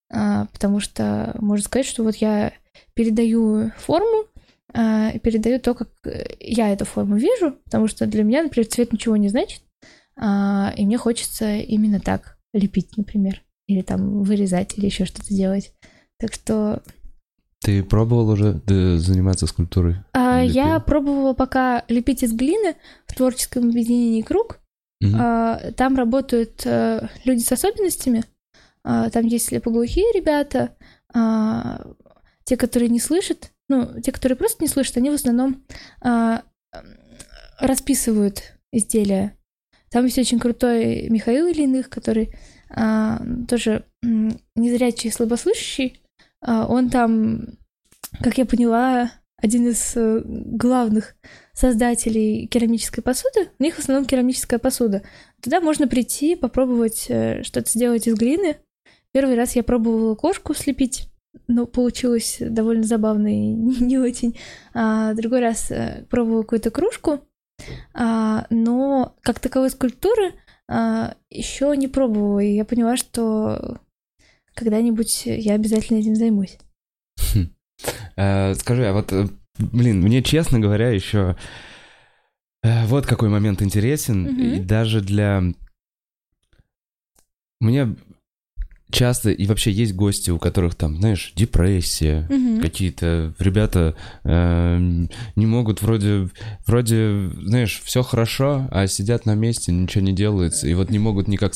А, 0.09 0.45
потому 0.53 0.79
что 0.79 1.35
можно 1.39 1.65
сказать, 1.65 1.85
что 1.85 2.03
вот 2.03 2.15
я 2.17 2.53
передаю 2.93 3.71
форму, 3.77 4.25
э, 4.73 5.19
передаю 5.19 5.59
то, 5.59 5.73
как 5.73 5.89
я 6.39 6.71
эту 6.71 6.85
форму 6.85 7.17
вижу, 7.17 7.55
потому 7.65 7.87
что 7.87 8.05
для 8.05 8.23
меня, 8.23 8.43
например, 8.43 8.67
цвет 8.67 8.93
ничего 8.93 9.17
не 9.17 9.29
значит, 9.29 9.61
э, 10.15 10.75
и 10.75 10.85
мне 10.85 10.97
хочется 10.97 11.55
именно 11.55 11.99
так 11.99 12.37
лепить, 12.53 12.95
например, 12.97 13.41
или 13.67 13.81
там 13.81 14.23
вырезать, 14.23 14.77
или 14.77 14.85
еще 14.85 15.05
что-то 15.05 15.33
делать. 15.33 15.73
Так 16.19 16.33
что... 16.33 16.81
Ты 17.61 17.83
пробовал 17.83 18.29
уже 18.29 18.61
заниматься 18.99 19.47
скульптурой? 19.47 19.97
А, 20.13 20.41
я 20.41 20.79
пробовала 20.79 21.33
пока 21.33 21.83
лепить 21.87 22.23
из 22.23 22.33
глины 22.33 22.75
в 23.07 23.15
творческом 23.15 23.69
объединении 23.69 24.21
«Круг». 24.21 24.59
Угу. 25.01 25.11
А, 25.15 25.71
там 25.75 25.95
работают 25.95 26.61
а, 26.65 27.09
люди 27.25 27.41
с 27.41 27.51
особенностями. 27.51 28.23
А, 28.89 29.09
там 29.09 29.25
есть 29.25 29.47
слепоглухие 29.47 30.05
ребята, 30.13 30.73
а, 31.13 31.85
те, 32.45 32.55
которые 32.55 32.87
не 32.87 33.01
слышат, 33.01 33.51
ну, 33.67 33.99
те, 33.99 34.13
которые 34.13 34.37
просто 34.37 34.63
не 34.63 34.69
слышат, 34.69 34.95
они 34.95 35.09
в 35.09 35.15
основном 35.15 35.65
а, 35.99 36.43
расписывают 37.59 38.53
изделия. 38.71 39.37
Там 39.89 40.05
есть 40.05 40.17
очень 40.17 40.39
крутой 40.39 41.09
Михаил 41.09 41.47
Ильиных, 41.47 41.89
который 41.89 42.33
тоже 43.47 43.85
незрячий, 44.55 45.11
слабослышащий. 45.11 46.01
А, 46.41 46.65
он 46.67 46.89
там, 46.89 47.57
как 48.21 48.37
я 48.37 48.45
поняла, 48.45 49.11
один 49.37 49.67
из 49.67 49.95
э, 49.95 50.21
главных 50.25 51.15
создателей 51.53 52.47
керамической 52.47 53.03
посуды. 53.03 53.51
У 53.59 53.63
них 53.63 53.75
в 53.75 53.79
основном 53.79 54.05
керамическая 54.05 54.59
посуда. 54.59 55.03
Туда 55.41 55.61
можно 55.61 55.87
прийти, 55.87 56.35
попробовать 56.35 57.05
э, 57.09 57.43
что-то 57.43 57.69
сделать 57.69 58.07
из 58.07 58.15
глины. 58.15 58.57
Первый 59.17 59.35
раз 59.35 59.55
я 59.55 59.63
пробовала 59.63 60.13
кошку 60.13 60.53
слепить 60.53 61.09
ну, 61.47 61.65
получилось 61.65 62.37
довольно 62.39 62.83
забавно 62.83 63.25
и 63.25 63.51
не 63.81 63.97
очень. 63.97 64.37
А, 64.75 65.15
другой 65.15 65.39
раз 65.39 65.71
а, 65.71 66.05
пробовала 66.07 66.43
какую-то 66.43 66.69
кружку, 66.69 67.21
а, 67.95 68.45
но 68.51 69.15
как 69.23 69.39
таковой 69.39 69.71
скульптуры 69.71 70.35
а, 70.67 71.15
еще 71.31 71.75
не 71.75 71.87
пробовала, 71.87 72.41
и 72.41 72.53
я 72.53 72.63
поняла, 72.63 72.95
что 72.95 73.79
когда-нибудь 74.53 75.23
я 75.25 75.55
обязательно 75.55 75.97
этим 75.97 76.15
займусь. 76.15 76.59
Хм. 77.33 77.49
А, 78.17 78.53
скажи, 78.53 78.85
а 78.85 78.93
вот, 78.93 79.11
э, 79.13 79.29
блин, 79.57 79.99
мне, 79.99 80.21
честно 80.21 80.59
говоря, 80.59 80.91
еще 80.91 81.35
э, 82.61 82.85
вот 82.85 83.07
какой 83.07 83.29
момент 83.29 83.63
интересен, 83.63 84.27
и 84.27 84.59
даже 84.59 85.01
для... 85.01 85.41
Мне 87.59 87.95
часто 88.91 89.31
и 89.31 89.45
вообще 89.47 89.71
есть 89.71 89.95
гости, 89.95 90.29
у 90.29 90.39
которых 90.39 90.75
там, 90.75 90.97
знаешь, 90.97 91.33
депрессия, 91.35 92.27
угу. 92.29 92.61
какие-то 92.61 93.33
ребята 93.39 93.95
э, 94.23 94.79
не 95.35 95.45
могут 95.45 95.81
вроде, 95.81 96.29
вроде, 96.65 97.29
знаешь, 97.43 97.81
все 97.83 98.03
хорошо, 98.03 98.67
а 98.71 98.87
сидят 98.87 99.25
на 99.25 99.35
месте, 99.35 99.71
ничего 99.71 100.03
не 100.03 100.13
делается, 100.13 100.67
и 100.67 100.73
вот 100.73 100.89
не 100.89 100.99
могут 100.99 101.27
никак 101.27 101.53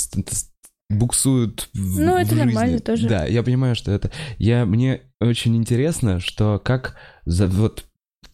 буксуют 0.90 1.70
в, 1.74 2.00
Ну, 2.00 2.18
это 2.18 2.28
в 2.28 2.30
жизни. 2.32 2.44
нормально 2.44 2.80
тоже. 2.80 3.08
Да, 3.08 3.26
я 3.26 3.44
понимаю, 3.44 3.76
что 3.76 3.92
это... 3.92 4.12
Я, 4.38 4.66
мне 4.66 5.02
очень 5.20 5.56
интересно, 5.56 6.20
что 6.20 6.62
как 6.64 6.98
за, 7.26 7.48
вот 7.48 7.86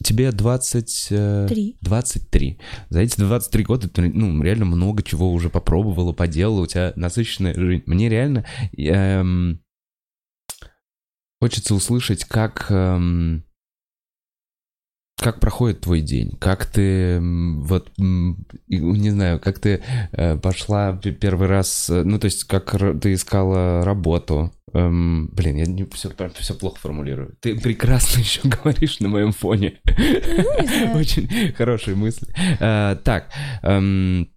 тебе 0.04 0.32
20... 0.32 1.08
э, 1.12 1.46
Три. 1.50 1.78
23. 1.82 2.60
За 2.90 3.00
эти 3.02 3.18
23 3.18 3.64
года 3.64 3.90
ты, 3.90 4.02
ну, 4.10 4.42
реально 4.44 4.66
много 4.66 5.04
чего 5.04 5.32
уже 5.32 5.50
попробовала, 5.50 6.14
поделала, 6.14 6.62
у 6.62 6.68
тебя 6.68 6.94
насыщенная 6.96 7.54
жизнь. 7.54 7.84
Мне 7.86 8.10
реально 8.10 8.46
эм, 8.78 9.62
хочется 11.42 11.74
услышать, 11.76 12.26
как... 12.26 12.68
эм, 12.70 13.44
как 15.18 15.40
проходит 15.40 15.82
твой 15.82 16.02
день? 16.02 16.38
Как 16.40 16.68
ты, 16.68 17.20
вот, 17.20 17.92
не 17.98 19.10
знаю, 19.10 19.40
как 19.40 19.60
ты 19.60 19.82
э, 20.12 20.38
пошла 20.38 20.94
первый 20.94 21.48
раз, 21.48 21.90
э, 21.90 22.04
ну, 22.04 22.20
то 22.20 22.26
есть, 22.26 22.44
как 22.44 22.76
ты 23.02 23.14
искала 23.14 23.84
работу? 23.84 24.54
Эм, 24.74 25.30
блин, 25.34 25.56
я 25.56 25.66
не 25.66 25.86
все, 25.86 26.12
все 26.36 26.54
плохо 26.54 26.80
формулирую. 26.80 27.36
Ты 27.40 27.60
прекрасно 27.60 28.20
еще 28.20 28.42
говоришь 28.44 29.00
на 29.00 29.10
моем 29.10 29.32
фоне. 29.32 29.80
Ну. 29.86 29.94
Очень 31.00 31.54
хорошие 31.54 31.96
мысли. 31.96 32.28
Э, 32.60 32.96
Так, 33.04 33.32
эм, 33.64 34.30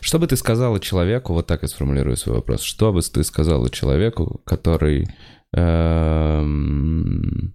что 0.00 0.18
бы 0.18 0.26
ты 0.26 0.36
сказала 0.36 0.80
человеку, 0.80 1.34
вот 1.34 1.46
так 1.46 1.62
я 1.62 1.68
сформулирую 1.68 2.16
свой 2.16 2.36
вопрос, 2.36 2.62
что 2.62 2.90
бы 2.90 3.02
ты 3.02 3.22
сказала 3.22 3.68
человеку, 3.68 4.40
который 4.46 5.06
эм, 5.52 7.54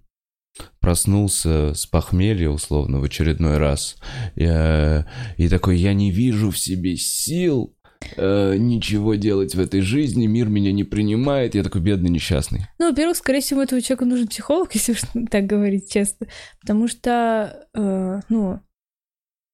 проснулся 0.80 1.74
с 1.74 1.86
похмелья, 1.86 2.48
условно, 2.48 3.00
в 3.00 3.04
очередной 3.04 3.58
раз, 3.58 3.96
и, 4.36 5.04
и 5.36 5.48
такой, 5.48 5.78
я 5.78 5.94
не 5.94 6.10
вижу 6.10 6.50
в 6.50 6.58
себе 6.58 6.96
сил 6.96 7.74
э, 8.16 8.56
ничего 8.56 9.14
делать 9.14 9.54
в 9.54 9.60
этой 9.60 9.80
жизни, 9.80 10.26
мир 10.26 10.48
меня 10.48 10.72
не 10.72 10.84
принимает, 10.84 11.54
я 11.54 11.62
такой 11.62 11.80
бедный 11.80 12.10
несчастный. 12.10 12.66
Ну, 12.78 12.90
во-первых, 12.90 13.16
скорее 13.16 13.40
всего, 13.40 13.62
этому 13.62 13.80
человеку 13.80 14.04
нужен 14.04 14.28
психолог, 14.28 14.70
если 14.74 14.92
уж 14.92 15.00
так 15.30 15.46
говорить 15.46 15.90
честно. 15.90 16.26
Потому 16.60 16.88
что, 16.88 17.66
э, 17.74 18.20
ну, 18.28 18.60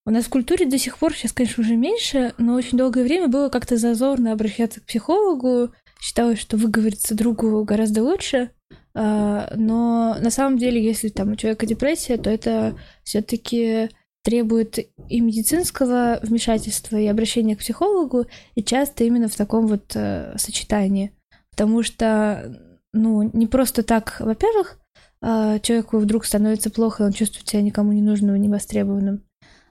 у 0.07 0.11
нас 0.11 0.27
в 0.27 0.29
культуре 0.29 0.67
до 0.67 0.79
сих 0.79 0.99
пор, 0.99 1.15
сейчас, 1.15 1.33
конечно, 1.33 1.63
уже 1.63 1.75
меньше, 1.75 2.33
но 2.39 2.55
очень 2.55 2.79
долгое 2.79 3.03
время 3.03 3.27
было 3.27 3.49
как-то 3.49 3.77
зазорно 3.77 4.33
обращаться 4.33 4.81
к 4.81 4.87
психологу. 4.87 5.73
Считалось, 6.01 6.39
что 6.39 6.57
выговориться 6.57 7.17
другу 7.17 7.65
гораздо 7.65 8.05
лучше. 8.05 8.51
А, 8.99 9.53
но 9.55 10.17
на 10.19 10.31
самом 10.31 10.57
деле, 10.57 10.83
если 10.83 11.09
там 11.11 11.33
у 11.33 11.37
человека 11.37 11.67
депрессия, 11.67 12.17
то 12.17 12.31
это 12.31 12.79
все-таки 13.05 13.91
требует 14.25 14.79
и 15.09 15.21
медицинского 15.21 16.19
вмешательства, 16.23 16.97
и 16.97 17.07
обращения 17.07 17.57
к 17.57 17.61
психологу, 17.61 18.25
и 18.55 18.63
часто 18.63 19.05
именно 19.05 19.29
в 19.29 19.37
таком 19.37 19.67
вот 19.67 19.93
э, 19.95 20.35
сочетании. 20.39 21.13
Потому 21.51 21.83
что, 21.83 22.59
ну, 22.95 23.31
не 23.35 23.47
просто 23.47 23.83
так, 23.83 24.17
во-первых, 24.19 24.79
а, 25.21 25.59
человеку 25.59 25.99
вдруг 25.99 26.25
становится 26.25 26.71
плохо, 26.71 27.03
он 27.03 27.13
чувствует 27.13 27.47
себя 27.47 27.63
никому 27.63 27.93
не 27.93 28.03
нужным, 28.03 28.35
не 28.37 28.49
востребованным. 28.49 29.23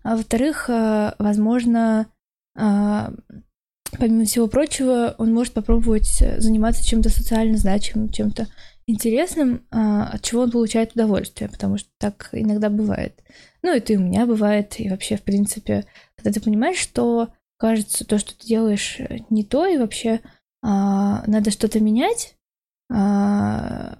А 0.04 0.16
во-вторых, 0.16 0.70
а, 0.70 1.16
возможно, 1.18 2.08
а, 2.56 3.12
помимо 3.98 4.26
всего 4.26 4.48
прочего, 4.48 5.16
он 5.18 5.34
может 5.34 5.54
попробовать 5.54 6.22
э, 6.22 6.40
заниматься 6.40 6.86
чем-то 6.86 7.10
социально 7.10 7.58
значимым, 7.58 8.10
чем-то 8.10 8.48
интересным, 8.88 9.66
а, 9.72 10.10
от 10.14 10.22
чего 10.22 10.42
он 10.42 10.52
получает 10.52 10.94
удовольствие, 10.94 11.50
потому 11.50 11.78
что 11.78 11.90
так 11.98 12.30
иногда 12.32 12.70
бывает. 12.70 13.24
Ну, 13.64 13.74
это 13.74 13.94
и 13.94 13.98
у 13.98 14.02
меня 14.02 14.26
бывает, 14.26 14.80
и 14.80 14.90
вообще, 14.90 15.18
в 15.18 15.24
принципе, 15.24 15.86
когда 16.16 16.32
ты 16.32 16.40
понимаешь, 16.40 16.78
что 16.78 17.30
кажется, 17.58 18.06
то, 18.06 18.18
что 18.20 18.38
ты 18.38 18.46
делаешь, 18.46 18.98
э, 19.00 19.20
не 19.30 19.44
то, 19.44 19.66
и 19.66 19.78
вообще 19.78 20.22
а, 20.62 21.24
надо 21.28 21.52
что-то 21.52 21.80
менять, 21.80 22.36
а, 22.92 23.98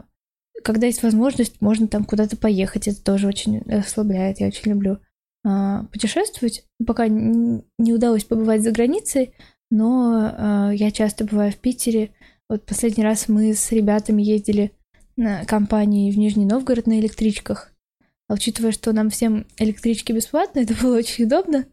когда 0.64 0.88
есть 0.88 1.04
возможность, 1.04 1.62
можно 1.62 1.88
там 1.88 2.06
куда-то 2.06 2.38
поехать, 2.38 2.88
это 2.88 3.04
тоже 3.04 3.28
очень 3.28 3.62
расслабляет, 3.62 4.40
я 4.40 4.48
очень 4.48 4.72
люблю 4.72 5.00
а, 5.46 5.84
путешествовать. 5.86 6.66
Пока 6.86 7.08
не 7.08 7.94
удалось 7.94 8.24
побывать 8.24 8.64
за 8.64 8.72
границей, 8.72 9.36
но 9.70 10.34
а, 10.38 10.72
я 10.72 10.92
часто 10.92 11.26
бываю 11.26 11.52
в 11.52 11.58
Питере. 11.58 12.12
Вот 12.48 12.66
последний 12.66 13.04
раз 13.04 13.28
мы 13.28 13.54
с 13.54 13.72
ребятами 13.72 14.22
ездили 14.22 14.72
на 15.18 15.46
компании 15.46 16.12
в 16.12 16.18
Нижний 16.18 16.46
Новгород 16.46 16.86
на 16.86 17.00
электричках. 17.00 17.72
А 18.28 18.34
учитывая, 18.34 18.72
что 18.72 18.92
нам 18.92 19.10
всем 19.10 19.46
электрички 19.58 20.12
бесплатно, 20.12 20.60
это 20.62 20.74
было 20.76 20.98
очень 20.98 21.26
удобно. 21.26 21.66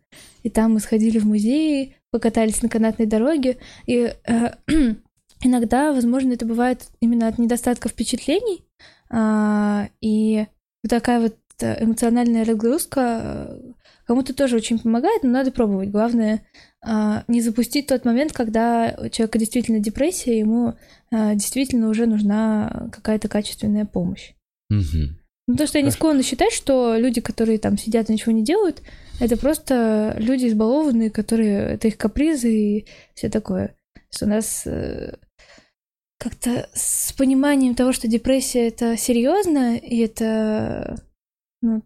И 0.42 0.50
там 0.50 0.74
мы 0.74 0.80
сходили 0.80 1.18
в 1.18 1.26
музей, 1.26 1.96
покатались 2.10 2.62
на 2.62 2.68
канатной 2.68 3.06
дороге. 3.06 3.58
И 3.86 4.14
э, 4.24 4.54
иногда, 5.42 5.92
возможно, 5.92 6.32
это 6.32 6.46
бывает 6.46 6.86
именно 7.00 7.28
от 7.28 7.38
недостатка 7.38 7.88
впечатлений. 7.88 8.64
А, 9.10 9.88
и 10.00 10.46
вот 10.82 10.88
такая 10.88 11.20
вот 11.20 11.36
э, 11.60 11.84
эмоциональная 11.84 12.44
разгрузка 12.46 13.20
э, 13.22 13.71
кому-то 14.04 14.34
тоже 14.34 14.56
очень 14.56 14.78
помогает, 14.78 15.22
но 15.22 15.30
надо 15.30 15.52
пробовать. 15.52 15.90
Главное 15.90 16.42
а, 16.84 17.24
не 17.28 17.40
запустить 17.40 17.86
тот 17.86 18.04
момент, 18.04 18.32
когда 18.32 18.96
у 18.98 19.08
человека 19.08 19.38
действительно 19.38 19.78
депрессия, 19.78 20.38
ему 20.38 20.74
а, 21.10 21.34
действительно 21.34 21.88
уже 21.88 22.06
нужна 22.06 22.88
какая-то 22.92 23.28
качественная 23.28 23.86
помощь. 23.86 24.32
Мгм. 24.68 25.18
Ну, 25.48 25.56
то, 25.56 25.66
что 25.66 25.78
я 25.78 25.84
не 25.84 25.90
склонна 25.90 26.22
считать, 26.22 26.52
что 26.52 26.96
люди, 26.96 27.20
которые 27.20 27.58
там 27.58 27.76
сидят 27.76 28.08
и 28.08 28.12
ничего 28.12 28.32
не 28.32 28.44
делают, 28.44 28.82
это 29.20 29.36
просто 29.36 30.14
люди 30.18 30.46
избалованные, 30.46 31.10
которые... 31.10 31.74
Это 31.74 31.88
их 31.88 31.96
капризы 31.96 32.52
и 32.52 32.86
все 33.14 33.28
такое. 33.28 33.74
Что 34.10 34.26
у 34.26 34.28
нас 34.28 34.66
э, 34.66 35.16
как-то 36.18 36.68
с 36.74 37.12
пониманием 37.12 37.74
того, 37.74 37.92
что 37.92 38.06
депрессия 38.06 38.68
это 38.68 38.96
серьезно, 38.96 39.76
и 39.76 39.98
это 39.98 41.02
ну, 41.60 41.82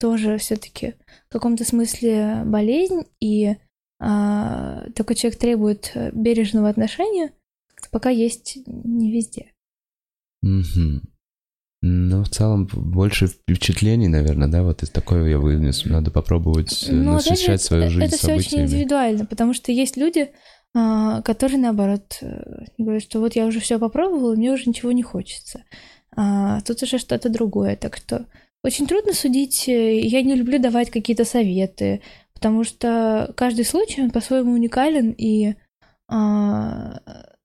тоже 0.00 0.38
все-таки 0.38 0.94
в 1.28 1.32
каком-то 1.32 1.64
смысле 1.64 2.42
болезнь, 2.46 3.02
и 3.20 3.56
а, 4.00 4.86
такой 4.96 5.14
человек 5.14 5.38
требует 5.38 5.92
э, 5.94 6.10
бережного 6.12 6.68
отношения, 6.70 7.32
пока 7.90 8.08
есть 8.10 8.58
не 8.66 9.12
везде. 9.12 9.52
Мгм. 10.42 11.02
Ну, 11.82 12.24
в 12.24 12.28
целом, 12.28 12.66
больше 12.72 13.26
впечатлений, 13.26 14.08
наверное, 14.08 14.48
да, 14.48 14.62
вот 14.62 14.82
из 14.82 14.90
такого 14.90 15.24
я 15.24 15.38
вынес. 15.38 15.84
Надо 15.86 16.10
попробовать 16.10 16.86
э, 16.88 16.92
Ну, 16.92 17.12
опять 17.12 17.24
же, 17.24 17.30
насыщать 17.30 17.62
свою 17.62 17.82
это- 17.84 17.90
жизнь 17.92 18.06
Это 18.06 18.16
все 18.16 18.26
очень 18.34 18.42
событиями. 18.42 18.66
индивидуально, 18.66 19.26
потому 19.26 19.54
что 19.54 19.72
есть 19.72 19.96
люди, 19.96 20.30
а, 20.74 21.22
которые 21.22 21.58
наоборот 21.58 22.18
э, 22.20 22.64
говорят, 22.78 23.02
что 23.02 23.20
вот 23.20 23.34
я 23.36 23.46
уже 23.46 23.60
все 23.60 23.78
попробовала, 23.78 24.34
мне 24.34 24.52
уже 24.52 24.64
ничего 24.66 24.92
не 24.92 25.02
хочется. 25.02 25.64
А 26.16 26.60
тут 26.62 26.82
уже 26.82 26.98
что-то 26.98 27.28
другое. 27.28 27.76
Так 27.76 27.96
что 27.96 28.26
очень 28.62 28.86
трудно 28.86 29.12
судить. 29.12 29.68
э, 29.68 30.00
Я 30.00 30.22
не 30.22 30.34
люблю 30.34 30.58
давать 30.58 30.90
какие-то 30.90 31.24
советы, 31.24 32.02
потому 32.34 32.64
что 32.64 33.32
каждый 33.36 33.64
случай 33.64 34.02
он 34.02 34.10
по-своему 34.10 34.52
уникален 34.52 35.14
и 35.16 35.54
а, 36.08 37.00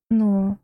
ну, 0.09 0.57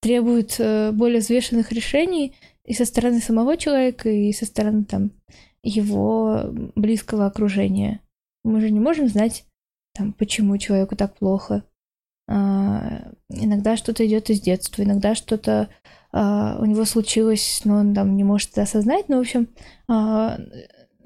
требует 0.00 0.56
э, 0.58 0.92
более 0.92 1.20
взвешенных 1.20 1.72
решений 1.72 2.34
и 2.64 2.72
со 2.74 2.84
стороны 2.84 3.20
самого 3.20 3.56
человека, 3.56 4.08
и 4.08 4.32
со 4.32 4.46
стороны 4.46 4.84
там 4.84 5.12
его 5.62 6.44
близкого 6.74 7.26
окружения. 7.26 8.00
Мы 8.44 8.60
же 8.60 8.70
не 8.70 8.80
можем 8.80 9.08
знать, 9.08 9.44
там, 9.94 10.12
почему 10.12 10.56
человеку 10.58 10.96
так 10.96 11.16
плохо. 11.16 11.64
А, 12.28 13.10
иногда 13.28 13.76
что-то 13.76 14.06
идет 14.06 14.30
из 14.30 14.40
детства, 14.40 14.82
иногда 14.82 15.14
что-то 15.14 15.68
у 16.12 16.64
него 16.64 16.84
случилось, 16.84 17.60
но 17.64 17.76
он 17.76 17.94
там 17.94 18.16
не 18.16 18.24
может 18.24 18.52
это 18.52 18.62
осознать. 18.62 19.08
Ну, 19.08 19.18
в 19.18 19.20
общем, 19.20 19.48
а, 19.88 20.38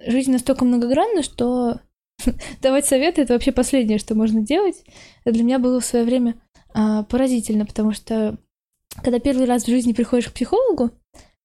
жизнь 0.06 0.32
настолько 0.32 0.64
многогранна, 0.64 1.22
что 1.22 1.80
давать 2.62 2.86
советы 2.86 3.22
это 3.22 3.32
вообще 3.32 3.52
последнее, 3.52 3.98
что 3.98 4.14
можно 4.14 4.42
делать. 4.42 4.84
Это 5.24 5.34
для 5.34 5.44
меня 5.44 5.58
было 5.58 5.80
в 5.80 5.84
свое 5.84 6.04
время 6.04 6.36
а, 6.74 7.02
поразительно, 7.04 7.66
потому 7.66 7.92
что 7.92 8.38
когда 9.02 9.18
первый 9.18 9.46
раз 9.46 9.64
в 9.64 9.68
жизни 9.68 9.92
приходишь 9.92 10.28
к 10.28 10.34
психологу, 10.34 10.90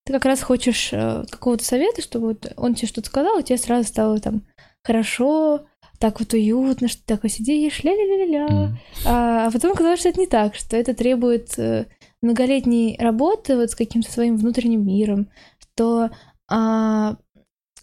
ты 0.05 0.13
как 0.13 0.25
раз 0.25 0.41
хочешь 0.41 0.89
э, 0.91 1.25
какого-то 1.29 1.65
совета, 1.65 2.01
чтобы 2.01 2.27
вот 2.27 2.53
он 2.55 2.75
тебе 2.75 2.87
что-то 2.87 3.07
сказал, 3.07 3.39
и 3.39 3.43
тебе 3.43 3.57
сразу 3.57 3.87
стало 3.87 4.19
там 4.19 4.43
хорошо, 4.83 5.65
так 5.99 6.19
вот 6.19 6.33
уютно, 6.33 6.87
что 6.87 7.01
ты 7.01 7.15
такой 7.15 7.29
сидишь, 7.29 7.83
ля-ля-ля-ля. 7.83 8.77
А, 9.05 9.47
а 9.47 9.51
потом 9.51 9.71
оказалось, 9.71 9.99
что 9.99 10.09
это 10.09 10.19
не 10.19 10.27
так, 10.27 10.55
что 10.55 10.77
это 10.77 10.93
требует 10.93 11.57
э, 11.57 11.87
многолетней 12.21 12.97
работы 12.99 13.55
вот 13.55 13.71
с 13.71 13.75
каким-то 13.75 14.11
своим 14.11 14.37
внутренним 14.37 14.85
миром, 14.85 15.29
что 15.59 16.09
а, 16.49 17.17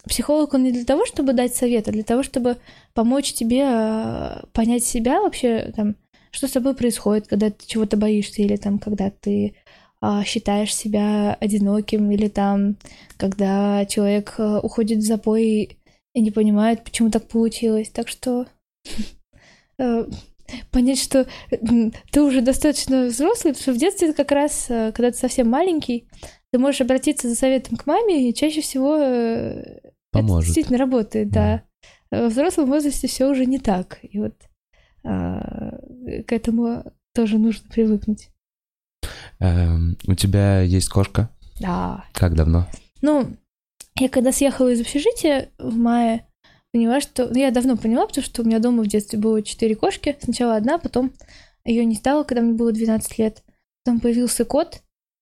психолог, 0.07 0.53
он 0.53 0.63
не 0.63 0.71
для 0.71 0.85
того, 0.85 1.05
чтобы 1.05 1.33
дать 1.33 1.55
совет, 1.55 1.87
а 1.87 1.91
для 1.91 2.03
того, 2.03 2.23
чтобы 2.23 2.57
помочь 2.93 3.33
тебе 3.33 3.63
а, 3.65 4.45
понять 4.53 4.83
себя 4.83 5.21
вообще, 5.21 5.71
там, 5.75 5.95
что 6.31 6.47
с 6.47 6.51
тобой 6.51 6.75
происходит, 6.75 7.27
когда 7.27 7.49
ты 7.49 7.65
чего-то 7.65 7.97
боишься, 7.97 8.41
или 8.41 8.55
там, 8.57 8.79
когда 8.79 9.09
ты 9.09 9.55
а, 10.01 10.23
считаешь 10.23 10.75
себя 10.75 11.35
одиноким, 11.39 12.11
или 12.11 12.27
там, 12.27 12.75
когда 13.17 13.85
человек 13.85 14.35
а, 14.37 14.59
уходит 14.59 14.99
в 14.99 15.05
запой 15.05 15.79
и 16.13 16.21
не 16.21 16.31
понимает, 16.31 16.83
почему 16.83 17.09
так 17.09 17.27
получилось. 17.27 17.89
Так 17.89 18.07
что 18.07 18.45
э, 19.79 20.05
понять, 20.71 20.99
что 20.99 21.27
ты 22.11 22.21
уже 22.21 22.41
достаточно 22.41 23.05
взрослый, 23.05 23.53
потому 23.53 23.61
что 23.61 23.73
в 23.73 23.77
детстве 23.77 24.13
как 24.13 24.31
раз, 24.31 24.67
э, 24.69 24.91
когда 24.93 25.11
ты 25.11 25.17
совсем 25.17 25.49
маленький, 25.49 26.07
ты 26.51 26.59
можешь 26.59 26.81
обратиться 26.81 27.29
за 27.29 27.35
советом 27.35 27.77
к 27.77 27.85
маме, 27.85 28.29
и 28.29 28.33
чаще 28.33 28.61
всего 28.61 28.97
э, 28.97 29.79
Поможет. 30.11 30.39
это 30.39 30.45
действительно 30.45 30.77
работает, 30.77 31.29
да. 31.29 31.63
Во 32.11 32.27
взрослом 32.27 32.67
возрасте 32.67 33.07
все 33.07 33.29
уже 33.29 33.45
не 33.45 33.59
так. 33.59 33.99
И 34.03 34.19
вот 34.19 34.35
а, 35.03 35.77
к 36.25 36.31
этому 36.31 36.83
тоже 37.13 37.37
нужно 37.37 37.67
привыкнуть. 37.69 38.29
Эм, 39.39 39.97
у 40.07 40.13
тебя 40.15 40.61
есть 40.61 40.89
кошка? 40.89 41.29
Да. 41.59 42.05
Как 42.13 42.35
давно? 42.35 42.67
Ну, 43.01 43.35
я 43.99 44.09
когда 44.09 44.31
съехала 44.31 44.69
из 44.69 44.81
общежития 44.81 45.49
в 45.57 45.75
мае, 45.75 46.27
поняла, 46.75 46.99
что... 46.99 47.29
Ну, 47.29 47.39
я 47.39 47.51
давно 47.51 47.77
поняла, 47.77 48.05
потому 48.05 48.25
что 48.25 48.41
у 48.41 48.45
меня 48.45 48.59
дома 48.59 48.83
в 48.83 48.87
детстве 48.87 49.17
было 49.17 49.41
четыре 49.41 49.75
кошки. 49.75 50.17
Сначала 50.21 50.57
одна, 50.57 50.77
потом 50.77 51.13
ее 51.63 51.85
не 51.85 51.95
стало, 51.95 52.25
когда 52.25 52.41
мне 52.41 52.51
было 52.51 52.73
12 52.73 53.17
лет. 53.17 53.43
Потом 53.85 54.01
появился 54.01 54.43
кот, 54.43 54.81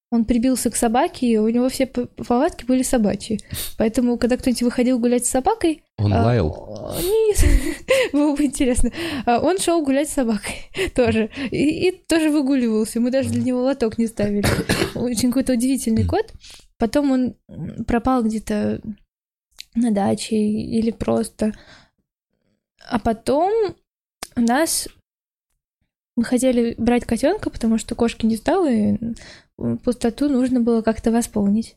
он 0.09 0.25
прибился 0.25 0.71
к 0.71 0.75
собаке, 0.75 1.27
и 1.27 1.37
у 1.37 1.47
него 1.49 1.69
все 1.69 1.85
повадки 1.85 2.65
были 2.65 2.81
собачьи. 2.81 3.39
Поэтому, 3.77 4.17
когда 4.17 4.35
кто-нибудь 4.35 4.63
выходил 4.63 4.97
гулять 4.97 5.27
с 5.27 5.29
собакой... 5.29 5.83
Он 5.99 6.11
а, 6.11 6.23
лаял? 6.23 6.95
Нет, 7.03 7.45
было 8.13 8.35
бы 8.35 8.45
интересно. 8.45 8.89
А, 9.27 9.39
Он 9.39 9.59
шел 9.59 9.83
гулять 9.83 10.09
с 10.09 10.13
собакой 10.13 10.71
тоже. 10.95 11.29
И, 11.51 11.87
и 11.87 11.91
тоже 11.91 12.31
выгуливался. 12.31 12.99
Мы 12.99 13.11
даже 13.11 13.29
для 13.29 13.43
него 13.43 13.61
лоток 13.61 13.99
не 13.99 14.07
ставили. 14.07 14.43
Очень 14.95 15.29
какой-то 15.29 15.53
удивительный 15.53 16.05
кот. 16.05 16.33
Потом 16.79 17.11
он 17.11 17.35
пропал 17.85 18.23
где-то 18.23 18.81
на 19.75 19.91
даче 19.91 20.35
или 20.35 20.91
просто. 20.91 21.53
А 22.85 22.99
потом 22.99 23.75
у 24.35 24.41
нас 24.41 24.87
мы 26.15 26.23
хотели 26.23 26.75
брать 26.77 27.05
котенка, 27.05 27.49
потому 27.49 27.77
что 27.77 27.95
кошки 27.95 28.25
не 28.25 28.35
стало, 28.35 28.71
и 28.71 28.97
м, 29.57 29.77
пустоту 29.79 30.29
нужно 30.29 30.59
было 30.59 30.81
как-то 30.81 31.11
восполнить. 31.11 31.75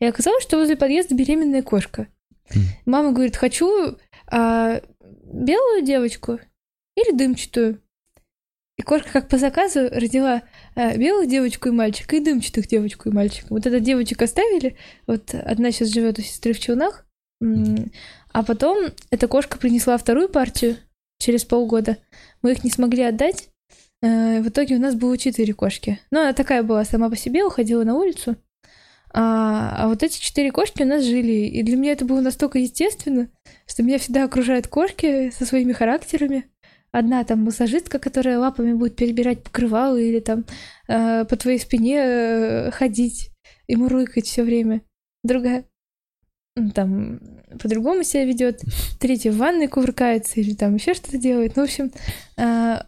И 0.00 0.04
оказалось, 0.04 0.42
что 0.42 0.58
возле 0.58 0.76
подъезда 0.76 1.14
беременная 1.14 1.62
кошка. 1.62 2.08
М. 2.54 2.62
Мама 2.84 3.12
говорит, 3.12 3.36
хочу 3.36 3.96
а, 4.26 4.80
белую 5.00 5.84
девочку 5.84 6.38
или 6.96 7.16
дымчатую. 7.16 7.80
И 8.76 8.82
кошка, 8.82 9.10
как 9.10 9.28
по 9.28 9.38
заказу, 9.38 9.88
родила 9.88 10.42
а, 10.74 10.96
белую 10.96 11.26
девочку 11.26 11.68
и 11.68 11.72
мальчика, 11.72 12.16
и 12.16 12.20
дымчатых 12.20 12.66
девочку 12.68 13.08
и 13.08 13.12
мальчика. 13.12 13.46
Вот 13.50 13.66
этот 13.66 13.82
девочек 13.82 14.20
оставили. 14.20 14.76
Вот 15.06 15.34
одна 15.34 15.70
сейчас 15.70 15.88
живет 15.88 16.18
у 16.18 16.22
сестры 16.22 16.52
в 16.52 16.60
Челнах. 16.60 17.05
А 17.40 18.42
потом 18.42 18.88
эта 19.10 19.28
кошка 19.28 19.58
принесла 19.58 19.96
вторую 19.98 20.28
партию 20.28 20.76
через 21.18 21.44
полгода. 21.44 21.98
Мы 22.42 22.52
их 22.52 22.64
не 22.64 22.70
смогли 22.70 23.02
отдать. 23.02 23.50
Э, 24.02 24.40
В 24.40 24.48
итоге 24.48 24.76
у 24.76 24.80
нас 24.80 24.94
было 24.94 25.16
четыре 25.18 25.54
кошки. 25.54 26.00
Ну, 26.10 26.20
она 26.20 26.32
такая 26.32 26.62
была 26.62 26.84
сама 26.84 27.08
по 27.10 27.16
себе, 27.16 27.44
уходила 27.44 27.84
на 27.84 27.94
улицу. 27.94 28.36
А, 29.12 29.84
а 29.84 29.88
вот 29.88 30.02
эти 30.02 30.20
четыре 30.20 30.50
кошки 30.50 30.82
у 30.82 30.86
нас 30.86 31.02
жили. 31.02 31.46
И 31.46 31.62
для 31.62 31.76
меня 31.76 31.92
это 31.92 32.04
было 32.04 32.20
настолько 32.20 32.58
естественно, 32.58 33.28
что 33.66 33.82
меня 33.82 33.98
всегда 33.98 34.24
окружают 34.24 34.66
кошки 34.66 35.30
со 35.30 35.46
своими 35.46 35.72
характерами. 35.72 36.50
Одна 36.92 37.24
там 37.24 37.40
массажистка, 37.40 37.98
которая 37.98 38.38
лапами 38.38 38.72
будет 38.72 38.96
перебирать 38.96 39.42
покрывало 39.42 39.96
или 39.96 40.20
там 40.20 40.44
э, 40.88 41.24
по 41.24 41.36
твоей 41.36 41.58
спине 41.58 41.98
э, 41.98 42.70
ходить 42.70 43.30
и 43.66 43.76
мурлыкать 43.76 44.26
все 44.26 44.42
время. 44.42 44.82
Другая 45.22 45.64
там 46.74 47.20
по-другому 47.60 48.02
себя 48.02 48.24
ведет. 48.24 48.62
Третья 48.98 49.30
в 49.30 49.36
ванной 49.36 49.68
кувыркается 49.68 50.40
или 50.40 50.54
там 50.54 50.74
еще 50.74 50.94
что-то 50.94 51.18
делает. 51.18 51.56
Ну, 51.56 51.62
в 51.62 51.64
общем, 51.66 51.92
э, 52.36 52.78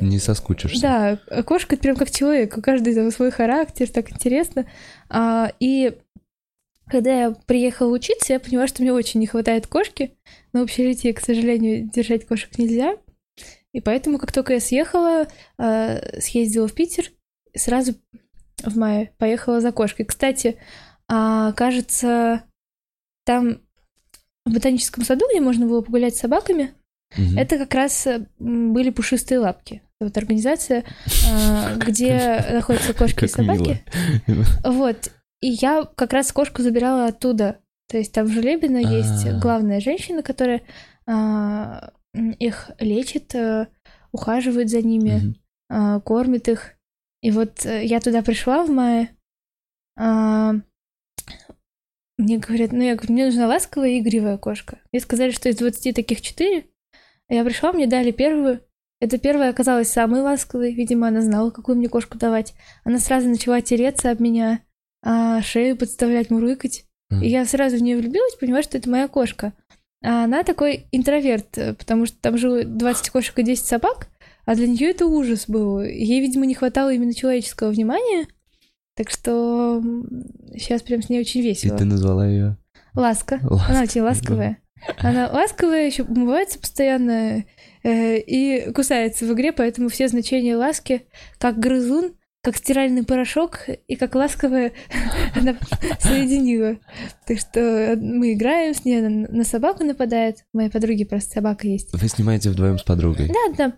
Не 0.00 0.18
соскучишься. 0.18 0.80
да, 0.80 1.18
а 1.30 1.42
кошка 1.42 1.74
это 1.74 1.82
прям 1.82 1.96
как 1.96 2.10
человек, 2.10 2.56
у 2.56 2.62
каждой 2.62 2.94
там 2.94 3.10
свой 3.10 3.30
характер, 3.30 3.88
так 3.88 4.10
интересно. 4.10 4.66
А, 5.08 5.52
и 5.60 5.96
когда 6.86 7.22
я 7.22 7.30
приехала 7.30 7.92
учиться, 7.92 8.32
я 8.32 8.40
поняла, 8.40 8.66
что 8.66 8.82
мне 8.82 8.92
очень 8.92 9.20
не 9.20 9.26
хватает 9.26 9.66
кошки. 9.66 10.14
В 10.52 10.58
общежитии, 10.58 11.12
к 11.12 11.20
сожалению, 11.20 11.88
держать 11.88 12.26
кошек 12.26 12.56
нельзя. 12.58 12.96
И 13.72 13.80
поэтому, 13.80 14.18
как 14.18 14.32
только 14.32 14.54
я 14.54 14.60
съехала, 14.60 15.28
а, 15.58 16.00
съездила 16.20 16.66
в 16.66 16.72
Питер, 16.74 17.10
сразу 17.54 17.94
в 18.64 18.76
мае 18.76 19.12
поехала 19.18 19.60
за 19.60 19.70
кошкой. 19.72 20.06
Кстати, 20.06 20.58
а, 21.06 21.52
кажется, 21.52 22.42
там 23.28 23.60
в 24.46 24.54
ботаническом 24.54 25.04
саду, 25.04 25.26
где 25.30 25.42
можно 25.42 25.66
было 25.66 25.82
погулять 25.82 26.16
с 26.16 26.20
собаками, 26.20 26.72
Мгм. 27.14 27.36
это 27.36 27.58
как 27.58 27.74
раз 27.74 28.06
э, 28.06 28.26
были 28.38 28.88
пушистые 28.88 29.38
лапки. 29.38 29.82
Вот 30.00 30.16
организация, 30.16 30.84
а, 31.30 31.74
где 31.76 32.42
находятся 32.52 32.94
кошки 32.94 33.26
и 33.26 33.28
собаки. 33.28 33.84
Вот. 34.64 35.10
И 35.42 35.48
я 35.48 35.84
как 35.84 36.14
раз 36.14 36.32
кошку 36.32 36.62
забирала 36.62 37.04
оттуда. 37.06 37.58
То 37.90 37.98
есть 37.98 38.14
там 38.14 38.24
в 38.26 38.30
Желебино 38.30 38.78
есть 38.78 39.26
А. 39.26 39.38
главная 39.38 39.80
женщина, 39.80 40.22
которая 40.22 40.62
а, 41.06 41.92
их 42.14 42.70
лечит, 42.78 43.34
э, 43.34 43.66
ухаживает 44.12 44.70
за 44.70 44.80
ними, 44.80 45.34
кормит 46.04 46.48
их. 46.48 46.76
И 47.20 47.30
вот 47.30 47.66
э, 47.66 47.84
я 47.84 48.00
туда 48.00 48.22
пришла 48.22 48.64
в 48.64 48.70
мае. 48.70 49.10
А, 52.18 52.22
Мне 52.22 52.38
говорят, 52.38 52.72
ну 52.72 52.82
я 52.82 52.94
говорю, 52.94 53.12
мне 53.12 53.26
нужна 53.26 53.46
ласковая 53.46 53.90
и 53.90 54.00
игривая 54.00 54.38
кошка. 54.38 54.78
Мне 54.92 55.00
сказали, 55.00 55.30
что 55.30 55.48
из 55.48 55.56
20 55.56 55.94
таких 55.94 56.20
4. 56.20 56.64
Я 57.30 57.44
пришла, 57.44 57.72
мне 57.72 57.86
дали 57.86 58.10
первую. 58.10 58.60
Эта 59.00 59.18
первая 59.18 59.50
оказалась 59.50 59.92
самой 59.92 60.22
ласковой. 60.22 60.72
Видимо, 60.72 61.08
она 61.08 61.22
знала, 61.22 61.50
какую 61.50 61.76
мне 61.76 61.88
кошку 61.88 62.18
давать. 62.18 62.54
Она 62.84 62.98
сразу 62.98 63.28
начала 63.28 63.60
тереться 63.60 64.10
об 64.10 64.20
меня, 64.20 64.60
а, 65.02 65.40
шею 65.42 65.76
подставлять, 65.76 66.30
мурлыкать. 66.30 66.84
Мгм. 67.10 67.22
И 67.22 67.28
я 67.28 67.44
сразу 67.44 67.76
в 67.76 67.82
нее 67.82 67.96
влюбилась, 67.96 68.34
понимаю, 68.34 68.62
что 68.62 68.76
это 68.76 68.90
моя 68.90 69.08
кошка. 69.08 69.52
А 70.02 70.24
она 70.24 70.42
такой 70.42 70.86
интроверт, 70.92 71.58
э, 71.58 71.74
потому 71.74 72.06
что 72.06 72.16
там 72.20 72.38
жило 72.38 72.64
20 72.64 73.10
кошек 73.10 73.36
и 73.38 73.42
10 73.42 73.66
собак, 73.66 74.08
а 74.44 74.54
для 74.54 74.68
нее 74.68 74.90
это 74.90 75.06
ужас 75.06 75.48
был. 75.48 75.80
Ей, 75.80 76.20
видимо, 76.20 76.46
не 76.46 76.54
хватало 76.54 76.92
именно 76.92 77.14
человеческого 77.14 77.70
внимания. 77.70 78.26
Так 78.98 79.10
что 79.10 79.80
сейчас 80.54 80.82
прям 80.82 81.02
с 81.02 81.08
ней 81.08 81.20
очень 81.20 81.40
И 81.40 81.44
весело. 81.44 81.78
ты 81.78 81.84
назвала 81.84 82.26
ее 82.26 82.56
Ласка. 82.94 83.38
Ласка, 83.44 83.70
Она 83.70 83.82
очень 83.82 84.00
ласковая. 84.00 84.58
Она 84.96 85.30
ласковая, 85.30 85.86
еще 85.86 86.02
умывается 86.02 86.58
постоянно 86.58 87.44
э, 87.84 88.18
и 88.18 88.72
кусается 88.72 89.24
в 89.24 89.32
игре, 89.34 89.52
поэтому 89.52 89.88
все 89.88 90.08
значения 90.08 90.56
ласки, 90.56 91.02
как 91.38 91.60
грызун, 91.60 92.14
как 92.42 92.56
стиральный 92.56 93.04
порошок 93.04 93.66
и 93.86 93.94
как 93.94 94.16
ласковая 94.16 94.72
она 95.36 95.56
соединила. 96.00 96.78
Так 97.24 97.38
что 97.38 97.96
мы 98.00 98.32
играем 98.32 98.74
с 98.74 98.84
ней, 98.84 98.98
она 98.98 99.28
на 99.28 99.44
собаку 99.44 99.84
нападает. 99.84 100.44
У 100.52 100.56
моей 100.56 100.70
подруги 100.70 101.04
просто 101.04 101.34
собака 101.34 101.68
есть. 101.68 101.92
Вы 101.92 102.08
снимаете 102.08 102.50
вдвоем 102.50 102.78
с 102.78 102.82
подругой. 102.82 103.28
Да, 103.28 103.54
да. 103.56 103.72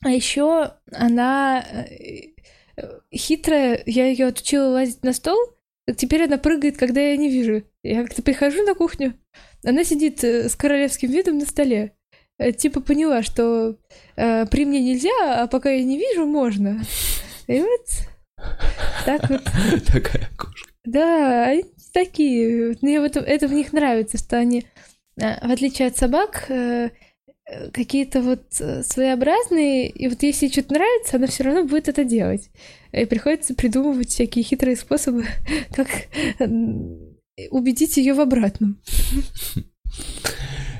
А 0.00 0.10
еще 0.10 0.72
она 0.92 1.60
э, 1.60 2.32
хитрая, 3.14 3.82
я 3.86 4.06
ее 4.06 4.26
отучила 4.26 4.68
лазить 4.68 5.02
на 5.02 5.12
стол, 5.12 5.38
теперь 5.96 6.24
она 6.24 6.38
прыгает, 6.38 6.76
когда 6.76 7.00
я 7.00 7.16
не 7.16 7.30
вижу. 7.30 7.64
Я 7.82 8.02
как-то 8.02 8.22
прихожу 8.22 8.62
на 8.62 8.74
кухню, 8.74 9.14
она 9.64 9.84
сидит 9.84 10.22
э, 10.24 10.48
с 10.48 10.56
королевским 10.56 11.10
видом 11.10 11.38
на 11.38 11.46
столе. 11.46 11.92
Э, 12.38 12.52
Типа 12.52 12.80
поняла, 12.80 13.22
что 13.22 13.76
э, 14.16 14.46
при 14.46 14.64
мне 14.64 14.80
нельзя, 14.80 15.42
а 15.42 15.46
пока 15.46 15.70
я 15.70 15.84
не 15.84 15.98
вижу, 15.98 16.26
можно. 16.26 16.82
И 17.46 17.60
вот 17.60 17.86
так 19.04 19.28
вот. 19.28 19.42
Такая 19.86 20.28
кошка. 20.36 20.70
Да, 20.84 21.46
они 21.46 21.64
такие. 21.92 22.76
Мне 22.80 23.00
вот 23.00 23.16
это 23.16 23.48
в 23.48 23.52
них 23.52 23.72
нравится, 23.72 24.18
что 24.18 24.36
они, 24.36 24.66
э, 25.20 25.46
в 25.46 25.50
отличие 25.50 25.88
от 25.88 25.96
собак, 25.96 26.46
какие-то 27.72 28.20
вот 28.22 28.42
э, 28.60 28.82
своеобразные, 28.82 29.88
и 29.88 30.08
вот 30.08 30.22
если 30.22 30.46
ей 30.46 30.52
что-то 30.52 30.74
нравится, 30.74 31.16
она 31.16 31.26
все 31.26 31.44
равно 31.44 31.64
будет 31.64 31.88
это 31.88 32.04
делать. 32.04 32.50
И 32.92 33.04
приходится 33.06 33.54
придумывать 33.54 34.10
всякие 34.10 34.42
хитрые 34.44 34.76
способы, 34.76 35.24
как 35.74 35.88
м, 36.40 36.98
убедить 37.50 37.96
ее 37.96 38.14
в 38.14 38.20
обратном. 38.20 38.78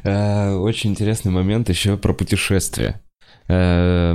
Э, 0.04 0.54
Очень 0.54 0.90
интересный 0.90 1.32
момент 1.32 1.68
еще 1.68 1.96
про 1.96 2.12
путешествия. 2.12 3.00
Э, 3.48 4.14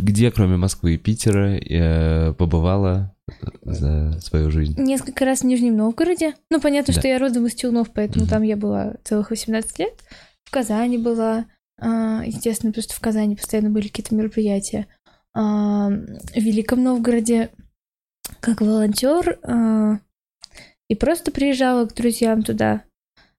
Где, 0.00 0.30
кроме 0.30 0.56
Москвы 0.56 0.94
и 0.94 0.98
Питера, 0.98 1.56
э, 1.56 2.32
побывала 2.34 3.14
за 3.62 4.18
свою 4.20 4.50
жизнь? 4.50 4.80
Несколько 4.80 5.24
раз 5.24 5.40
в 5.40 5.44
Нижнем 5.44 5.76
Новгороде. 5.76 6.34
Ну, 6.50 6.60
понятно, 6.60 6.92
Да. 6.94 7.00
что 7.00 7.08
я 7.08 7.18
родом 7.18 7.46
из 7.46 7.54
Челнов, 7.54 7.88
поэтому 7.92 8.24
Мгм. 8.24 8.30
там 8.30 8.42
я 8.42 8.56
была 8.56 8.94
целых 9.04 9.30
18 9.30 9.78
лет. 9.78 9.94
В 10.48 10.50
Казани 10.50 10.96
была. 10.96 11.44
а, 11.78 12.22
Естественно, 12.24 12.72
просто 12.72 12.94
в 12.94 13.00
Казани 13.00 13.36
постоянно 13.36 13.68
были 13.68 13.88
какие-то 13.88 14.14
мероприятия. 14.14 14.86
А, 15.34 15.90
В 15.90 16.36
Великом 16.36 16.82
Новгороде 16.82 17.50
как 18.40 18.62
волонтер 18.62 19.38
а, 19.42 19.98
и 20.88 20.94
просто 20.94 21.32
приезжала 21.32 21.84
к 21.84 21.92
друзьям 21.92 22.42
туда. 22.42 22.84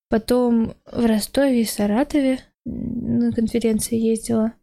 Потом 0.07 0.76
в 0.86 1.03
Ростове 1.07 1.64
и 1.64 1.66
Саратове 1.66 2.41
на 2.66 3.32
конференции 3.32 3.97
ездила. 3.97 4.53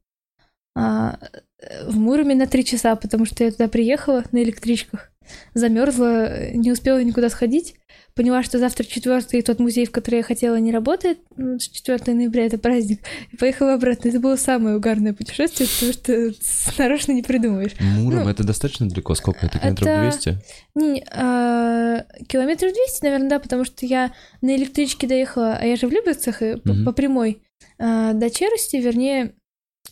В 0.76 1.98
Муроме 1.98 2.36
на 2.36 2.46
три 2.46 2.64
часа, 2.64 2.94
потому 2.94 3.24
что 3.24 3.42
я 3.42 3.50
туда 3.50 3.66
приехала 3.66 4.22
на 4.30 4.40
электричках. 4.42 5.10
замерзла, 5.54 6.50
не 6.52 6.70
успела 6.70 7.02
никуда 7.02 7.28
сходить. 7.28 7.74
Поняла, 8.16 8.42
что 8.42 8.58
завтра 8.58 8.84
четвертый 8.84 9.42
тот 9.42 9.58
музей, 9.58 9.84
в 9.84 9.90
который 9.90 10.16
я 10.16 10.22
хотела, 10.22 10.56
не 10.56 10.72
работает. 10.72 11.18
4 11.36 12.14
ноября 12.14 12.46
это 12.46 12.56
праздник. 12.56 13.00
И 13.30 13.36
поехала 13.36 13.74
обратно. 13.74 14.08
Это 14.08 14.18
было 14.20 14.36
самое 14.36 14.76
угарное 14.76 15.12
путешествие, 15.12 15.68
потому 15.68 15.92
что 15.92 16.32
нарочно 16.82 17.12
не 17.12 17.22
придумаешь. 17.22 17.72
Муром 17.78 18.24
ну, 18.24 18.30
это 18.30 18.42
достаточно 18.42 18.88
далеко? 18.88 19.14
Сколько 19.14 19.44
это? 19.44 19.58
Километров 19.58 19.86
это... 19.86 20.10
200? 20.12 20.38
Не, 20.76 21.04
а, 21.12 22.06
километров 22.26 22.72
200, 22.72 23.04
наверное, 23.04 23.28
да, 23.28 23.38
потому 23.38 23.66
что 23.66 23.84
я 23.84 24.12
на 24.40 24.56
электричке 24.56 25.06
доехала, 25.06 25.58
а 25.60 25.66
я 25.66 25.76
же 25.76 25.86
в 25.86 25.92
Люберцах, 25.92 26.40
и 26.40 26.52
угу. 26.52 26.84
по, 26.86 26.92
прямой 26.92 27.42
а, 27.78 28.14
до 28.14 28.30
Черости, 28.30 28.76
вернее, 28.76 29.34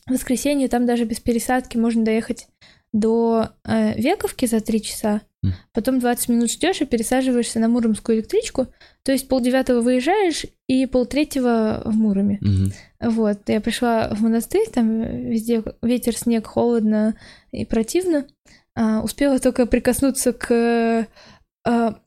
в 0.06 0.12
воскресенье 0.12 0.68
там 0.68 0.86
даже 0.86 1.04
без 1.04 1.20
пересадки 1.20 1.76
можно 1.76 2.02
доехать 2.02 2.46
до 2.94 3.50
э, 3.64 4.00
Вековки 4.00 4.46
за 4.46 4.60
три 4.60 4.80
часа, 4.80 5.22
mm. 5.44 5.50
потом 5.72 5.98
20 5.98 6.28
минут 6.28 6.50
ждешь 6.50 6.80
и 6.80 6.86
пересаживаешься 6.86 7.58
на 7.58 7.68
Муромскую 7.68 8.18
электричку, 8.18 8.68
то 9.02 9.10
есть 9.10 9.26
полдевятого 9.26 9.80
выезжаешь 9.80 10.46
и 10.68 10.86
полтретьего 10.86 11.82
в 11.84 11.92
Муроме. 11.96 12.38
Mm-hmm. 12.38 13.10
Вот, 13.10 13.48
я 13.48 13.60
пришла 13.60 14.08
в 14.14 14.22
монастырь, 14.22 14.70
там 14.72 15.02
везде 15.02 15.64
ветер, 15.82 16.16
снег, 16.16 16.46
холодно 16.46 17.18
и 17.50 17.66
противно. 17.66 18.26
А, 18.76 19.02
успела 19.02 19.40
только 19.40 19.66
прикоснуться 19.66 20.32
к 20.32 21.08
а, 21.66 21.98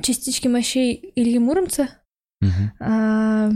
частичке 0.00 0.48
мощей 0.48 1.12
Ильи 1.16 1.40
Муромца. 1.40 1.88
Mm-hmm. 2.42 2.68
А, 2.78 3.50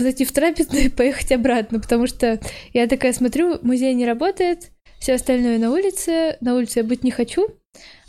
зайти 0.00 0.24
в 0.24 0.32
трапезную 0.32 0.86
и 0.86 0.88
поехать 0.88 1.32
обратно, 1.32 1.80
потому 1.80 2.06
что 2.06 2.40
я 2.72 2.86
такая 2.86 3.12
смотрю, 3.12 3.58
музей 3.62 3.94
не 3.94 4.06
работает, 4.06 4.70
все 4.98 5.14
остальное 5.14 5.58
на 5.58 5.70
улице, 5.70 6.36
на 6.40 6.54
улице 6.54 6.80
я 6.80 6.84
быть 6.84 7.04
не 7.04 7.10
хочу, 7.10 7.48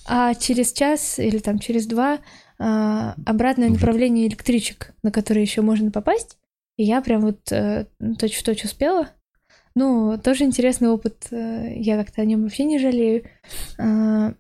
а 0.07 0.33
через 0.33 0.73
час 0.73 1.19
или 1.19 1.37
там 1.37 1.59
через 1.59 1.85
два 1.85 2.19
а, 2.57 3.15
обратное 3.25 3.69
направление 3.69 4.27
электричек, 4.27 4.93
на 5.03 5.11
которые 5.11 5.43
еще 5.43 5.61
можно 5.61 5.91
попасть, 5.91 6.37
и 6.77 6.83
я 6.83 7.01
прям 7.01 7.21
вот 7.21 7.51
э, 7.51 7.87
точь-в-точь 8.17 8.63
успела. 8.63 9.09
Ну, 9.75 10.17
тоже 10.17 10.45
интересный 10.45 10.87
опыт, 10.87 11.27
э, 11.29 11.73
я 11.75 11.97
как-то 11.97 12.21
о 12.21 12.25
нем 12.25 12.43
вообще 12.43 12.63
не 12.63 12.79
жалею. 12.79 13.25
А, 13.77 14.33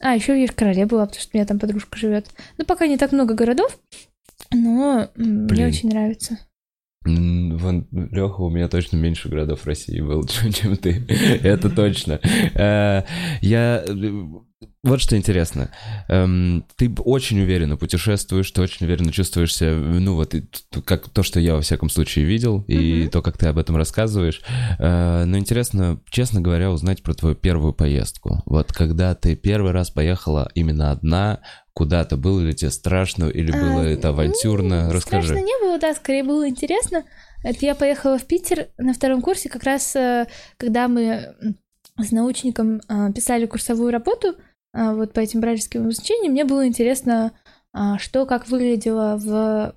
а 0.00 0.14
еще 0.14 0.34
в 0.34 0.36
Ешкарале 0.36 0.86
была, 0.86 1.06
потому 1.06 1.20
что 1.22 1.30
у 1.32 1.36
меня 1.38 1.46
там 1.46 1.58
подружка 1.58 1.96
живет. 1.96 2.26
Ну, 2.58 2.66
пока 2.66 2.86
не 2.86 2.98
так 2.98 3.12
много 3.12 3.34
городов, 3.34 3.80
но 4.52 5.08
Блин. 5.16 5.46
мне 5.46 5.66
очень 5.66 5.88
нравится. 5.88 6.38
Вон, 7.06 7.86
Леха, 7.90 8.40
у 8.40 8.50
меня 8.50 8.68
точно 8.68 8.96
меньше 8.96 9.28
городов 9.28 9.66
России 9.66 10.00
был, 10.00 10.24
чем 10.52 10.76
ты. 10.76 11.06
Это 11.42 11.70
точно. 11.70 12.20
Э, 12.54 13.02
я... 13.40 13.84
Вот 14.82 15.00
что 15.00 15.16
интересно. 15.16 15.70
Эм, 16.08 16.64
ты 16.76 16.92
очень 17.04 17.40
уверенно 17.40 17.76
путешествуешь, 17.76 18.50
ты 18.52 18.62
очень 18.62 18.86
уверенно 18.86 19.12
чувствуешься, 19.12 19.74
ну 19.74 20.14
вот, 20.14 20.34
как 20.84 21.08
то, 21.08 21.24
что 21.24 21.40
я 21.40 21.54
во 21.54 21.60
всяком 21.60 21.90
случае 21.90 22.24
видел, 22.24 22.64
и 22.68 23.08
то, 23.08 23.20
как 23.20 23.36
ты 23.36 23.48
об 23.48 23.58
этом 23.58 23.76
рассказываешь. 23.76 24.42
Э, 24.78 25.24
но 25.24 25.38
интересно, 25.38 26.00
честно 26.08 26.40
говоря, 26.40 26.70
узнать 26.70 27.02
про 27.02 27.14
твою 27.14 27.34
первую 27.34 27.72
поездку. 27.72 28.42
Вот 28.46 28.72
когда 28.72 29.14
ты 29.14 29.34
первый 29.34 29.72
раз 29.72 29.90
поехала 29.90 30.48
именно 30.54 30.92
одна, 30.92 31.40
куда-то? 31.76 32.16
Было 32.16 32.40
ли 32.40 32.54
тебе 32.54 32.70
страшно 32.70 33.26
или 33.26 33.52
а, 33.52 33.60
было 33.60 33.82
а, 33.82 33.84
это 33.84 34.08
авантюрно? 34.08 34.86
Ну, 34.86 34.92
Расскажи. 34.92 35.28
Страшно 35.28 35.44
не 35.44 35.60
было, 35.60 35.78
да, 35.78 35.94
скорее 35.94 36.24
было 36.24 36.48
интересно. 36.48 37.04
Это 37.44 37.66
я 37.66 37.74
поехала 37.74 38.18
в 38.18 38.24
Питер 38.24 38.68
на 38.78 38.94
втором 38.94 39.20
курсе, 39.20 39.50
как 39.50 39.62
раз 39.62 39.94
э, 39.94 40.26
когда 40.56 40.88
мы 40.88 41.36
с 42.00 42.10
научником 42.12 42.80
э, 42.88 43.12
писали 43.14 43.44
курсовую 43.44 43.92
работу 43.92 44.36
э, 44.72 44.94
вот 44.94 45.12
по 45.12 45.20
этим 45.20 45.40
брайлевским 45.40 45.82
обозначениям, 45.82 46.32
мне 46.32 46.44
было 46.44 46.66
интересно, 46.66 47.32
что 47.98 48.24
как 48.24 48.48
выглядело 48.48 49.18
в 49.18 49.74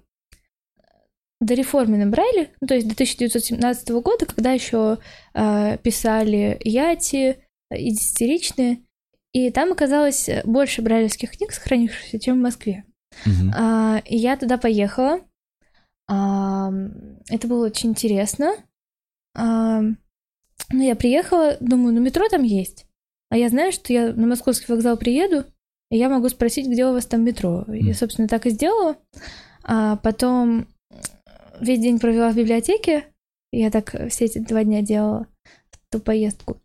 дореформенном 1.42 2.12
Брайле, 2.12 2.52
ну, 2.62 2.68
то 2.68 2.76
есть 2.76 2.88
до 2.88 2.94
1917 2.94 3.90
года, 3.90 4.26
когда 4.26 4.54
еще 4.54 5.00
писали 5.34 6.58
Яти 6.64 7.44
и 7.72 7.92
десятиричные, 7.92 8.84
и 9.34 9.52
там 9.52 9.72
оказалось 9.72 10.28
э, 10.28 10.42
больше 10.46 10.82
брайлевских 10.82 11.32
книг, 11.32 11.52
сохранившихся, 11.52 12.20
чем 12.20 12.40
в 12.40 12.44
Москве. 12.44 12.86
Угу. 13.26 13.52
А, 13.56 14.02
и 14.06 14.18
я 14.18 14.38
туда 14.38 14.58
поехала. 14.58 15.22
А, 16.08 16.72
это 17.30 17.48
было 17.48 17.68
очень 17.68 17.92
интересно. 17.92 18.56
А, 19.36 19.82
ну, 19.82 20.82
я 20.82 20.96
приехала, 20.96 21.58
думаю, 21.60 21.94
ну, 21.94 22.02
метро 22.02 22.28
там 22.30 22.44
есть. 22.44 22.86
А 23.30 23.38
я 23.38 23.50
знаю, 23.50 23.72
что 23.72 23.94
я 23.94 24.14
на 24.14 24.26
московский 24.26 24.72
вокзал 24.72 24.98
приеду, 24.98 25.46
и 25.92 25.98
я 25.98 26.10
могу 26.10 26.30
спросить, 26.30 26.68
где 26.68 26.86
у 26.86 26.94
вас 26.94 27.06
там 27.06 27.24
метро. 27.24 27.64
Mm. 27.68 27.78
Я, 27.78 27.94
собственно, 27.94 28.28
так 28.28 28.46
и 28.46 28.50
сделала. 28.50 28.98
А 29.64 29.98
потом 29.98 30.68
весь 31.60 31.80
день 31.80 32.00
провела 32.00 32.32
в 32.32 32.36
библиотеке. 32.36 33.06
Я 33.52 33.70
так 33.70 33.96
все 34.10 34.26
эти 34.26 34.40
два 34.40 34.64
дня 34.64 34.82
делала 34.82 35.28
эту 35.92 36.02
поездку. 36.02 36.62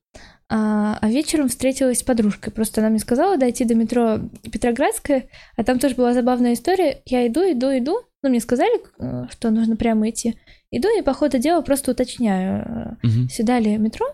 А, 0.56 0.98
а 1.00 1.08
вечером 1.08 1.48
встретилась 1.48 1.98
с 1.98 2.02
подружкой. 2.04 2.52
Просто 2.52 2.80
она 2.80 2.88
мне 2.88 3.00
сказала 3.00 3.36
дойти 3.36 3.64
до 3.64 3.74
метро 3.74 4.20
Петроградская, 4.52 5.28
а 5.56 5.64
там 5.64 5.80
тоже 5.80 5.96
была 5.96 6.14
забавная 6.14 6.52
история. 6.52 7.02
Я 7.06 7.26
иду, 7.26 7.40
иду, 7.40 7.76
иду. 7.76 8.02
Ну, 8.22 8.28
мне 8.28 8.38
сказали, 8.38 8.80
э, 9.00 9.26
что 9.32 9.50
нужно 9.50 9.74
прямо 9.74 10.08
идти. 10.08 10.38
Иду 10.70 10.86
и 10.96 11.02
по 11.02 11.12
ходу 11.12 11.38
дела 11.38 11.60
просто 11.62 11.90
уточняю, 11.90 12.96
угу. 13.02 13.28
сюда 13.28 13.58
ли 13.58 13.76
метро. 13.78 14.06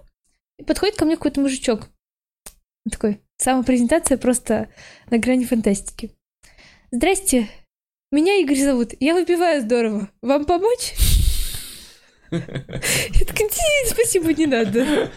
И 0.59 0.65
подходит 0.65 0.97
ко 0.97 1.05
мне 1.05 1.17
какой-то 1.17 1.43
мужичок. 1.43 1.91
Он 2.87 2.91
такой, 2.91 3.21
самопрезентация 3.37 4.17
просто 4.17 4.71
на 5.11 5.19
грани 5.19 5.45
фантастики. 5.45 6.13
Здрасте, 6.91 7.49
меня 8.11 8.41
Игорь 8.41 8.59
зовут. 8.59 8.95
Я 8.99 9.13
выпиваю 9.13 9.61
здорово. 9.61 10.09
Вам 10.23 10.47
помочь? 10.47 10.95
Я 12.31 13.27
такая, 13.27 13.49
спасибо, 13.87 14.33
не 14.33 14.47
надо. 14.47 15.11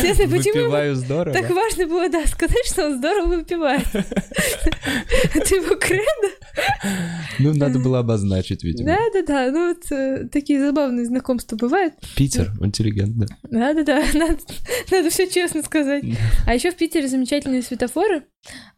Честно, 0.00 0.28
почему 0.28 0.64
Выпиваю 0.64 0.96
здорово. 0.96 1.32
Так 1.32 1.50
важно 1.50 1.86
было, 1.86 2.08
да, 2.08 2.26
сказать, 2.26 2.66
что 2.66 2.86
он 2.86 2.98
здорово 2.98 3.36
выпивает. 3.36 3.86
Это 3.92 5.54
его 5.54 5.76
кредо. 5.76 6.02
Ну, 7.38 7.54
надо 7.54 7.78
было 7.78 8.00
обозначить, 8.00 8.62
видимо. 8.62 8.88
Да-да-да, 8.88 9.50
ну 9.50 9.68
вот 9.68 9.90
э, 9.90 10.28
такие 10.30 10.60
забавные 10.60 11.06
знакомства 11.06 11.56
бывают. 11.56 11.94
Питер, 12.16 12.52
интеллигент, 12.60 13.16
да. 13.16 13.26
Да-да-да, 13.50 14.04
надо, 14.14 14.38
надо 14.90 15.10
все 15.10 15.28
честно 15.28 15.62
сказать. 15.62 16.04
А 16.46 16.54
еще 16.54 16.70
в 16.70 16.76
Питере 16.76 17.08
замечательные 17.08 17.62
светофоры. 17.62 18.24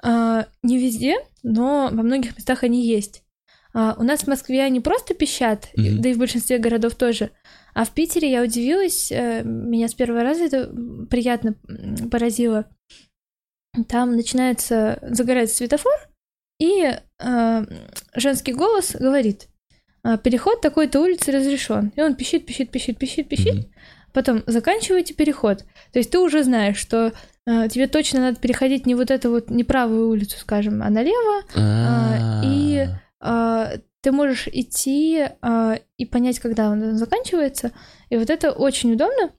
А, 0.03 0.47
не 0.62 0.79
везде, 0.79 1.17
но 1.43 1.91
во 1.93 2.03
многих 2.03 2.37
местах 2.37 2.62
они 2.62 2.87
есть. 2.87 3.24
А, 3.75 3.97
у 3.99 4.05
нас 4.05 4.22
в 4.22 4.29
Москве 4.29 4.62
они 4.62 4.81
просто 4.81 5.14
пищат, 5.14 5.68
mm-hmm. 5.77 5.99
да 5.99 6.09
и 6.09 6.14
в 6.14 6.18
большинстве 6.18 6.59
городов 6.59 6.95
тоже. 6.95 7.31
А 7.75 7.85
в 7.85 7.91
Питере 7.91 8.31
я 8.31 8.43
удивилась, 8.43 9.11
э, 9.11 9.43
меня 9.43 9.89
с 9.89 9.95
первого 9.95 10.22
раза 10.22 10.45
это 10.45 10.72
приятно 11.11 11.57
поразило. 12.11 12.66
Там 13.89 14.14
начинается, 14.14 15.01
загорается 15.03 15.57
светофор, 15.57 15.93
и 16.61 16.85
э, 17.18 17.64
женский 18.14 18.53
голос 18.53 18.95
говорит, 18.95 19.49
«А, 20.05 20.18
переход 20.18 20.61
такой-то 20.61 21.01
улицы 21.01 21.33
разрешен. 21.33 21.93
И 21.97 22.01
он 22.01 22.14
пищит, 22.14 22.47
пищит, 22.47 22.70
пищит, 22.70 22.97
пищит, 22.97 23.29
пищит. 23.29 23.55
Mm-hmm. 23.55 23.70
Потом 24.12 24.45
заканчиваете 24.47 25.14
переход. 25.14 25.64
То 25.93 25.99
есть 25.99 26.12
ты 26.12 26.20
уже 26.20 26.45
знаешь, 26.45 26.77
что 26.77 27.12
э, 27.47 27.68
тебе 27.68 27.89
точно 27.89 28.20
надо 28.20 28.39
переходить 28.39 28.87
не 28.87 28.95
вот 28.95 29.11
эту 29.11 29.31
вот 29.31 29.51
неправую 29.51 30.09
улицу, 30.09 30.39
скажем, 30.39 30.81
а 30.85 30.91
налево. 30.91 31.43
Э, 31.57 32.43
и 32.45 32.87
ты 34.05 34.12
можешь 34.12 34.49
идти 34.49 35.29
а, 35.41 35.79
и 35.97 36.05
понять, 36.05 36.39
когда 36.39 36.68
он 36.70 36.99
заканчивается. 36.99 37.72
И 38.11 38.16
вот 38.16 38.29
это 38.29 38.53
очень 38.53 38.93
удобно. 38.93 39.33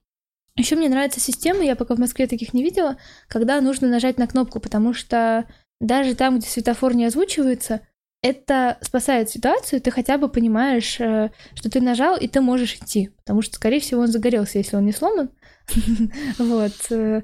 Еще 0.55 0.75
мне 0.75 0.89
нравится 0.89 1.19
система, 1.19 1.63
я 1.63 1.75
пока 1.75 1.95
в 1.95 1.99
Москве 1.99 2.27
таких 2.27 2.53
не 2.53 2.63
видела, 2.63 2.97
когда 3.27 3.61
нужно 3.61 3.89
нажать 3.89 4.17
на 4.17 4.25
кнопку, 4.25 4.59
потому 4.59 4.93
что 4.93 5.45
даже 5.79 6.15
там, 6.15 6.39
где 6.39 6.47
светофор 6.47 6.95
не 6.95 7.05
озвучивается, 7.05 7.81
это 8.23 8.79
спасает 8.81 9.29
ситуацию, 9.29 9.81
ты 9.81 9.91
хотя 9.91 10.17
бы 10.17 10.29
понимаешь, 10.29 10.99
э, 10.99 11.29
что 11.53 11.69
ты 11.69 11.79
нажал, 11.79 12.17
и 12.17 12.27
ты 12.27 12.41
можешь 12.41 12.75
идти, 12.75 13.09
потому 13.17 13.43
что, 13.43 13.55
скорее 13.55 13.79
всего, 13.79 14.01
он 14.01 14.07
загорелся, 14.07 14.57
если 14.57 14.77
он 14.77 14.85
не 14.85 14.93
сломан. 14.93 15.29
Вот. 16.39 16.73
Э, 16.89 17.21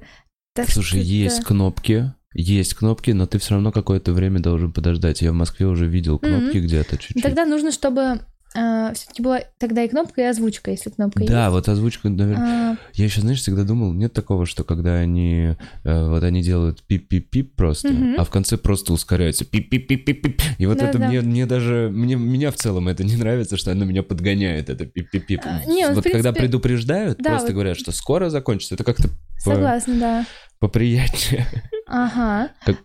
Слушай, 0.68 1.00
есть 1.00 1.44
кнопки, 1.44 2.14
есть 2.34 2.74
кнопки, 2.74 3.12
но 3.12 3.26
ты 3.26 3.40
все 3.40 3.56
равно 3.56 3.72
какое-то 3.72 4.14
время 4.14 4.40
должен 4.40 4.72
подождать. 4.72 5.22
Я 5.22 5.32
в 5.32 5.36
Москве 5.36 5.66
уже 5.68 5.88
видел 5.88 6.20
кнопки 6.20 6.58
mm-hmm. 6.58 6.62
где-то 6.62 6.98
чуть-чуть. 6.98 7.24
Тогда 7.24 7.46
нужно, 7.46 7.72
чтобы 7.72 8.22
э, 8.56 8.92
все-таки 8.94 9.22
была 9.22 9.42
тогда 9.58 9.84
и 9.84 9.90
кнопка, 9.90 10.22
и 10.22 10.24
озвучка, 10.26 10.72
если 10.72 10.90
кнопка 10.92 11.20
да, 11.20 11.24
есть. 11.24 11.32
Да, 11.34 11.52
вот 11.52 11.68
озвучка, 11.68 12.10
наверное. 12.10 12.72
А... 12.74 12.78
Я 12.94 13.06
еще, 13.06 13.20
знаешь, 13.20 13.42
всегда 13.42 13.64
думал, 13.64 13.92
нет 13.94 14.14
такого, 14.14 14.46
что 14.46 14.64
когда 14.64 14.96
они 14.96 15.56
э, 15.84 16.08
вот 16.10 16.24
они 16.24 16.42
делают 16.42 16.84
пип-пип-пип 16.88 17.56
просто, 17.56 17.90
mm-hmm. 17.90 18.16
а 18.18 18.24
в 18.24 18.30
конце 18.30 18.58
просто 18.58 18.94
ускоряются 18.94 19.44
пип-пип-пип-пип. 19.44 20.42
И 20.58 20.66
вот 20.66 20.78
да, 20.78 20.88
это 20.88 21.00
да. 21.00 21.08
мне, 21.08 21.22
мне 21.22 21.46
даже, 21.46 21.90
мне, 21.92 22.16
меня 22.16 22.52
в 22.52 22.56
целом 22.56 22.88
это 22.88 23.04
не 23.04 23.18
нравится, 23.18 23.58
что 23.58 23.72
оно 23.72 23.84
меня 23.84 24.04
подгоняет, 24.04 24.70
это 24.70 24.86
пип-пип-пип. 24.86 25.42
А, 25.44 25.66
не, 25.66 25.88
вот 25.88 26.04
принципе... 26.04 26.12
когда 26.12 26.32
предупреждают, 26.32 27.18
да, 27.20 27.32
просто 27.32 27.48
вот... 27.48 27.56
говорят, 27.56 27.78
что 27.78 27.92
скоро 27.92 28.30
закончится, 28.30 28.76
это 28.76 28.86
как-то... 28.86 29.10
Согласна, 29.38 30.00
да 30.00 30.26
поприятнее. 30.62 31.46
Ага. 31.88 32.52
Как- 32.66 32.78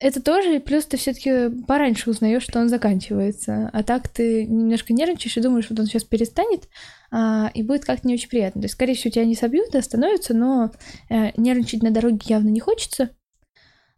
Это 0.00 0.22
тоже, 0.22 0.60
плюс 0.60 0.84
ты 0.84 0.96
все-таки 0.96 1.48
пораньше 1.66 2.08
узнаешь, 2.08 2.44
что 2.44 2.60
он 2.60 2.68
заканчивается. 2.68 3.68
А 3.72 3.82
так 3.82 4.06
ты 4.06 4.46
немножко 4.46 4.92
нервничаешь 4.92 5.36
и 5.36 5.40
думаешь, 5.40 5.66
вот 5.68 5.80
он 5.80 5.86
сейчас 5.86 6.04
перестанет, 6.04 6.68
а, 7.10 7.50
и 7.52 7.64
будет 7.64 7.84
как-то 7.84 8.06
не 8.06 8.14
очень 8.14 8.28
приятно. 8.28 8.60
То 8.60 8.66
есть, 8.66 8.74
скорее 8.74 8.94
всего, 8.94 9.10
тебя 9.10 9.24
не 9.24 9.34
собьют, 9.34 9.74
и 9.74 9.78
остановятся, 9.78 10.34
но 10.34 10.70
э, 11.10 11.32
нервничать 11.36 11.82
на 11.82 11.90
дороге 11.90 12.20
явно 12.26 12.48
не 12.50 12.60
хочется. 12.60 13.10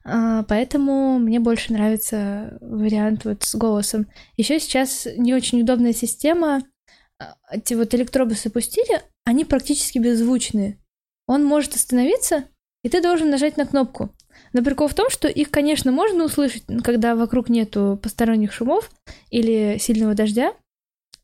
А, 0.02 0.44
поэтому 0.44 1.18
мне 1.18 1.38
больше 1.40 1.74
нравится 1.74 2.56
вариант 2.62 3.26
вот 3.26 3.42
с 3.42 3.54
голосом. 3.54 4.06
Еще 4.38 4.58
сейчас 4.58 5.06
не 5.18 5.34
очень 5.34 5.60
удобная 5.60 5.92
система. 5.92 6.62
А, 7.18 7.34
Эти 7.50 7.74
вот 7.74 7.94
электробусы 7.94 8.48
пустили, 8.48 9.02
они 9.24 9.44
практически 9.44 9.98
беззвучные. 9.98 10.78
Он 11.26 11.44
может 11.44 11.74
остановиться, 11.74 12.44
и 12.82 12.88
ты 12.88 13.02
должен 13.02 13.30
нажать 13.30 13.56
на 13.56 13.66
кнопку. 13.66 14.10
Но 14.52 14.62
прикол 14.62 14.88
в 14.88 14.94
том, 14.94 15.10
что 15.10 15.28
их, 15.28 15.50
конечно, 15.50 15.92
можно 15.92 16.24
услышать, 16.24 16.64
когда 16.82 17.14
вокруг 17.14 17.48
нету 17.48 17.98
посторонних 18.02 18.52
шумов 18.52 18.90
или 19.30 19.78
сильного 19.78 20.14
дождя, 20.14 20.54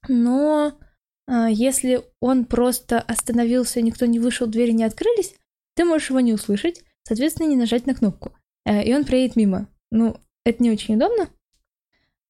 но 0.08 0.78
а, 1.26 1.48
если 1.48 2.04
он 2.20 2.44
просто 2.44 3.00
остановился, 3.00 3.80
никто 3.80 4.06
не 4.06 4.18
вышел, 4.18 4.46
двери 4.46 4.72
не 4.72 4.84
открылись, 4.84 5.34
ты 5.74 5.84
можешь 5.84 6.10
его 6.10 6.20
не 6.20 6.32
услышать, 6.32 6.82
соответственно, 7.06 7.48
не 7.48 7.56
нажать 7.56 7.86
на 7.86 7.94
кнопку. 7.94 8.36
Э, 8.64 8.84
И 8.84 8.94
он 8.94 9.04
проедет 9.04 9.36
мимо. 9.36 9.68
Ну, 9.90 10.16
это 10.44 10.62
не 10.62 10.70
очень 10.70 10.96
удобно. 10.96 11.28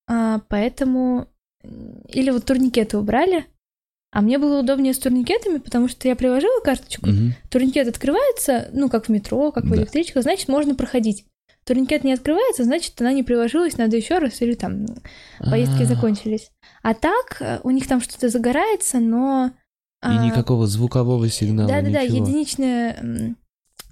А, 0.08 0.40
поэтому... 0.48 1.28
Или 2.08 2.30
вот 2.30 2.44
турникеты 2.44 2.96
убрали. 2.96 3.46
А 4.12 4.20
мне 4.22 4.38
было 4.38 4.61
удобнее 4.61 4.94
с 4.94 4.98
турникетами, 4.98 5.59
потому 5.59 5.88
что 5.88 6.09
я 6.09 6.16
приложила 6.16 6.61
карточку, 6.61 7.07
Мгм. 7.09 7.34
турникет 7.50 7.88
открывается, 7.88 8.68
ну, 8.72 8.88
как 8.88 9.07
в 9.07 9.09
метро, 9.11 9.52
как 9.52 9.64
в 9.64 9.70
Да. 9.70 9.76
электричках, 9.76 10.22
значит, 10.22 10.48
можно 10.48 10.74
проходить. 10.74 11.24
Турникет 11.64 12.04
не 12.04 12.12
открывается, 12.12 12.62
значит, 12.64 13.00
она 13.00 13.12
не 13.12 13.24
приложилась, 13.24 13.76
надо 13.76 13.96
еще 13.96 14.18
раз, 14.18 14.40
или 14.40 14.54
там 14.54 14.86
поездки 15.40 15.82
А, 15.82 15.86
закончились. 15.86 16.50
А 16.82 16.94
так, 16.94 17.36
э, 17.40 17.59
у 17.64 17.70
них 17.70 17.88
там 17.88 18.00
что-то 18.00 18.28
загорается, 18.28 19.00
но... 19.00 19.48
И 19.48 20.09
а, 20.09 20.24
никакого 20.24 20.68
звукового 20.68 21.28
сигнала, 21.28 21.68
Да-да-да, 21.68 22.00
единичные 22.02 23.34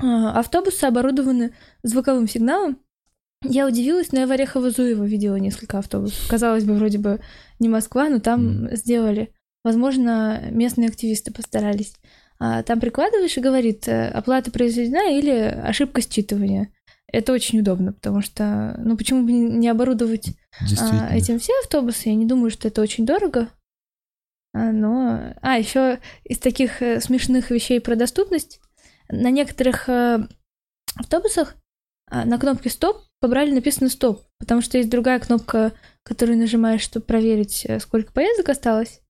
а, 0.01 0.39
автобусы 0.39 0.85
оборудованы 0.85 1.53
звуковым 1.83 2.29
сигналом. 2.29 2.79
Я 3.43 3.67
удивилась, 3.67 4.13
но 4.13 4.21
я 4.21 4.27
в 4.27 4.31
Орехово-Зуево 4.31 5.05
видела 5.07 5.37
несколько 5.37 5.79
автобусов. 5.79 6.29
Казалось 6.29 6.65
бы, 6.65 6.75
вроде 6.75 6.99
бы 6.99 7.21
не 7.59 7.69
Москва, 7.69 8.09
но 8.09 8.21
там 8.21 8.69
сделали. 8.75 9.33
Возможно, 9.65 10.43
местные 10.51 10.89
активисты 10.89 11.33
постарались. 11.33 11.95
А, 12.39 12.63
Там 12.63 12.81
прикладываешь 12.81 13.37
и 13.37 13.41
говорит, 13.41 13.89
э, 13.89 14.09
оплата 14.09 14.51
произведена 14.51 15.19
или 15.19 15.31
ошибка 15.31 16.03
считывания. 16.03 16.69
Это 17.07 17.33
очень 17.33 17.61
удобно, 17.61 17.93
потому 17.93 18.21
что, 18.21 18.75
ну 18.79 18.97
почему 18.97 19.25
бы 19.25 19.33
не 19.33 19.69
оборудовать 19.69 20.29
а, 20.81 21.15
этим 21.15 21.39
все 21.39 21.53
автобусы? 21.63 22.09
Я 22.09 22.15
не 22.15 22.27
думаю, 22.27 22.51
что 22.51 22.69
это 22.69 22.83
очень 22.83 23.07
дорого. 23.07 23.49
А, 24.53 24.71
но... 24.73 25.35
А, 25.41 25.57
еще 25.57 26.01
из 26.25 26.39
таких 26.39 26.83
э, 26.83 27.01
смешных 27.01 27.51
вещей 27.51 27.81
про 27.81 27.97
доступность. 27.97 28.61
На 29.09 29.31
некоторых 29.31 29.89
э, 29.89 30.27
автобусах 30.97 31.57
на 32.11 32.39
кнопке 32.39 32.69
«Стоп» 32.69 32.99
побрали 33.21 33.51
написано 33.51 33.89
«Стоп», 33.89 34.23
потому 34.39 34.61
что 34.61 34.77
есть 34.77 34.91
другая 34.91 35.19
кнопка, 35.19 35.73
которую 36.03 36.37
нажимаешь, 36.37 36.83
чтобы 36.83 37.07
проверить, 37.07 37.67
сколько 37.81 38.13
поездок 38.13 38.51
осталось. 38.51 39.01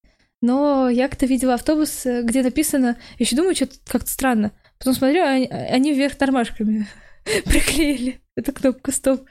Но 0.44 0.90
я 0.90 1.08
как-то 1.08 1.24
видела 1.24 1.54
автобус, 1.54 2.04
э, 2.04 2.20
где 2.22 2.42
написано... 2.42 2.98
Еще 3.18 3.34
думаю, 3.34 3.54
что-то 3.54 3.76
как-то 3.86 4.10
странно. 4.10 4.52
Потом 4.78 4.92
смотрю, 4.92 5.24
они, 5.24 5.46
они 5.46 5.94
вверх 5.94 6.16
тормашками 6.16 6.86
приклеили 7.46 8.20
эту 8.36 8.52
кнопку 8.52 8.92
«Стоп». 8.92 9.22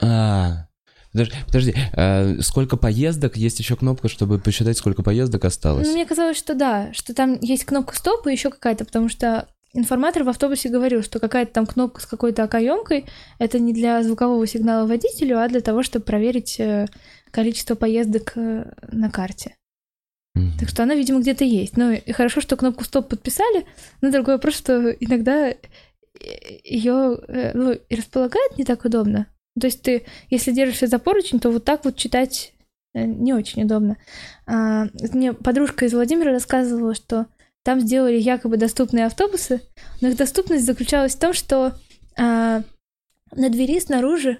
А, 0.00 0.68
подожди, 1.12 1.34
подожди, 1.44 1.74
а 1.92 2.36
сколько 2.40 2.78
поездок? 2.78 3.36
Есть 3.36 3.58
еще 3.58 3.76
кнопка, 3.76 4.08
чтобы 4.08 4.38
посчитать, 4.38 4.78
сколько 4.78 5.02
поездок 5.02 5.44
осталось? 5.44 5.86
Ну, 5.86 5.92
мне 5.92 6.06
казалось, 6.06 6.38
что 6.38 6.54
да, 6.54 6.90
что 6.94 7.12
там 7.12 7.38
есть 7.42 7.66
кнопка 7.66 7.94
стоп 7.94 8.26
и 8.26 8.32
еще 8.32 8.48
какая-то, 8.48 8.86
потому 8.86 9.10
что 9.10 9.48
информатор 9.74 10.24
в 10.24 10.30
автобусе 10.30 10.70
говорил, 10.70 11.02
что 11.02 11.18
какая-то 11.18 11.52
там 11.52 11.66
кнопка 11.66 12.00
с 12.00 12.06
какой-то 12.06 12.44
окоемкой 12.44 13.04
это 13.38 13.58
не 13.58 13.74
для 13.74 14.02
звукового 14.02 14.46
сигнала 14.46 14.86
водителю, 14.86 15.38
а 15.38 15.48
для 15.48 15.60
того, 15.60 15.82
чтобы 15.82 16.06
проверить 16.06 16.58
э, 16.58 16.86
количество 17.30 17.74
поездок 17.74 18.32
э, 18.36 18.72
на 18.90 19.10
карте. 19.10 19.56
Мгм. 20.34 20.52
Так 20.58 20.68
что 20.68 20.82
она, 20.82 20.94
видимо, 20.94 21.20
где-то 21.20 21.44
есть. 21.44 21.76
Ну, 21.76 21.92
и 21.92 22.12
хорошо, 22.12 22.40
что 22.40 22.56
кнопку 22.56 22.84
стоп 22.84 23.08
подписали, 23.08 23.66
но 24.00 24.10
другой 24.10 24.34
вопрос, 24.34 24.54
что 24.54 24.90
иногда 24.90 25.54
ее 26.64 27.18
ну, 27.54 27.72
и 27.72 27.94
располагает 27.94 28.56
не 28.56 28.64
так 28.64 28.84
удобно. 28.84 29.26
То 29.60 29.66
есть 29.66 29.82
ты, 29.82 30.06
если 30.30 30.52
держишься 30.52 30.86
за 30.86 30.98
поручень, 30.98 31.40
то 31.40 31.50
вот 31.50 31.64
так 31.64 31.84
вот 31.84 31.96
читать 31.96 32.54
э, 32.94 33.04
не 33.04 33.34
очень 33.34 33.64
удобно. 33.64 33.98
А, 34.46 34.86
мне 35.12 35.32
подружка 35.34 35.84
из 35.84 35.92
Владимира 35.92 36.32
рассказывала, 36.32 36.94
что 36.94 37.26
там 37.62 37.80
сделали 37.80 38.16
якобы 38.16 38.56
доступные 38.56 39.06
автобусы, 39.06 39.60
но 40.00 40.08
их 40.08 40.16
доступность 40.16 40.64
заключалась 40.64 41.14
в 41.14 41.18
том, 41.18 41.32
что 41.32 41.74
а, 42.18 42.62
на 43.30 43.50
двери 43.50 43.78
снаружи 43.78 44.38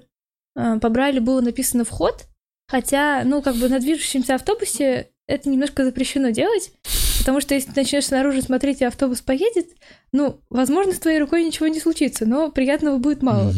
а, 0.56 0.78
побрали 0.78 1.18
было 1.18 1.40
написано 1.40 1.84
вход, 1.84 2.24
хотя, 2.68 3.22
ну, 3.24 3.42
как 3.42 3.56
бы 3.56 3.68
на 3.68 3.80
движущемся 3.80 4.34
автобусе 4.34 5.10
это 5.26 5.48
немножко 5.48 5.84
запрещено 5.84 6.30
делать, 6.30 6.72
потому 7.18 7.40
что 7.40 7.54
если 7.54 7.70
ты 7.70 7.80
начнешь 7.80 8.06
снаружи 8.06 8.42
смотреть, 8.42 8.80
и 8.80 8.84
автобус 8.84 9.20
поедет, 9.20 9.66
ну, 10.12 10.40
возможно, 10.50 10.92
с 10.92 10.98
твоей 10.98 11.20
рукой 11.20 11.44
ничего 11.44 11.68
не 11.68 11.80
случится, 11.80 12.26
но 12.26 12.50
приятного 12.50 12.98
будет 12.98 13.22
мало. 13.22 13.52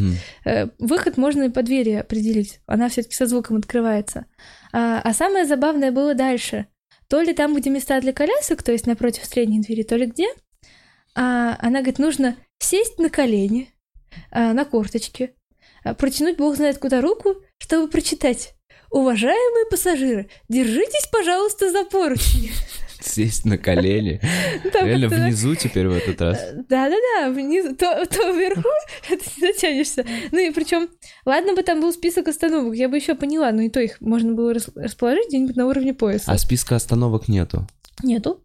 Э, 0.45 0.69
Выход 0.79 1.17
можно 1.17 1.45
и 1.45 1.49
по 1.49 1.63
двери 1.63 1.93
определить. 1.93 2.61
Она 2.67 2.89
все-таки 2.89 3.15
со 3.15 3.27
звуком 3.27 3.57
открывается. 3.57 4.27
А, 4.73 5.01
а 5.01 5.15
самое 5.15 5.47
забавное 5.47 5.91
было 5.91 6.15
дальше. 6.15 6.67
То 7.09 7.21
ли 7.21 7.33
там, 7.33 7.55
где 7.55 7.71
места 7.71 8.01
для 8.01 8.13
колясок, 8.13 8.63
то 8.63 8.73
есть 8.73 8.87
напротив 8.87 9.25
средней 9.25 9.61
двери, 9.61 9.83
то 9.83 9.97
ли 9.97 10.07
где. 10.07 10.27
А, 11.15 11.57
она 11.61 11.81
говорит, 11.81 11.99
нужно 11.99 12.37
сесть 12.59 12.99
на 12.99 13.09
колени, 13.09 13.71
а, 14.31 14.53
на 14.53 14.65
корточки, 14.65 15.35
а, 15.85 15.95
протянуть 15.95 16.37
бог 16.37 16.57
знает 16.57 16.79
куда 16.79 17.01
руку, 17.01 17.37
чтобы 17.59 17.89
прочитать. 17.89 18.55
Уважаемые 18.95 19.67
пассажиры, 19.69 20.29
держитесь, 20.49 21.09
пожалуйста, 21.11 21.73
за 21.73 21.85
поручни. 21.85 22.53
Сесть 23.01 23.45
на 23.45 23.59
колени. 23.59 24.21
Там 24.73 24.87
Реально 24.87 25.09
внизу 25.09 25.57
теперь 25.57 25.89
в 25.89 25.97
этот 25.97 26.21
раз. 26.21 26.41
Да-да-да, 26.69 27.31
внизу, 27.31 27.75
то, 27.75 28.07
то 28.07 28.31
вверху, 28.31 28.69
ты 29.09 29.17
не 29.17 29.49
дотянешься. 29.53 30.07
Ну 30.31 30.39
и 30.39 30.53
причем, 30.53 30.89
ладно 31.27 31.55
бы 31.55 31.65
там 31.65 31.81
был 31.81 31.93
список 31.93 32.29
остановок, 32.29 32.77
я 32.77 32.89
бы 32.89 32.97
еще 32.97 33.17
поняла, 33.17 33.51
но 33.51 33.63
и 33.63 33.69
то 33.69 33.81
их 33.81 34.01
можно 34.01 34.33
было 34.33 34.55
рас- 34.55 34.71
расположить 34.77 35.27
где-нибудь 35.27 35.57
на 35.57 35.67
уровне 35.67 35.93
пояса. 35.93 36.31
А 36.31 36.39
списка 36.39 36.77
остановок 36.77 37.27
нету. 37.27 37.67
Нету. 38.05 38.45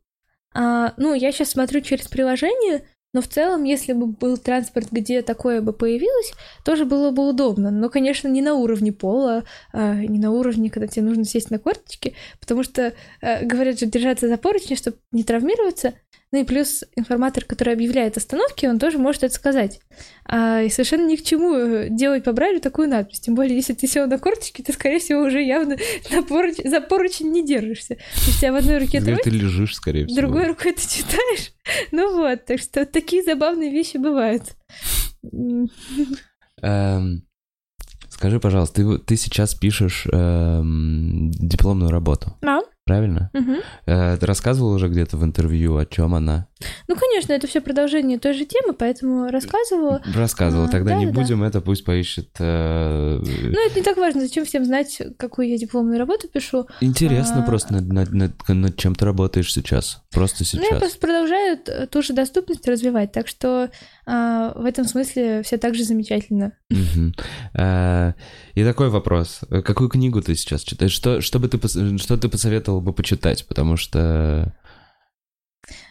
А, 0.56 0.96
ну, 0.98 1.14
я 1.14 1.32
сейчас 1.32 1.52
смотрю 1.52 1.82
через 1.82 2.08
приложение, 2.08 2.86
но 3.14 3.22
в 3.22 3.28
целом, 3.28 3.64
если 3.64 3.94
бы 3.94 4.08
был 4.08 4.38
транспорт, 4.38 4.90
где 4.92 5.22
такое 5.22 5.62
бы 5.62 5.74
появилось, 5.74 6.34
тоже 6.64 6.86
было 6.86 7.10
бы 7.10 7.28
удобно. 7.28 7.72
Но, 7.72 7.90
конечно, 7.90 8.28
не 8.28 8.42
на 8.42 8.54
уровне 8.54 8.92
пола, 8.92 9.44
а, 9.74 9.96
не 9.96 10.20
на 10.20 10.32
уровне, 10.32 10.70
когда 10.70 10.88
тебе 10.88 11.06
нужно 11.06 11.26
сесть 11.26 11.50
на 11.50 11.58
корточки, 11.58 12.16
потому 12.40 12.64
что 12.64 12.94
э, 13.22 13.46
говорят 13.46 13.80
же 13.80 13.88
держаться 13.88 14.28
за 14.28 14.38
поручни, 14.38 14.76
чтобы 14.76 14.98
не 15.12 15.24
травмироваться. 15.24 15.96
Ну 16.32 16.42
и 16.42 16.44
плюс 16.44 16.84
информатор, 16.96 17.44
который 17.44 17.74
объявляет 17.74 18.16
остановки, 18.16 18.68
он 18.68 18.78
тоже 18.78 19.00
может 19.00 19.24
это 19.24 19.34
сказать. 19.34 19.80
А, 20.26 20.62
и 20.62 20.70
совершенно 20.70 21.08
ни 21.08 21.16
к 21.16 21.24
чему 21.24 21.56
э, 21.56 21.88
делать 21.90 22.24
по 22.24 22.34
Брайлю 22.34 22.60
такую 22.60 22.88
надпись. 22.88 23.20
Тем 23.20 23.34
более, 23.34 23.56
если 23.56 23.74
ты 23.74 23.88
сел 23.88 24.06
на 24.06 24.20
корточки, 24.20 24.62
ты, 24.62 24.72
скорее 24.72 25.00
всего, 25.00 25.24
уже 25.24 25.42
явно 25.42 25.76
на 26.12 26.22
поруч... 26.22 26.58
за 26.64 26.82
поручень 26.82 27.32
не 27.32 27.44
держишься. 27.44 27.98
У 28.28 28.40
тебя 28.40 28.52
в 28.52 28.58
одной 28.58 28.78
руке 28.78 29.02
трость, 29.02 29.24
ты 29.24 29.32
лежишь, 29.32 29.76
скорее 29.76 30.06
всего. 30.06 30.22
Другой 30.22 30.48
рукой 30.48 30.74
ты 30.74 30.82
читаешь. 30.82 31.52
Ну 31.92 32.18
вот, 32.18 32.46
так 32.46 32.60
что 32.60 32.84
такие 32.88 33.22
забавные 33.22 33.70
вещи 33.70 33.98
бывают. 33.98 34.42
Эм, 36.64 37.24
Скажи, 38.10 38.40
пожалуйста, 38.40 38.76
ты, 38.76 38.98
ты 38.98 39.16
сейчас 39.16 39.56
пишешь 39.56 40.06
эм, 40.12 41.32
дипломную 41.32 41.90
работу, 41.92 42.36
А? 42.42 42.60
Правильно? 42.90 43.30
Э, 43.86 44.18
ты 44.20 44.26
рассказывал 44.26 44.72
уже 44.74 44.88
где-то 44.90 45.16
в 45.18 45.24
интервью, 45.24 45.78
о 45.78 45.86
чем 45.86 46.16
она? 46.16 46.48
Ну, 46.88 46.96
конечно, 46.96 47.32
это 47.34 47.48
все 47.48 47.62
продолжение 47.62 48.18
той 48.20 48.34
же 48.34 48.46
темы, 48.46 48.74
поэтому 48.74 49.30
рассказывала. 49.30 50.02
Рассказывал, 50.16 50.66
А, 50.66 50.68
тогда 50.68 50.96
не 50.96 51.06
да-да-да. 51.06 51.22
будем, 51.22 51.44
это 51.44 51.62
пусть 51.62 51.86
поищет. 51.86 52.30
э, 52.40 53.20
Ну, 53.22 53.66
это 53.68 53.76
не 53.76 53.84
так 53.84 53.96
важно, 53.98 54.22
зачем 54.22 54.44
всем 54.44 54.66
знать, 54.66 55.02
какую 55.18 55.48
я 55.50 55.58
дипломную 55.58 56.00
работу 56.00 56.28
пишу. 56.28 56.68
Интересно 56.82 57.44
а- 57.44 57.46
просто, 57.46 57.74
над, 57.74 57.88
над- 57.94 58.12
над- 58.14 58.50
над 58.50 58.76
чем 58.78 58.96
ты 58.96 59.06
работаешь 59.06 59.54
сейчас. 59.54 60.02
Просто 60.12 60.44
Ну, 60.54 60.60
я 60.62 60.68
сейчас. 60.68 60.80
просто 60.80 61.00
продолжаю 61.00 61.58
ту 61.90 62.02
же 62.02 62.14
доступность 62.14 62.68
развивать, 62.68 63.12
так 63.12 63.28
что 63.28 63.70
а, 64.06 64.54
в 64.60 64.66
этом 64.66 64.86
смысле 64.86 65.44
все 65.44 65.58
так 65.58 65.76
же 65.76 65.84
замечательно. 65.84 66.54
Э, 67.54 68.14
И 68.56 68.64
такой 68.64 68.90
вопрос. 68.90 69.42
Какую 69.64 69.90
книгу 69.90 70.22
ты 70.22 70.36
сейчас 70.36 70.64
читаешь? 70.64 70.92
Что, 70.92 71.22
что, 71.22 71.40
бы 71.40 71.48
ты, 71.48 71.98
что 71.98 72.18
ты 72.18 72.28
посоветовал 72.28 72.79
бы 72.82 72.94
почитать? 72.94 73.48
Потому 73.48 73.76
что... 73.76 74.56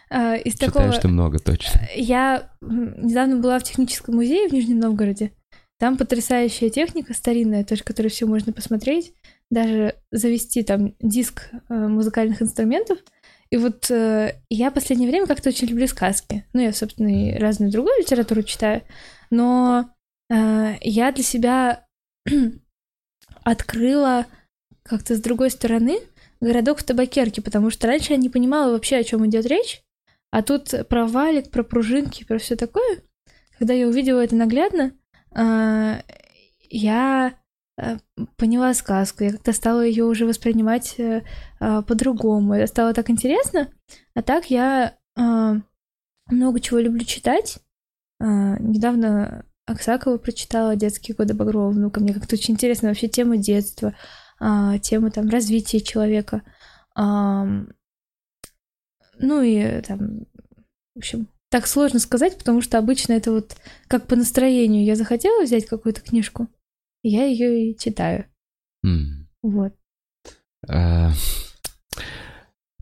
а, 0.09 0.35
из 0.35 0.53
Читаешь 0.53 0.73
такого... 0.73 0.99
ты 0.99 1.07
много, 1.07 1.39
точно. 1.39 1.81
Я 1.95 2.49
м, 2.61 3.05
недавно 3.05 3.37
была 3.37 3.59
в 3.59 3.63
техническом 3.63 4.15
музее 4.15 4.47
в 4.47 4.53
Нижнем 4.53 4.79
Новгороде. 4.79 5.31
Там 5.79 5.97
потрясающая 5.97 6.69
техника 6.69 7.13
старинная, 7.13 7.63
тоже 7.63 7.83
которую 7.83 8.11
все 8.11 8.25
можно 8.25 8.51
посмотреть, 8.51 9.13
даже 9.49 9.95
завести 10.11 10.61
там 10.63 10.93
диск 10.99 11.49
э, 11.53 11.73
музыкальных 11.73 12.41
инструментов. 12.41 12.99
И 13.49 13.57
вот 13.57 13.89
э, 13.89 14.35
я 14.49 14.71
в 14.71 14.73
последнее 14.73 15.09
время 15.09 15.25
как-то 15.25 15.49
очень 15.49 15.67
люблю 15.67 15.87
сказки. 15.87 16.45
Ну, 16.53 16.61
я, 16.61 16.73
собственно, 16.73 17.07
и 17.07 17.37
разную 17.37 17.71
другую 17.71 17.97
литературу 17.99 18.43
читаю. 18.43 18.83
Но 19.31 19.89
э, 20.29 20.75
я 20.81 21.11
для 21.13 21.23
себя 21.23 21.85
открыла 23.43 24.25
как-то 24.83 25.15
с 25.15 25.21
другой 25.21 25.49
стороны 25.49 25.99
городок 26.41 26.79
в 26.79 26.83
табакерке, 26.83 27.41
потому 27.41 27.69
что 27.69 27.87
раньше 27.87 28.13
я 28.13 28.17
не 28.17 28.29
понимала 28.29 28.71
вообще, 28.71 28.97
о 28.97 29.03
чем 29.03 29.25
идет 29.27 29.45
речь. 29.45 29.83
А 30.31 30.41
тут 30.41 30.73
про 30.87 31.07
валик, 31.07 31.49
про 31.49 31.63
пружинки, 31.63 32.23
про 32.23 32.37
все 32.37 32.55
такое. 32.55 33.01
Когда 33.57 33.73
я 33.73 33.87
увидела 33.87 34.23
это 34.23 34.35
наглядно, 34.35 34.93
а, 35.31 36.01
я 36.69 37.33
э, 37.77 37.97
поняла 38.37 38.73
сказку, 38.73 39.23
я 39.23 39.31
как-то 39.31 39.53
стала 39.53 39.81
ее 39.81 40.05
уже 40.05 40.25
воспринимать 40.25 40.99
э, 40.99 41.23
а, 41.59 41.81
по-другому. 41.81 42.53
Это 42.53 42.67
стало 42.67 42.93
так 42.93 43.09
интересно. 43.09 43.69
А 44.13 44.21
так 44.21 44.49
я 44.51 44.95
а, 45.17 45.55
много 46.29 46.59
чего 46.59 46.79
люблю 46.79 47.03
читать. 47.03 47.57
А, 48.19 48.57
недавно 48.59 49.45
Аксакова 49.65 50.17
прочитала 50.17 50.75
«Детские 50.75 51.15
годы 51.15 51.33
Багрова 51.33 51.69
внука». 51.69 51.99
Мне 51.99 52.13
как-то 52.13 52.35
очень 52.35 52.55
интересна 52.55 52.89
вообще 52.89 53.07
тема 53.07 53.37
детства, 53.37 53.93
а, 54.39 54.79
тема 54.79 55.11
там 55.11 55.29
развития 55.29 55.81
человека. 55.81 56.41
Ну 56.95 57.67
и 59.41 59.81
там, 59.81 60.25
в 60.95 60.99
общем, 60.99 61.27
так 61.49 61.67
сложно 61.67 61.99
сказать, 61.99 62.37
потому 62.37 62.61
что 62.61 62.77
обычно 62.77 63.13
это 63.13 63.31
вот 63.31 63.57
как 63.87 64.07
по 64.07 64.15
настроению. 64.15 64.85
Я 64.85 64.95
захотела 64.95 65.43
взять 65.43 65.65
какую-то 65.65 66.01
книжку, 66.01 66.47
я 67.03 67.25
ее 67.25 67.71
и 67.71 67.77
читаю. 67.77 68.25
М. 68.83 69.27
Вот. 69.41 69.73
А, 70.67 71.11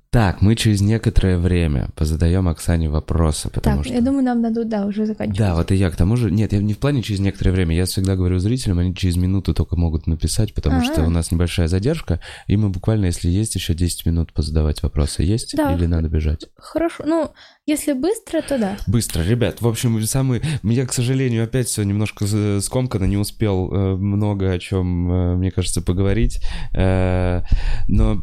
Так, 0.09 0.41
мы 0.41 0.55
через 0.55 0.81
некоторое 0.81 1.37
время 1.37 1.89
позадаем 1.95 2.47
Оксане 2.47 2.89
вопросы, 2.89 3.49
потому 3.49 3.77
так, 3.77 3.85
что... 3.85 3.93
я 3.93 4.01
думаю, 4.01 4.23
нам 4.23 4.41
дадут, 4.41 4.69
да, 4.69 4.85
уже 4.85 5.05
заканчивать. 5.05 5.37
Да, 5.37 5.55
вот 5.55 5.71
и 5.71 5.75
я 5.75 5.89
к 5.89 5.97
тому 5.97 6.15
же... 6.15 6.31
Нет, 6.31 6.53
я 6.53 6.59
не 6.59 6.73
в 6.73 6.77
плане 6.77 7.01
через 7.01 7.19
некоторое 7.19 7.51
время. 7.51 7.75
Я 7.75 7.85
всегда 7.85 8.15
говорю 8.15 8.39
зрителям, 8.39 8.79
они 8.79 8.95
через 8.95 9.17
минуту 9.17 9.53
только 9.53 9.75
могут 9.75 10.07
написать, 10.07 10.53
потому 10.53 10.81
что 10.81 11.03
А. 11.03 11.05
у 11.05 11.09
нас 11.09 11.31
небольшая 11.31 11.67
задержка, 11.67 12.21
и 12.47 12.55
мы 12.55 12.69
буквально, 12.69 13.07
если 13.07 13.29
есть 13.29 13.55
еще 13.55 13.73
10 13.73 14.05
минут 14.05 14.31
позадавать 14.31 14.81
вопросы, 14.81 15.23
есть? 15.23 15.55
Да. 15.57 15.73
Или 15.73 15.87
надо 15.87 16.07
бежать? 16.07 16.47
Хорошо. 16.55 17.03
Ну, 17.05 17.31
если 17.65 17.91
быстро, 17.91 18.41
то 18.41 18.57
да. 18.57 18.77
Быстро, 18.87 19.23
ребят. 19.23 19.61
В 19.61 19.67
общем, 19.67 20.01
самый... 20.05 20.41
Я, 20.63 20.85
к 20.85 20.93
сожалению, 20.93 21.43
опять 21.43 21.67
все 21.67 21.83
немножко 21.83 22.25
скомканно, 22.61 23.05
не 23.05 23.17
успел 23.17 23.71
э, 23.71 23.95
много 23.95 24.51
о 24.51 24.59
чем, 24.59 25.11
э, 25.11 25.35
мне 25.35 25.51
кажется, 25.51 25.81
поговорить. 25.81 26.39
Э, 26.73 27.41
Но... 27.89 28.21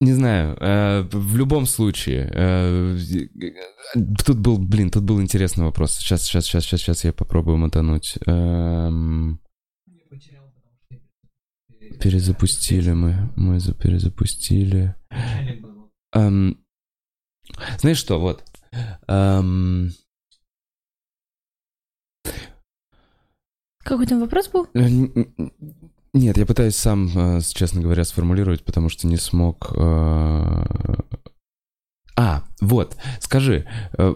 Не 0.00 0.12
знаю, 0.12 0.56
э, 0.60 1.02
в 1.12 1.36
любом 1.36 1.66
случае, 1.66 2.28
э, 2.34 2.96
тут 4.26 4.38
был, 4.38 4.58
блин, 4.58 4.90
тут 4.90 5.04
был 5.04 5.20
интересный 5.22 5.64
вопрос. 5.64 5.92
Сейчас, 5.96 6.22
сейчас, 6.24 6.44
сейчас, 6.46 6.64
сейчас, 6.64 6.80
сейчас 6.80 7.04
я 7.04 7.12
попробую 7.12 7.56
мотануть. 7.58 8.18
Эм, 8.26 9.40
Перезапустили 12.00 12.90
мы, 12.92 13.32
мы 13.36 13.60
за- 13.60 13.74
перезапустили. 13.74 14.94
Эм, 16.12 16.58
знаешь 17.78 17.98
что, 17.98 18.18
вот. 18.18 18.42
Эм, 19.06 19.90
Какой 23.84 24.06
там 24.06 24.20
вопрос 24.20 24.48
был? 24.48 24.66
Нет, 26.14 26.38
я 26.38 26.46
пытаюсь 26.46 26.76
сам, 26.76 27.10
э, 27.14 27.40
честно 27.54 27.80
говоря, 27.82 28.04
сформулировать, 28.04 28.64
потому 28.64 28.88
что 28.88 29.06
не 29.08 29.16
смог... 29.16 29.72
э, 29.76 30.64
А, 32.16 32.44
вот, 32.60 32.96
скажи, 33.20 33.66
э, 33.98 34.14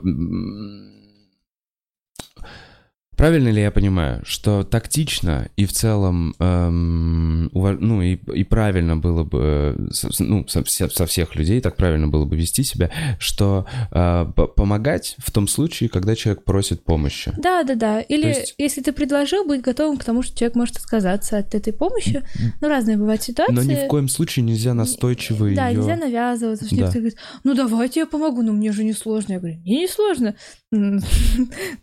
правильно 3.18 3.48
ли 3.48 3.60
я 3.60 3.70
понимаю, 3.70 4.22
что 4.24 4.62
тактично 4.62 5.48
и 5.56 5.66
в 5.66 5.72
целом, 5.72 6.34
эм, 6.38 7.48
ува- 7.52 7.76
ну 7.78 8.00
и, 8.00 8.14
и 8.14 8.44
правильно 8.44 8.96
было 8.96 9.24
бы, 9.24 9.74
э, 9.76 9.88
ну, 10.20 10.46
со, 10.48 10.64
со 10.64 11.06
всех 11.06 11.34
людей 11.36 11.60
так 11.60 11.76
правильно 11.76 12.08
было 12.08 12.24
бы 12.24 12.36
вести 12.36 12.62
себя, 12.62 12.90
что 13.18 13.66
э, 13.90 14.24
помогать 14.56 15.16
в 15.18 15.30
том 15.32 15.48
случае, 15.48 15.88
когда 15.90 16.14
человек 16.14 16.44
просит 16.44 16.84
помощи? 16.84 17.32
Да, 17.36 17.64
да, 17.64 17.74
да. 17.74 18.00
Или 18.00 18.22
То 18.22 18.28
есть- 18.28 18.54
если 18.56 18.80
ты 18.82 18.92
предложил, 18.92 19.44
быть 19.44 19.60
готовым 19.62 19.98
к 19.98 20.04
тому, 20.04 20.22
что 20.22 20.38
человек 20.38 20.54
может 20.56 20.76
отказаться 20.76 21.38
от 21.38 21.54
этой 21.54 21.72
помощи. 21.72 22.22
Ну, 22.60 22.68
разные 22.68 22.96
бывают 22.96 23.22
ситуации. 23.22 23.52
Но 23.52 23.62
ни 23.62 23.74
в 23.74 23.88
коем 23.88 24.08
случае 24.08 24.44
нельзя 24.44 24.74
настойчиво 24.74 25.50
Да, 25.50 25.68
ее... 25.68 25.78
нельзя 25.78 25.96
навязываться. 25.96 26.66
что 26.66 26.76
Да. 26.76 26.82
Некоторые 26.82 27.10
говорят, 27.10 27.18
ну 27.42 27.54
давайте 27.54 28.00
я 28.00 28.06
помогу, 28.06 28.42
но 28.42 28.52
мне 28.52 28.70
же 28.70 28.84
не 28.84 28.92
сложно. 28.92 29.32
Я 29.32 29.38
говорю, 29.40 29.56
мне 29.64 29.80
не 29.80 29.88
сложно. 29.88 30.34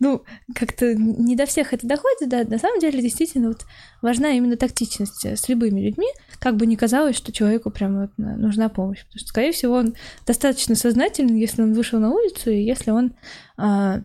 Ну, 0.00 0.22
как-то 0.54 0.94
не 1.26 1.34
до 1.34 1.44
всех 1.44 1.72
это 1.72 1.86
доходит, 1.86 2.28
да. 2.28 2.44
На 2.44 2.58
самом 2.58 2.78
деле, 2.78 3.02
действительно, 3.02 3.48
вот 3.48 3.66
важна 4.00 4.30
именно 4.30 4.56
тактичность 4.56 5.24
э, 5.26 5.36
с 5.36 5.48
любыми 5.48 5.80
людьми, 5.80 6.06
как 6.38 6.56
бы 6.56 6.66
ни 6.66 6.76
казалось, 6.76 7.16
что 7.16 7.32
человеку 7.32 7.70
прям 7.70 8.02
вот 8.02 8.10
на- 8.16 8.36
нужна 8.36 8.68
помощь. 8.68 9.04
Потому 9.04 9.18
что, 9.18 9.28
скорее 9.28 9.52
всего, 9.52 9.74
он 9.74 9.96
достаточно 10.24 10.76
сознателен, 10.76 11.34
если 11.34 11.62
он 11.62 11.74
вышел 11.74 11.98
на 11.98 12.10
улицу, 12.10 12.50
и 12.50 12.62
если 12.62 12.92
он 12.92 13.14
а, 13.56 14.02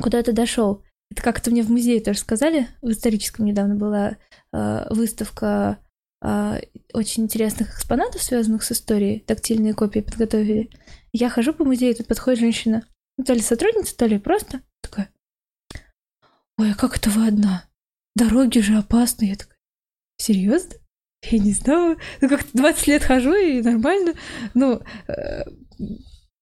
куда-то 0.00 0.32
дошел. 0.32 0.84
Это 1.10 1.22
как-то 1.22 1.50
мне 1.50 1.62
в 1.62 1.70
музее 1.70 2.00
тоже 2.00 2.20
сказали, 2.20 2.68
в 2.80 2.90
историческом 2.90 3.44
недавно 3.44 3.74
была 3.74 4.16
а, 4.52 4.86
выставка 4.90 5.78
а, 6.22 6.60
очень 6.94 7.24
интересных 7.24 7.74
экспонатов, 7.74 8.22
связанных 8.22 8.62
с 8.62 8.70
историей. 8.70 9.18
Тактильные 9.26 9.74
копии 9.74 10.00
подготовили. 10.00 10.70
Я 11.12 11.28
хожу 11.28 11.52
по 11.52 11.64
музею, 11.64 11.96
тут 11.96 12.06
подходит 12.06 12.38
женщина, 12.38 12.86
то 13.26 13.32
ли 13.32 13.40
сотрудница, 13.40 13.96
то 13.96 14.06
ли 14.06 14.18
просто 14.18 14.60
такая, 14.80 15.11
ой, 16.62 16.72
а 16.72 16.74
как 16.74 16.96
это 16.96 17.10
вы 17.10 17.26
одна? 17.26 17.64
Дороги 18.14 18.60
же 18.60 18.76
опасны. 18.76 19.24
Я 19.26 19.36
такая, 19.36 19.58
серьезно? 20.16 20.74
Я 21.22 21.38
не 21.38 21.52
знала. 21.52 21.96
Ну, 22.20 22.28
как-то 22.28 22.48
20 22.52 22.86
лет 22.86 23.02
хожу, 23.02 23.34
и 23.34 23.62
нормально. 23.62 24.14
Ну, 24.54 24.80
э, 25.08 25.44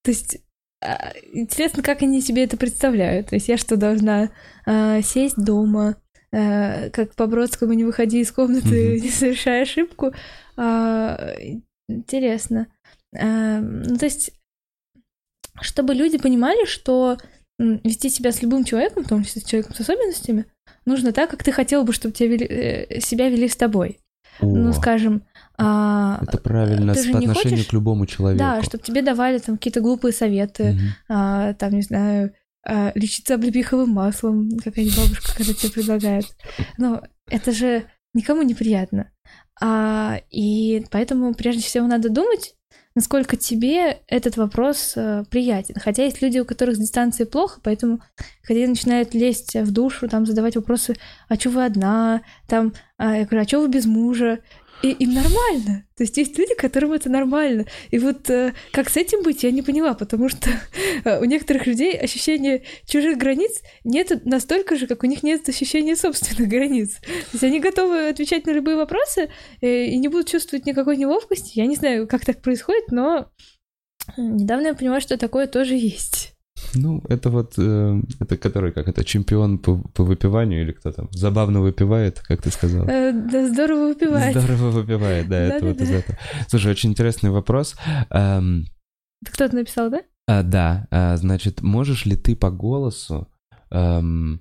то 0.03 0.11
есть, 0.11 0.39
а, 0.83 1.12
интересно, 1.33 1.83
как 1.83 2.03
они 2.03 2.21
себе 2.21 2.45
это 2.45 2.57
представляют. 2.57 3.29
То 3.29 3.37
есть, 3.37 3.49
я 3.49 3.57
что, 3.57 3.77
должна 3.77 4.31
а, 4.66 5.03
сесть 5.03 5.37
дома, 5.37 5.97
э, 6.33 6.91
как 6.91 7.14
по 7.14 7.27
Бродскому, 7.27 7.73
не 7.75 7.85
выходи 7.85 8.21
из 8.21 8.33
комнаты, 8.33 8.95
Мгм. 8.95 9.03
не 9.03 9.11
совершая 9.11 9.62
ошибку? 9.62 10.12
А, 10.57 11.35
интересно. 11.89 12.66
А, 13.14 13.61
ну, 13.61 13.97
то 13.97 14.07
есть, 14.07 14.33
чтобы 15.61 15.95
люди 15.95 16.16
понимали, 16.18 16.64
что 16.64 17.18
вести 17.85 18.09
себя 18.11 18.33
с 18.33 18.43
любым 18.43 18.65
человеком, 18.65 19.05
в 19.05 19.09
том 19.09 19.25
числе 19.25 19.43
с 19.43 19.45
человеком 19.45 19.75
с 19.77 19.81
особенностями, 19.81 20.47
нужно 20.87 21.13
так, 21.13 21.31
как 21.31 21.43
ты 21.45 21.53
хотел 21.53 21.85
бы, 21.85 21.93
чтобы 21.93 22.15
тебя 22.15 22.29
вели- 22.37 22.47
э, 22.49 23.01
себя 23.01 23.29
вели 23.29 23.49
с 23.49 23.57
тобой. 23.57 23.99
Ну, 24.41 24.71
О, 24.71 24.73
скажем, 24.73 25.23
а, 25.59 26.19
это 26.23 26.39
правильно 26.39 26.95
ты 26.95 27.03
же 27.05 27.13
по 27.13 27.19
не 27.19 27.27
отношению 27.27 27.59
хочешь- 27.59 27.71
к 27.71 27.73
любому 27.75 28.07
человеку. 28.07 28.39
да, 28.39 28.63
чтобы 28.63 28.83
тебе 28.83 29.03
давали 29.03 29.39
там 29.39 29.57
какие-то 29.59 29.81
глупые 29.83 30.13
советы, 30.13 30.73
Мгм. 30.73 30.81
а, 31.09 31.53
там, 31.55 31.73
не 31.75 31.83
знаю, 31.83 32.33
а, 32.67 32.93
лечиться 32.95 33.35
облепиховым 33.35 33.91
маслом, 33.91 34.51
какая-нибудь 34.65 34.97
бабушка, 34.97 35.37
когда 35.37 35.53
тебе 35.53 35.73
предлагает. 35.73 36.25
Ну, 36.79 37.01
это 37.29 37.53
же 37.53 37.85
никому 38.15 38.43
неприятно. 38.43 39.11
А, 39.61 40.21
и 40.31 40.87
поэтому 40.91 41.35
прежде 41.35 41.63
всего 41.63 41.87
надо 41.87 42.09
думать, 42.09 42.55
насколько 42.95 43.36
тебе 43.36 44.01
этот 44.09 44.36
вопрос 44.36 44.95
э, 44.97 45.24
приятен. 45.30 45.76
Хотя 45.78 46.05
есть 46.05 46.22
люди, 46.22 46.38
у 46.38 46.45
которых 46.45 46.76
с 46.76 46.78
дистанции 46.78 47.24
плохо, 47.24 47.61
поэтому 47.62 48.01
они 48.49 48.66
начинают 48.66 49.14
лезть 49.14 49.55
в 49.55 49.72
душу, 49.72 50.09
там 50.09 50.26
задавать 50.26 50.57
вопросы, 50.57 50.97
а 51.28 51.36
что 51.36 51.51
вы 51.51 51.64
одна, 51.64 52.22
там, 52.49 52.72
а, 52.99 53.16
я 53.16 53.24
говорю, 53.24 53.43
а 53.43 53.49
что 53.49 53.61
вы 53.61 53.68
без 53.68 53.86
мужа? 53.86 54.41
И 54.83 54.93
им 54.93 55.12
нормально. 55.12 55.85
То 55.97 56.05
есть 56.05 56.16
есть 56.16 56.39
люди, 56.39 56.55
которым 56.55 56.93
это 56.93 57.11
нормально. 57.11 57.66
И 57.91 57.99
вот 57.99 58.31
э, 58.31 58.55
как 58.72 58.89
с 58.89 58.97
этим 58.97 59.22
быть, 59.22 59.43
я 59.43 59.51
не 59.51 59.61
поняла, 59.61 59.93
потому 59.93 60.31
что 60.31 60.49
э, 61.05 61.20
у 61.20 61.24
некоторых 61.24 61.66
людей 61.66 61.99
ощущение 61.99 62.64
чужих 62.87 63.18
границ 63.18 63.61
нет 63.85 64.24
настолько 64.24 64.76
же, 64.76 64.87
как 64.87 65.03
у 65.03 65.07
них 65.07 65.22
нет 65.22 65.47
ощущения 65.49 65.97
собственных 65.97 66.49
границ. 66.49 66.99
То 67.01 67.33
есть 67.33 67.45
они 67.45 67.61
готовы 67.61 68.09
отвечать 68.09 68.47
на 68.47 68.53
любые 68.53 68.76
вопросы 68.76 69.31
э, 69.61 69.85
и 69.85 69.99
не 69.99 70.09
будут 70.09 70.28
чувствовать 70.28 70.64
никакой 70.64 70.97
неловкости. 70.97 71.59
Я 71.59 71.66
не 71.66 71.76
знаю, 71.76 72.09
как 72.09 72.24
так 72.24 72.41
происходит, 72.41 72.91
но 72.91 73.31
недавно 74.16 74.68
я 74.68 74.74
поняла, 74.74 75.01
что 75.01 75.18
такое 75.18 75.47
тоже 75.47 75.74
есть. 75.74 76.35
Ну, 76.75 77.03
это 77.09 77.31
вот, 77.31 77.55
э, 77.59 78.01
это 78.21 78.37
который, 78.37 78.73
как 78.73 78.89
это, 78.89 79.05
чемпион 79.05 79.59
по, 79.59 79.79
по 79.95 80.05
выпиванию 80.05 80.63
или 80.63 80.73
кто 80.73 80.93
там? 80.93 81.09
Забавно 81.13 81.61
выпивает, 81.61 82.21
как 82.21 82.43
ты 82.43 82.51
сказал? 82.51 82.87
Э, 82.89 83.13
да, 83.13 83.49
здорово 83.49 83.89
выпивает. 83.89 84.37
Здорово 84.37 84.71
выпивает, 84.71 85.29
да, 85.29 85.41
это 85.41 85.67
вот 85.67 85.81
из 85.81 85.91
этого. 85.91 86.19
Слушай, 86.49 86.73
очень 86.73 86.91
интересный 86.91 87.31
вопрос. 87.31 87.77
Эм, 88.11 88.67
Кто-то 89.25 89.57
написал, 89.57 89.91
да? 89.91 90.03
а, 90.27 90.43
да, 90.43 90.87
а, 90.91 91.17
значит, 91.17 91.63
можешь 91.63 92.07
ли 92.07 92.17
ты 92.17 92.37
по 92.37 92.51
голосу 92.51 93.29
эм, 93.71 94.41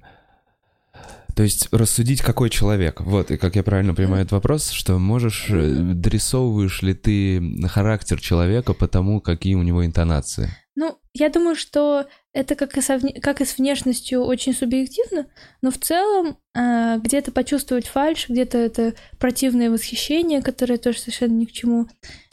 то 1.39 1.43
есть 1.43 1.69
рассудить, 1.71 2.21
какой 2.21 2.49
человек. 2.49 2.99
Вот, 2.99 3.31
и 3.31 3.37
как 3.37 3.55
я 3.55 3.63
правильно 3.63 3.95
понимаю 3.95 4.23
этот 4.23 4.33
вопрос, 4.33 4.71
что 4.71 4.99
можешь, 4.99 5.45
э, 5.49 5.73
дорисовываешь 5.93 6.81
ли 6.81 6.93
ты 6.93 7.65
характер 7.69 8.19
человека 8.19 8.73
по 8.73 8.89
тому, 8.89 9.21
какие 9.21 9.55
у 9.55 9.63
него 9.63 9.85
интонации? 9.85 10.49
Ну, 10.79 10.97
я 11.13 11.27
думаю, 11.27 11.57
что 11.57 12.07
это 12.31 12.55
как 12.55 12.77
и, 12.77 12.81
со 12.81 13.01
как 13.21 13.41
и 13.41 13.45
с 13.45 13.57
внешностью 13.57 14.21
очень 14.21 14.53
субъективно, 14.53 15.27
но 15.61 15.71
в 15.71 15.77
целом 15.77 16.37
а, 16.55 16.99
где-то 16.99 17.33
почувствовать 17.33 17.85
фальш, 17.85 18.29
где-то 18.29 18.57
это 18.57 18.93
противное 19.17 19.69
восхищение, 19.69 20.41
которое 20.41 20.77
тоже 20.77 20.99
совершенно 20.99 21.33
ни 21.33 21.43
к 21.43 21.51
чему, 21.51 21.87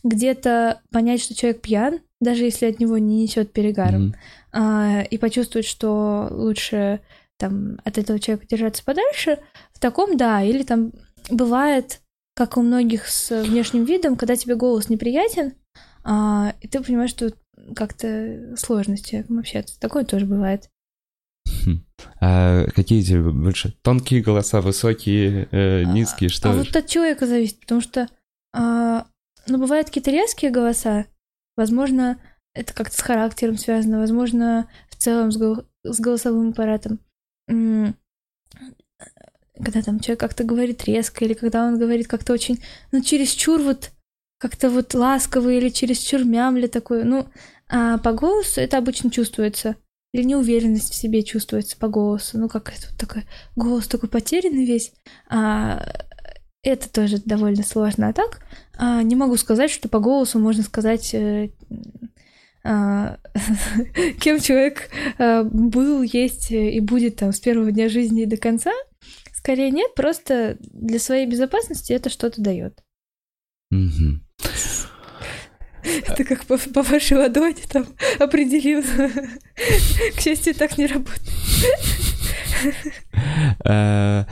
где-то 0.05 0.81
понять, 0.93 1.23
что 1.25 1.35
человек 1.35 1.61
пьян, 1.61 1.99
даже 2.21 2.45
если 2.45 2.67
от 2.67 2.79
него 2.79 2.99
не 2.99 3.21
несет 3.21 3.53
перегаром, 3.53 4.03
Мгм. 4.03 4.15
а, 4.53 5.03
и 5.03 5.19
почувствовать, 5.19 5.67
что 5.67 6.29
лучше 6.31 7.01
там 7.39 7.81
от 7.85 7.99
этого 7.99 8.21
человека 8.21 8.47
держаться 8.49 8.85
подальше, 8.85 9.41
в 9.73 9.81
таком 9.81 10.17
да, 10.17 10.45
или 10.45 10.63
там 10.63 10.93
бывает, 11.31 12.01
как 12.37 12.57
у 12.57 12.63
многих 12.63 13.09
с 13.09 13.43
внешним 13.43 13.87
видом, 13.87 14.15
когда 14.15 14.37
тебе 14.37 14.55
голос 14.55 14.89
неприятен, 14.89 15.55
а, 16.05 16.55
и 16.61 16.69
ты 16.69 16.81
понимаешь, 16.81 17.11
что 17.11 17.33
как-то 17.75 18.57
сложно 18.57 18.97
с 18.97 19.03
человеком 19.03 19.39
общаться. 19.39 19.79
Такое 19.81 20.05
тоже 20.05 20.27
бывает. 20.27 20.69
Хм. 21.65 21.85
А 22.21 22.67
какие 22.75 23.03
тебе 23.03 23.31
больше? 23.31 23.75
Тонкие 23.83 24.23
голоса, 24.23 24.61
высокие, 24.61 25.49
э, 25.51 25.85
низкие, 25.85 26.29
что? 26.29 26.51
а 26.51 26.53
вот 26.53 26.75
от 26.75 26.87
человека 26.87 27.27
зависит, 27.27 27.61
потому 27.61 27.81
что, 27.81 28.09
а, 28.53 29.07
ну, 29.47 29.59
бывают 29.59 29.89
какие-то 29.89 30.11
резкие 30.11 30.51
голоса, 30.51 31.07
возможно, 31.57 32.19
это 32.55 32.73
как-то 32.73 32.97
с 32.97 33.01
характером 33.01 33.59
связано, 33.59 33.99
возможно, 33.99 34.69
в 34.89 34.97
целом 34.97 35.31
с, 35.31 35.37
гол- 35.37 35.65
с 35.85 36.01
голосовым 36.01 36.51
аппаратом. 36.51 36.99
Когда 37.47 37.95
там 39.83 40.01
человек 40.01 40.21
как-то 40.21 40.45
говорит 40.45 40.85
резко, 40.85 41.25
или 41.25 41.35
когда 41.35 41.67
он 41.67 41.79
говорит 41.79 42.09
как-то 42.09 42.33
очень, 42.33 42.63
ну, 42.93 43.03
чересчур 43.03 43.61
вот, 43.61 43.91
как-то 44.39 44.69
вот 44.69 44.95
ласково, 44.95 45.51
или 45.51 45.71
чересчур 45.71 46.25
мямля 46.25 46.69
такой, 46.69 47.05
ну, 47.05 47.29
а 47.69 47.99
по 47.99 48.13
голосу 48.13 48.61
это 48.61 48.79
обычно 48.79 49.11
чувствуется. 49.11 49.77
Или 50.13 50.23
неуверенность 50.23 50.93
в 50.93 50.95
себе 50.95 51.23
чувствуется 51.23 51.77
по 51.77 51.89
голосу. 51.89 52.39
Ну, 52.39 52.49
как 52.49 52.71
это 52.71 52.89
вот 52.91 52.99
такой 52.99 53.25
голос 53.55 53.87
такой 53.87 54.09
потерянный 54.09 54.65
весь. 54.65 54.93
А, 55.29 55.85
это 56.63 56.91
тоже 56.91 57.19
довольно 57.25 57.63
сложно. 57.63 58.09
А 58.09 58.13
так, 58.13 58.41
а, 58.77 59.03
не 59.03 59.15
могу 59.15 59.37
сказать, 59.37 59.71
что 59.71 59.89
по 59.89 59.99
голосу 59.99 60.39
можно 60.39 60.63
сказать, 60.63 61.13
э, 61.15 61.51
а, 62.65 63.19
кем 64.21 64.41
человек 64.41 64.91
а, 65.19 65.45
был, 65.45 66.03
есть 66.03 66.51
э, 66.51 66.71
и 66.71 66.81
будет 66.81 67.17
там 67.17 67.33
с 67.33 67.41
первого 67.41 67.71
дня 67.71 67.89
жизни 67.89 68.23
и 68.23 68.27
до 68.27 68.37
конца. 68.37 68.73
Скорее 69.33 69.71
нет, 69.71 69.95
просто 69.95 70.57
для 70.61 70.99
своей 70.99 71.27
безопасности 71.27 71.93
это 71.93 72.11
что-то 72.11 72.41
дает. 72.41 72.83
Мгм. 73.71 74.27
Это 76.07 76.25
как 76.25 76.45
по, 76.45 76.59
по 76.59 76.83
вашей 76.83 77.17
ладони 77.17 77.65
там 77.69 77.87
определил. 78.19 78.83
К 80.17 80.21
счастью, 80.21 80.55
так 80.55 80.79
не 80.79 80.87
работает. 80.87 81.21
Э, 83.65 84.25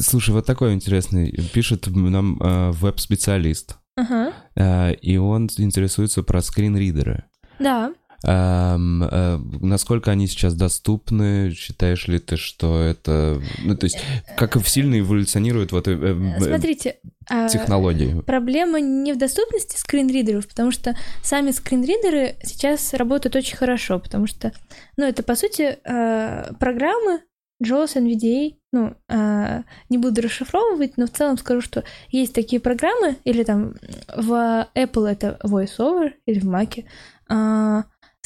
Слушай, 0.00 0.30
вот 0.30 0.46
такой 0.46 0.74
интересный. 0.74 1.32
Пишет 1.52 1.86
нам 1.86 2.38
э, 2.40 2.70
веб-специалист, 2.72 3.76
э, 3.96 4.94
и 4.94 5.16
он 5.16 5.48
интересуется 5.58 6.22
про 6.22 6.40
скринридеры. 6.40 7.24
Да. 7.58 7.92
Эм, 8.24 9.02
э, 9.02 9.38
насколько 9.60 10.10
они 10.10 10.26
сейчас 10.26 10.54
доступны? 10.54 11.52
Считаешь 11.52 12.06
ли 12.06 12.18
ты, 12.18 12.36
что 12.36 12.80
это... 12.80 13.42
Ну, 13.64 13.76
то 13.76 13.84
есть, 13.84 13.98
как 14.36 14.56
сильно 14.66 14.98
эволюционируют 14.98 15.72
вот 15.72 15.88
э, 15.88 15.92
э, 15.92 16.40
Смотрите, 16.40 16.96
а, 17.28 17.48
технологии? 17.48 18.20
проблема 18.20 18.80
не 18.80 19.12
в 19.12 19.18
доступности 19.18 19.76
скринридеров, 19.76 20.46
потому 20.46 20.70
что 20.70 20.96
сами 21.22 21.50
скринридеры 21.50 22.36
сейчас 22.44 22.94
работают 22.94 23.34
очень 23.34 23.56
хорошо, 23.56 23.98
потому 23.98 24.26
что, 24.26 24.52
ну, 24.96 25.04
это, 25.04 25.22
по 25.22 25.34
сути, 25.34 25.78
э, 25.84 26.52
программы 26.60 27.22
JAWS, 27.62 27.96
NVDA, 27.96 28.54
ну, 28.72 28.94
э, 29.08 29.62
не 29.88 29.98
буду 29.98 30.22
расшифровывать, 30.22 30.96
но 30.96 31.06
в 31.06 31.10
целом 31.10 31.38
скажу, 31.38 31.60
что 31.60 31.84
есть 32.08 32.34
такие 32.34 32.60
программы, 32.60 33.16
или 33.24 33.44
там 33.44 33.74
в 34.14 34.68
Apple 34.74 35.06
это 35.06 35.38
VoiceOver, 35.44 36.12
или 36.26 36.40
в 36.40 36.44
Mac, 36.44 36.84
э, 37.28 37.82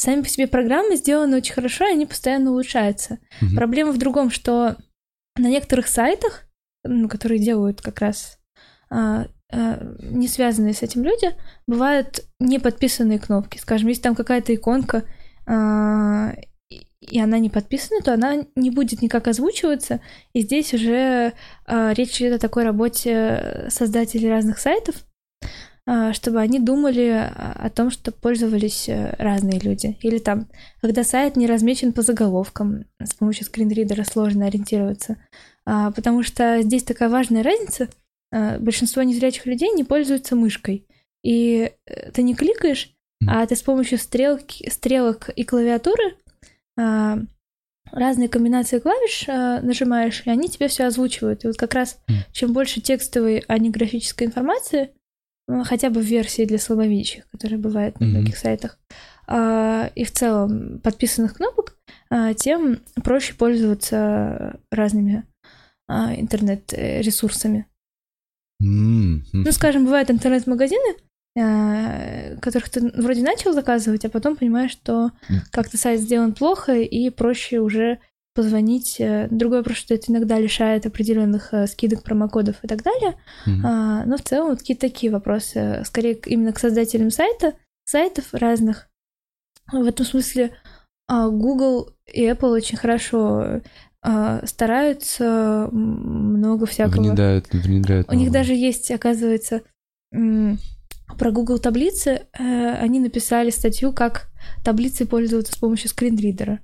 сами 0.07 0.23
по 0.23 0.29
себе 0.29 0.47
программы 0.47 0.97
сделаны 0.97 1.37
очень 1.37 1.53
хорошо, 1.53 1.87
и 1.87 1.93
они 1.93 2.07
постоянно 2.07 2.53
улучшаются. 2.53 3.19
Мгм. 3.41 3.57
Проблема 3.57 3.93
в 3.93 3.99
другом, 3.99 4.31
что 4.31 4.77
на 5.37 5.49
некоторых 5.49 5.89
сайтах, 5.89 6.45
ну, 6.85 7.09
которые 7.09 7.41
делают 7.41 7.83
как 7.83 8.01
раз 8.01 8.39
а, 8.89 9.27
а, 9.53 9.95
не 10.01 10.29
связанные 10.29 10.75
с 10.75 10.83
этим 10.83 11.03
люди, 11.03 11.35
бывают 11.67 12.25
не 12.39 12.59
подписанные 12.61 13.19
кнопки. 13.19 13.59
Скажем, 13.59 13.89
если 13.89 14.03
там 14.03 14.15
какая-то 14.15 14.55
иконка, 14.55 15.03
а, 15.47 16.33
и- 16.71 17.19
она 17.19 17.39
не 17.39 17.51
подписана, 17.51 18.01
то 18.01 18.15
она 18.15 18.45
не 18.55 18.71
будет 18.71 19.03
никак 19.03 19.27
озвучиваться. 19.29 20.01
И 20.35 20.41
здесь 20.43 20.73
уже 20.73 21.33
а, 21.65 21.93
речь 21.95 22.21
идет 22.21 22.35
о 22.35 22.39
такой 22.39 22.63
работе 22.63 23.67
создателей 23.71 24.31
разных 24.31 24.59
сайтов, 24.61 24.95
чтобы 26.13 26.41
они 26.41 26.59
думали 26.59 27.31
о 27.33 27.57
о 27.67 27.71
том, 27.71 27.91
что 27.91 28.13
пользовались 28.13 28.89
э, 28.89 29.15
разные 29.19 29.59
люди. 29.59 29.99
Или 30.01 30.19
там, 30.19 30.49
когда 30.81 31.03
сайт 31.03 31.37
не 31.37 31.49
размечен 31.49 31.93
по 31.93 32.03
заголовкам, 32.03 32.85
с 33.03 33.13
помощью 33.15 33.45
скринридера 33.45 34.05
сложно 34.05 34.47
ориентироваться. 34.47 35.17
А, 35.67 35.91
Потому 35.91 36.23
что 36.23 36.63
здесь 36.63 36.85
такая 36.85 37.09
важная 37.09 37.43
разница. 37.43 37.89
А, 38.33 38.59
Большинство 38.61 39.03
незрячих 39.03 39.47
людей 39.47 39.73
не 39.73 39.83
пользуются 39.83 40.37
мышкой. 40.37 40.87
И 41.25 41.73
э, 41.87 42.11
ты 42.13 42.23
не 42.23 42.37
кликаешь, 42.37 42.93
а 43.27 43.45
ты 43.47 43.57
с 43.57 43.63
помощью 43.63 43.99
стрелки, 43.99 44.71
стрелок 44.71 45.31
и 45.31 45.43
клавиатуры 45.43 46.17
а, 46.79 47.19
разные 47.91 48.29
комбинации 48.29 48.79
клавиш 48.79 49.25
а, 49.29 49.61
нажимаешь, 49.61 50.23
и 50.25 50.31
они 50.31 50.49
тебе 50.49 50.69
все 50.69 50.85
озвучивают. 50.85 51.43
И 51.43 51.49
вот 51.49 51.57
как 51.57 51.75
раз 51.75 51.99
чем 52.31 52.53
больше 52.53 52.81
текстовой, 52.81 53.43
а 53.49 53.59
не 53.59 53.71
графической 53.71 54.29
информации, 54.29 54.83
а, 54.83 55.06
хотя 55.65 55.91
бы 55.91 56.01
в 56.01 56.05
версии 56.05 56.45
для 56.45 56.59
слабовидящих, 56.59 57.29
которая 57.31 57.59
бывает 57.59 58.01
на 58.01 58.07
многих 58.07 58.37
сайтах, 58.37 58.79
а, 59.27 59.91
и 59.95 60.05
в 60.05 60.13
целом 60.13 60.81
подписанных 60.81 61.35
кнопок, 61.35 61.77
а, 62.11 62.35
тем 62.35 62.81
проще 63.03 63.35
пользоваться 63.35 64.61
разными 64.71 65.25
а, 65.89 66.15
интернет-ресурсами. 66.15 67.67
М. 68.61 69.25
Ну, 69.33 69.53
скажем, 69.53 69.85
бывают 69.85 70.11
интернет-магазины, 70.11 70.97
которых 72.41 72.71
ты 72.71 72.91
вроде 72.97 73.23
начал 73.23 73.53
заказывать, 73.53 74.07
а 74.07 74.09
потом 74.09 74.37
понимаешь, 74.37 74.71
что 74.71 75.11
как-то 75.51 75.77
сайт 75.77 76.01
сделан 76.01 76.33
плохо, 76.33 76.73
и 76.81 77.11
проще 77.11 77.61
уже 77.61 77.99
позвонить. 78.37 79.01
Э, 79.01 79.27
Другой 79.31 79.59
вопрос, 79.59 79.79
что 79.79 79.95
это 79.95 80.13
иногда 80.13 80.39
лишает 80.39 80.87
определенных 80.87 81.53
э, 81.53 81.67
скидок, 81.67 82.05
промокодов 82.05 82.57
и 82.63 82.69
так 82.69 82.83
далее. 82.83 83.17
Мгм. 83.47 83.67
А, 83.67 84.05
но 84.05 84.17
в 84.17 84.23
целом 84.23 84.51
вот 84.51 84.61
какие-то 84.61 84.83
такие 84.83 85.11
вопросы. 85.11 85.83
Скорее 85.85 86.15
именно 86.27 86.53
к 86.53 86.59
создателям 86.61 87.11
сайта, 87.11 87.55
сайтов 87.85 88.27
разных. 88.33 88.89
В 89.73 89.85
этом 89.85 90.07
смысле 90.07 90.53
а, 91.09 91.29
Google 91.29 91.91
и 92.13 92.25
Apple 92.25 92.51
очень 92.51 92.77
хорошо 92.79 93.61
а, 94.03 94.47
стараются 94.47 95.69
много 95.73 96.67
всякого. 96.67 97.03
Внедряют, 97.03 97.49
внедряют 97.53 98.09
У 98.09 98.15
них 98.15 98.31
даже 98.31 98.55
есть, 98.55 98.91
оказывается, 98.93 99.63
про 100.11 101.31
Google 101.31 101.59
таблицы. 101.59 102.27
э, 102.39 102.73
Они 102.75 103.01
написали 103.01 103.51
статью, 103.51 103.93
как 103.93 104.29
таблицы 104.65 105.07
пользоваться 105.07 105.53
с 105.53 105.57
помощью 105.57 105.89
скринридера. 105.89 106.61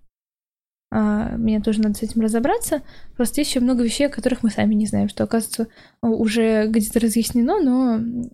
А, 0.95 1.39
Мне 1.39 1.59
тоже 1.61 1.81
надо 1.81 1.95
с 1.95 2.03
этим 2.03 2.21
разобраться. 2.21 2.83
Просто 3.17 3.41
есть 3.41 3.51
еще 3.51 3.61
много 3.61 3.83
вещей, 3.83 4.09
о 4.09 4.11
которых 4.11 4.43
мы 4.43 4.51
сами 4.51 4.75
не 4.75 4.85
знаем, 4.85 5.09
что, 5.09 5.25
оказывается, 5.25 5.69
уже 6.03 6.67
где-то 6.69 7.01
разъяснено, 7.01 7.61
но 7.63 8.29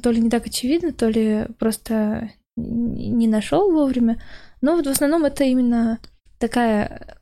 то 0.00 0.12
ли 0.12 0.20
не 0.20 0.30
так 0.30 0.46
очевидно, 0.46 0.92
то 0.92 1.08
ли 1.08 1.46
просто 1.58 2.30
не 2.56 3.26
нашел 3.26 3.72
вовремя. 3.72 4.22
Но 4.60 4.76
вот 4.76 4.86
в 4.86 4.90
основном 4.90 5.24
это 5.24 5.42
именно 5.42 5.98
такая 6.38 7.18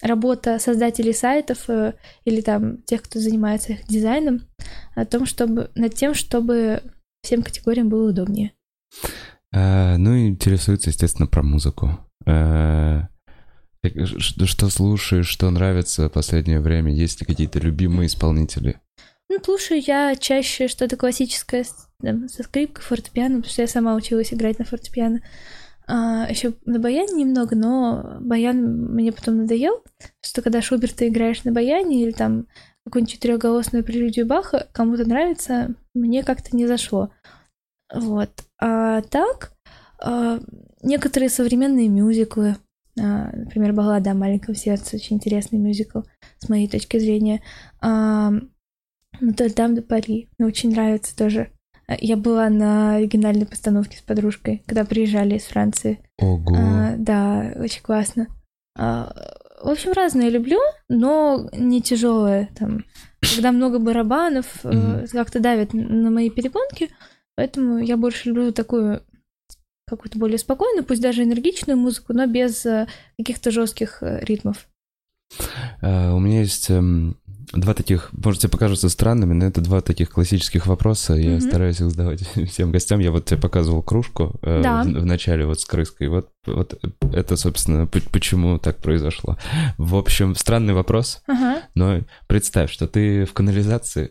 работа 0.00 0.60
создателей 0.60 1.12
сайтов 1.12 1.68
э, 1.68 1.94
или 2.24 2.40
там 2.40 2.82
тех, 2.82 3.02
кто 3.02 3.18
занимается 3.18 3.72
их 3.72 3.84
дизайном, 3.88 4.42
о 4.94 5.06
том, 5.06 5.26
чтобы 5.26 5.72
над 5.74 5.94
тем, 5.94 6.14
чтобы 6.14 6.82
всем 7.24 7.42
категориям 7.42 7.88
было 7.88 8.10
удобнее. 8.10 8.52
Э, 9.52 9.96
ну 9.96 10.14
и 10.14 10.28
интересуется, 10.28 10.90
естественно, 10.90 11.26
про 11.26 11.42
музыку. 11.42 11.98
Э, 12.26 13.08
Что, 14.06 14.68
слушаешь, 14.68 15.26
что 15.26 15.50
нравится 15.50 16.08
в 16.08 16.12
последнее 16.12 16.60
время? 16.60 16.92
Есть 16.92 17.20
ли 17.20 17.26
какие-то 17.26 17.58
любимые 17.58 18.06
исполнители? 18.06 18.80
Ну, 19.28 19.38
слушаю 19.44 19.82
я 19.84 20.16
чаще 20.16 20.68
что-то 20.68 20.96
классическое 20.96 21.64
там, 22.00 22.28
со 22.28 22.42
скрипкой, 22.42 22.82
фортепиано, 22.82 23.36
потому 23.36 23.52
что 23.52 23.62
я 23.62 23.68
сама 23.68 23.94
училась 23.94 24.32
играть 24.32 24.58
на 24.58 24.64
фортепиано. 24.64 25.20
А, 25.86 26.26
еще 26.28 26.54
на 26.64 26.78
баяне 26.78 27.12
немного, 27.24 27.56
но 27.56 28.18
баян 28.20 28.92
мне 28.94 29.10
потом 29.10 29.38
надоел, 29.38 29.82
что 30.22 30.42
когда 30.42 30.62
Шуберта 30.62 31.08
играешь 31.08 31.44
на 31.44 31.52
баяне 31.52 32.02
или 32.02 32.12
там 32.12 32.46
какую-нибудь 32.84 33.12
четырехголосную 33.12 33.84
прелюдию 33.84 34.26
Баха, 34.26 34.68
кому-то 34.72 35.06
нравится, 35.06 35.74
мне 35.94 36.22
как-то 36.22 36.56
не 36.56 36.66
зашло. 36.66 37.10
Вот. 37.92 38.30
А 38.60 39.02
так, 39.02 39.52
а, 40.00 40.40
некоторые 40.82 41.30
современные 41.30 41.88
мюзиклы, 41.88 42.56
например, 43.02 43.72
«Баллада 43.72 44.12
о 44.12 44.14
маленьком 44.14 44.54
сердце», 44.54 44.96
очень 44.96 45.16
интересный 45.16 45.58
мюзикл, 45.58 46.00
с 46.38 46.48
моей 46.48 46.68
точки 46.68 46.98
зрения. 46.98 47.42
А, 47.80 48.32
«Нотр-Дам 49.20 49.74
де 49.74 49.82
Пари», 49.82 50.28
мне 50.38 50.48
очень 50.48 50.70
нравится 50.70 51.16
тоже. 51.16 51.50
Я 51.88 52.16
была 52.16 52.50
на 52.50 52.96
оригинальной 52.96 53.46
постановке 53.46 53.96
с 53.96 54.02
подружкой, 54.02 54.62
когда 54.66 54.84
приезжали 54.84 55.36
из 55.36 55.44
Франции. 55.44 56.00
Ого. 56.18 56.54
А, 56.54 56.94
да, 56.98 57.52
очень 57.56 57.82
классно. 57.82 58.28
А, 58.76 59.12
в 59.62 59.68
общем, 59.68 59.92
разное 59.92 60.28
люблю, 60.28 60.60
но 60.88 61.48
не 61.52 61.80
тяжелое. 61.80 62.50
Там, 62.58 62.84
когда 63.20 63.52
много 63.52 63.78
барабанов, 63.78 64.64
mm-hmm. 64.64 65.08
как-то 65.08 65.40
давят 65.40 65.72
на 65.72 66.10
мои 66.10 66.30
перепонки, 66.30 66.90
поэтому 67.36 67.78
я 67.78 67.96
больше 67.96 68.28
люблю 68.28 68.52
такую 68.52 69.02
какую-то 69.88 70.18
более 70.18 70.38
спокойную, 70.38 70.84
пусть 70.84 71.02
даже 71.02 71.22
энергичную 71.22 71.76
музыку, 71.76 72.12
но 72.12 72.26
без 72.26 72.64
э, 72.66 72.86
каких-то 73.16 73.50
жестких 73.50 74.02
э, 74.02 74.20
ритмов. 74.24 74.68
Uh, 75.82 76.14
у 76.14 76.20
меня 76.20 76.40
есть 76.40 76.70
um, 76.70 77.14
два 77.52 77.74
таких, 77.74 78.10
может, 78.12 78.40
тебе 78.40 78.50
покажутся 78.50 78.88
странными, 78.88 79.32
но 79.32 79.46
это 79.46 79.60
два 79.60 79.80
таких 79.80 80.10
классических 80.10 80.66
вопроса. 80.66 81.14
Я 81.14 81.36
mm-hmm. 81.36 81.40
стараюсь 81.40 81.80
их 81.80 81.90
задавать 81.90 82.20
всем 82.50 82.70
гостям. 82.70 83.00
Я 83.00 83.10
вот 83.10 83.26
тебе 83.26 83.40
показывал 83.40 83.82
кружку 83.82 84.38
да. 84.42 84.82
в, 84.84 84.86
в 84.86 85.04
начале 85.04 85.46
вот 85.46 85.60
с 85.60 85.64
крыской. 85.64 86.08
Вот, 86.08 86.30
вот 86.46 86.78
это, 87.12 87.36
собственно, 87.36 87.86
почему 87.86 88.58
так 88.58 88.78
произошло. 88.78 89.38
В 89.76 89.96
общем, 89.96 90.34
странный 90.34 90.74
вопрос, 90.74 91.22
uh-huh. 91.28 91.62
но 91.74 92.00
представь, 92.26 92.70
что 92.70 92.86
ты 92.86 93.24
в 93.24 93.32
канализации 93.32 94.10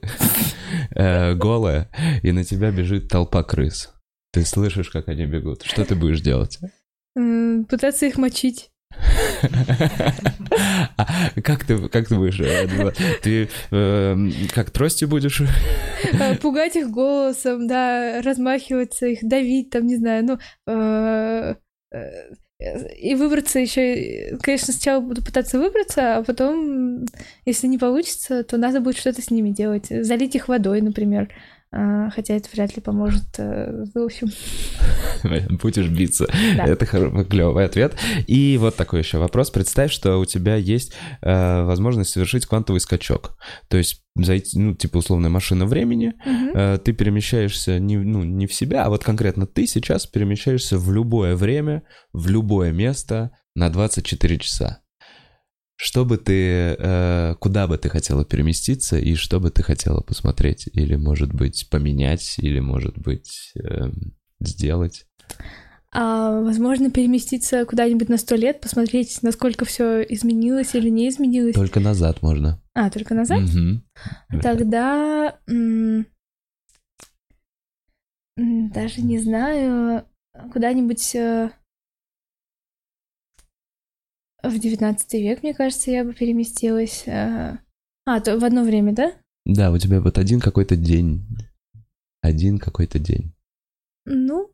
голая, 1.36 1.90
и 2.24 2.32
на 2.32 2.44
тебя 2.44 2.72
бежит 2.72 3.10
толпа 3.10 3.44
крыс. 3.44 3.90
Ты 4.32 4.44
слышишь, 4.46 4.90
как 4.90 5.08
они 5.08 5.26
бегут. 5.26 5.64
Что 5.64 5.86
ты 5.86 5.96
будешь 5.96 6.22
делать? 6.22 6.60
Пытаться 7.14 8.06
их 8.06 8.18
мочить. 8.18 8.72
А 10.98 11.42
как 11.42 11.66
ты, 11.66 11.88
как 11.90 12.08
ты 12.08 12.16
будешь? 12.16 12.40
Э, 12.40 12.92
ты 13.22 13.50
э, 13.72 14.16
как 14.54 14.72
тростью 14.72 15.08
будешь? 15.08 15.42
Э, 16.14 16.36
пугать 16.36 16.76
их 16.76 16.90
голосом, 16.90 17.68
да, 17.68 18.22
размахиваться 18.24 19.06
их, 19.06 19.20
давить, 19.22 19.70
там, 19.70 19.86
не 19.86 19.98
знаю, 19.98 20.26
ну... 20.26 20.40
Э, 20.74 21.56
и 22.60 23.14
выбраться 23.14 23.60
еще, 23.60 24.36
конечно, 24.42 24.74
сначала 24.74 25.00
буду 25.00 25.24
пытаться 25.24 25.60
выбраться, 25.60 26.18
а 26.18 26.24
потом, 26.24 27.06
если 27.46 27.68
не 27.68 27.78
получится, 27.78 28.44
то 28.44 28.58
надо 28.58 28.80
будет 28.80 28.98
что-то 28.98 29.22
с 29.22 29.30
ними 29.30 29.52
делать. 29.52 29.88
Залить 29.90 30.36
их 30.36 30.48
водой, 30.48 30.82
например. 30.82 31.30
А, 31.72 32.10
хотя 32.12 32.36
это 32.36 32.50
вряд 32.54 32.76
ли 32.76 32.82
поможет. 32.82 33.26
Э, 33.38 33.86
в 33.94 33.98
общем. 33.98 34.30
Будешь 35.62 35.90
биться. 35.90 36.28
Да. 36.56 36.66
Это 36.66 36.86
клевый 36.86 37.66
ответ. 37.66 37.96
И 38.26 38.58
вот 38.58 38.76
такой 38.76 39.00
еще 39.00 39.18
вопрос. 39.18 39.52
Представь, 39.52 39.92
что 39.92 40.18
у 40.18 40.26
тебя 40.26 40.56
есть 40.56 40.94
э, 41.22 41.64
возможность 41.64 42.12
совершить 42.12 42.46
квантовый 42.46 42.80
скачок. 42.80 43.38
То 43.68 43.78
есть 43.78 44.04
зайти, 44.16 44.58
ну, 44.58 44.76
типа 44.76 44.98
условная 44.98 45.30
машина 45.30 45.66
времени, 45.66 46.14
угу. 46.26 46.58
э, 46.58 46.80
ты 46.84 46.94
перемещаешься 46.94 47.80
не, 47.80 47.98
ну, 47.98 48.24
не 48.24 48.48
в 48.48 48.54
себя, 48.54 48.86
а 48.86 48.90
вот 48.90 49.04
конкретно 49.04 49.46
ты 49.46 49.68
сейчас 49.68 50.06
перемещаешься 50.08 50.78
в 50.78 50.92
любое 50.92 51.36
время, 51.36 51.84
в 52.14 52.30
любое 52.30 52.72
место 52.72 53.32
на 53.56 53.70
24 53.70 54.40
часа. 54.40 54.82
Что 55.80 56.06
бы 56.06 56.18
ты, 56.18 56.76
э, 56.78 57.36
куда 57.40 57.68
бы 57.68 57.78
ты 57.78 57.88
хотела 57.90 58.26
переместиться 58.26 58.98
и 58.98 59.14
что 59.14 59.40
бы 59.40 59.52
ты 59.52 59.62
хотела 59.62 60.02
посмотреть? 60.02 60.68
Или, 60.74 60.96
может 60.96 61.34
быть, 61.34 61.70
поменять, 61.70 62.36
или, 62.40 62.60
может 62.60 62.98
быть, 62.98 63.54
э, 63.64 63.92
сделать? 64.40 65.06
А, 65.94 66.42
возможно, 66.42 66.90
переместиться 66.90 67.64
куда-нибудь 67.66 68.10
на 68.10 68.18
сто 68.18 68.36
лет, 68.36 68.60
посмотреть, 68.60 69.20
насколько 69.22 69.66
все 69.66 70.02
изменилось 70.02 70.74
или 70.74 70.90
не 70.90 71.10
изменилось. 71.10 71.54
Только 71.54 71.80
назад 71.80 72.24
можно. 72.24 72.60
А, 72.74 72.90
только 72.90 73.14
назад? 73.14 73.44
Угу. 73.44 74.42
Тогда 74.42 75.38
даже 78.36 79.02
не 79.02 79.20
знаю, 79.20 80.06
куда-нибудь 80.52 81.16
э, 81.16 81.52
в 84.44 84.58
девятнадцатый 84.60 85.22
век, 85.22 85.44
мне 85.44 85.54
кажется, 85.54 85.92
я 85.92 86.04
бы 86.04 86.14
переместилась. 86.14 87.08
А, 87.08 87.60
а, 88.06 88.20
то 88.22 88.38
в 88.38 88.44
одно 88.44 88.64
время, 88.64 88.94
да? 88.94 89.14
Да, 89.46 89.72
у 89.72 89.78
тебя 89.78 90.02
вот 90.02 90.18
один 90.18 90.40
какой-то 90.40 90.76
день. 90.76 91.26
Один 92.22 92.60
какой-то 92.60 93.00
день. 93.00 93.34
Ну, 94.06 94.52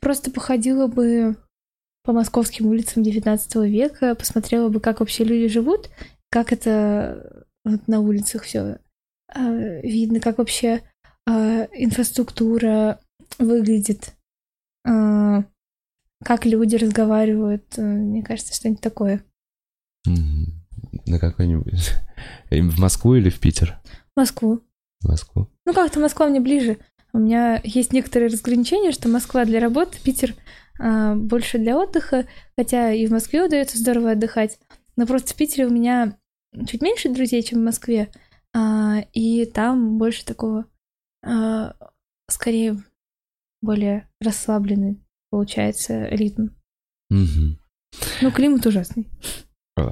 просто 0.00 0.30
походила 0.30 0.86
бы 0.86 1.36
по 2.04 2.12
московским 2.12 2.66
улицам 2.66 3.02
девятнадцатого 3.02 3.66
века, 3.66 4.14
посмотрела 4.14 4.68
бы, 4.68 4.80
как 4.80 5.00
вообще 5.00 5.24
люди 5.24 5.48
живут, 5.48 5.90
как 6.30 6.52
это 6.52 7.46
вот 7.64 7.86
на 7.86 8.00
улицах 8.00 8.44
все 8.44 8.78
а, 9.28 9.50
видно, 9.82 10.20
как 10.20 10.38
вообще 10.38 10.82
а, 11.26 11.68
инфраструктура 11.72 13.00
выглядит 13.38 14.14
как 16.24 16.46
люди 16.46 16.76
разговаривают, 16.76 17.64
э, 17.76 17.82
мне 17.82 18.22
кажется, 18.22 18.54
что-нибудь 18.54 18.80
такое. 18.80 19.24
На 21.06 21.18
какой-нибудь... 21.18 21.94
В 22.50 22.80
Москву 22.80 23.14
или 23.14 23.30
в 23.30 23.38
Питер? 23.38 23.78
В 24.14 24.18
Москву. 24.18 24.60
В 25.00 25.08
Москву. 25.08 25.48
Ну, 25.64 25.72
как-то 25.72 26.00
Москва 26.00 26.26
мне 26.26 26.40
ближе. 26.40 26.78
У 27.12 27.18
меня 27.18 27.60
есть 27.62 27.92
некоторые 27.92 28.28
разграничения, 28.28 28.90
что 28.90 29.08
Москва 29.08 29.44
для 29.44 29.60
работы, 29.60 29.98
Питер 30.02 30.34
а, 30.78 31.14
больше 31.14 31.58
для 31.58 31.78
отдыха, 31.78 32.26
хотя 32.56 32.92
и 32.92 33.06
в 33.06 33.12
Москве 33.12 33.44
удается 33.44 33.78
здорово 33.78 34.12
отдыхать. 34.12 34.58
Но 34.96 35.06
просто 35.06 35.32
в 35.32 35.36
Питере 35.36 35.66
у 35.66 35.70
меня 35.70 36.18
чуть 36.66 36.82
меньше 36.82 37.08
друзей, 37.08 37.42
чем 37.42 37.60
в 37.60 37.64
Москве, 37.64 38.10
а, 38.54 39.04
и 39.12 39.46
там 39.46 39.98
больше 39.98 40.24
такого, 40.24 40.66
а, 41.24 41.74
скорее, 42.28 42.82
более 43.62 44.08
расслабленный 44.20 45.00
получается 45.30 46.06
ритм. 46.06 46.48
Угу. 47.10 47.58
Ну, 48.22 48.30
климат 48.32 48.66
ужасный. 48.66 49.08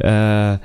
Э, 0.00 0.58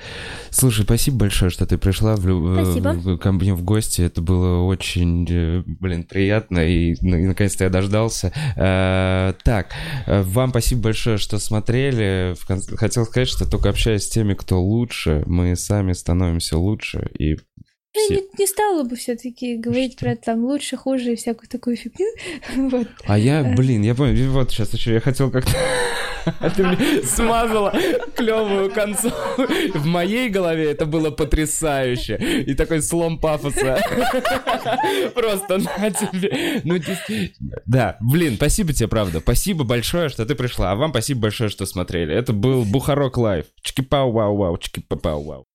слушай, 0.49 0.83
спасибо 0.83 1.17
большое, 1.19 1.49
что 1.49 1.65
ты 1.65 1.77
пришла 1.77 2.15
в, 2.15 3.17
ко 3.17 3.31
мне 3.31 3.53
в 3.53 3.63
гости. 3.63 4.01
Это 4.01 4.21
было 4.21 4.63
очень, 4.63 5.25
э, 5.29 5.63
блин, 5.65 6.03
приятно. 6.03 6.59
И, 6.59 6.95
наконец-то 7.01 7.63
я 7.63 7.69
дождался. 7.69 8.31
Э, 8.55 9.33
так, 9.43 9.71
вам 10.05 10.51
спасибо 10.51 10.83
большое, 10.83 11.17
что 11.17 11.39
смотрели. 11.39 12.35
Хотел 12.75 13.05
сказать, 13.05 13.29
что 13.29 13.49
только 13.49 13.69
общаясь 13.69 14.03
с 14.03 14.09
теми, 14.09 14.33
кто 14.33 14.61
лучше, 14.61 15.23
мы 15.25 15.55
сами 15.55 15.93
становимся 15.93 16.57
лучше. 16.57 17.09
И 17.17 17.37
все... 17.93 18.13
Я 18.13 18.19
не, 18.19 18.27
не 18.39 18.47
стала 18.47 18.83
бы 18.83 18.95
все-таки 18.95 19.55
говорить 19.57 19.93
Что? 19.93 20.05
про 20.05 20.15
там 20.15 20.43
лучше, 20.45 20.77
хуже 20.77 21.13
и 21.13 21.15
всякую 21.15 21.49
такую 21.49 21.75
фигню. 21.75 22.07
вот. 22.69 22.87
А 23.05 23.17
я, 23.17 23.43
блин, 23.43 23.81
я 23.83 23.95
помню, 23.95 24.31
вот 24.31 24.51
сейчас 24.51 24.73
еще 24.73 24.93
я 24.93 24.99
хотел 24.99 25.31
как-то... 25.31 25.51
А 26.39 26.49
ты 26.55 26.63
мне 26.63 27.03
смазала 27.03 27.73
клевую 28.15 28.71
концовку. 28.71 29.43
В 29.73 29.85
моей 29.85 30.29
голове 30.29 30.71
это 30.71 30.85
было 30.85 31.11
потрясающе. 31.11 32.43
И 32.47 32.53
такой 32.53 32.81
слом 32.81 33.19
пафоса. 33.19 33.81
Просто 35.15 35.57
на 35.57 35.91
тебе. 35.91 36.61
Ну, 36.63 36.79
да, 37.65 37.97
блин, 37.99 38.35
спасибо 38.35 38.73
тебе, 38.73 38.87
правда. 38.87 39.19
Спасибо 39.19 39.63
большое, 39.63 40.09
что 40.09 40.25
ты 40.25 40.35
пришла. 40.35 40.71
А 40.71 40.75
вам 40.75 40.91
спасибо 40.91 41.21
большое, 41.21 41.49
что 41.49 41.65
смотрели. 41.65 42.15
Это 42.15 42.31
был 42.31 42.63
Бухарок 42.63 43.17
Лайв. 43.17 43.45
Чики-пау-вау-вау, 43.61 44.57
чики-пау-вау. 44.57 45.45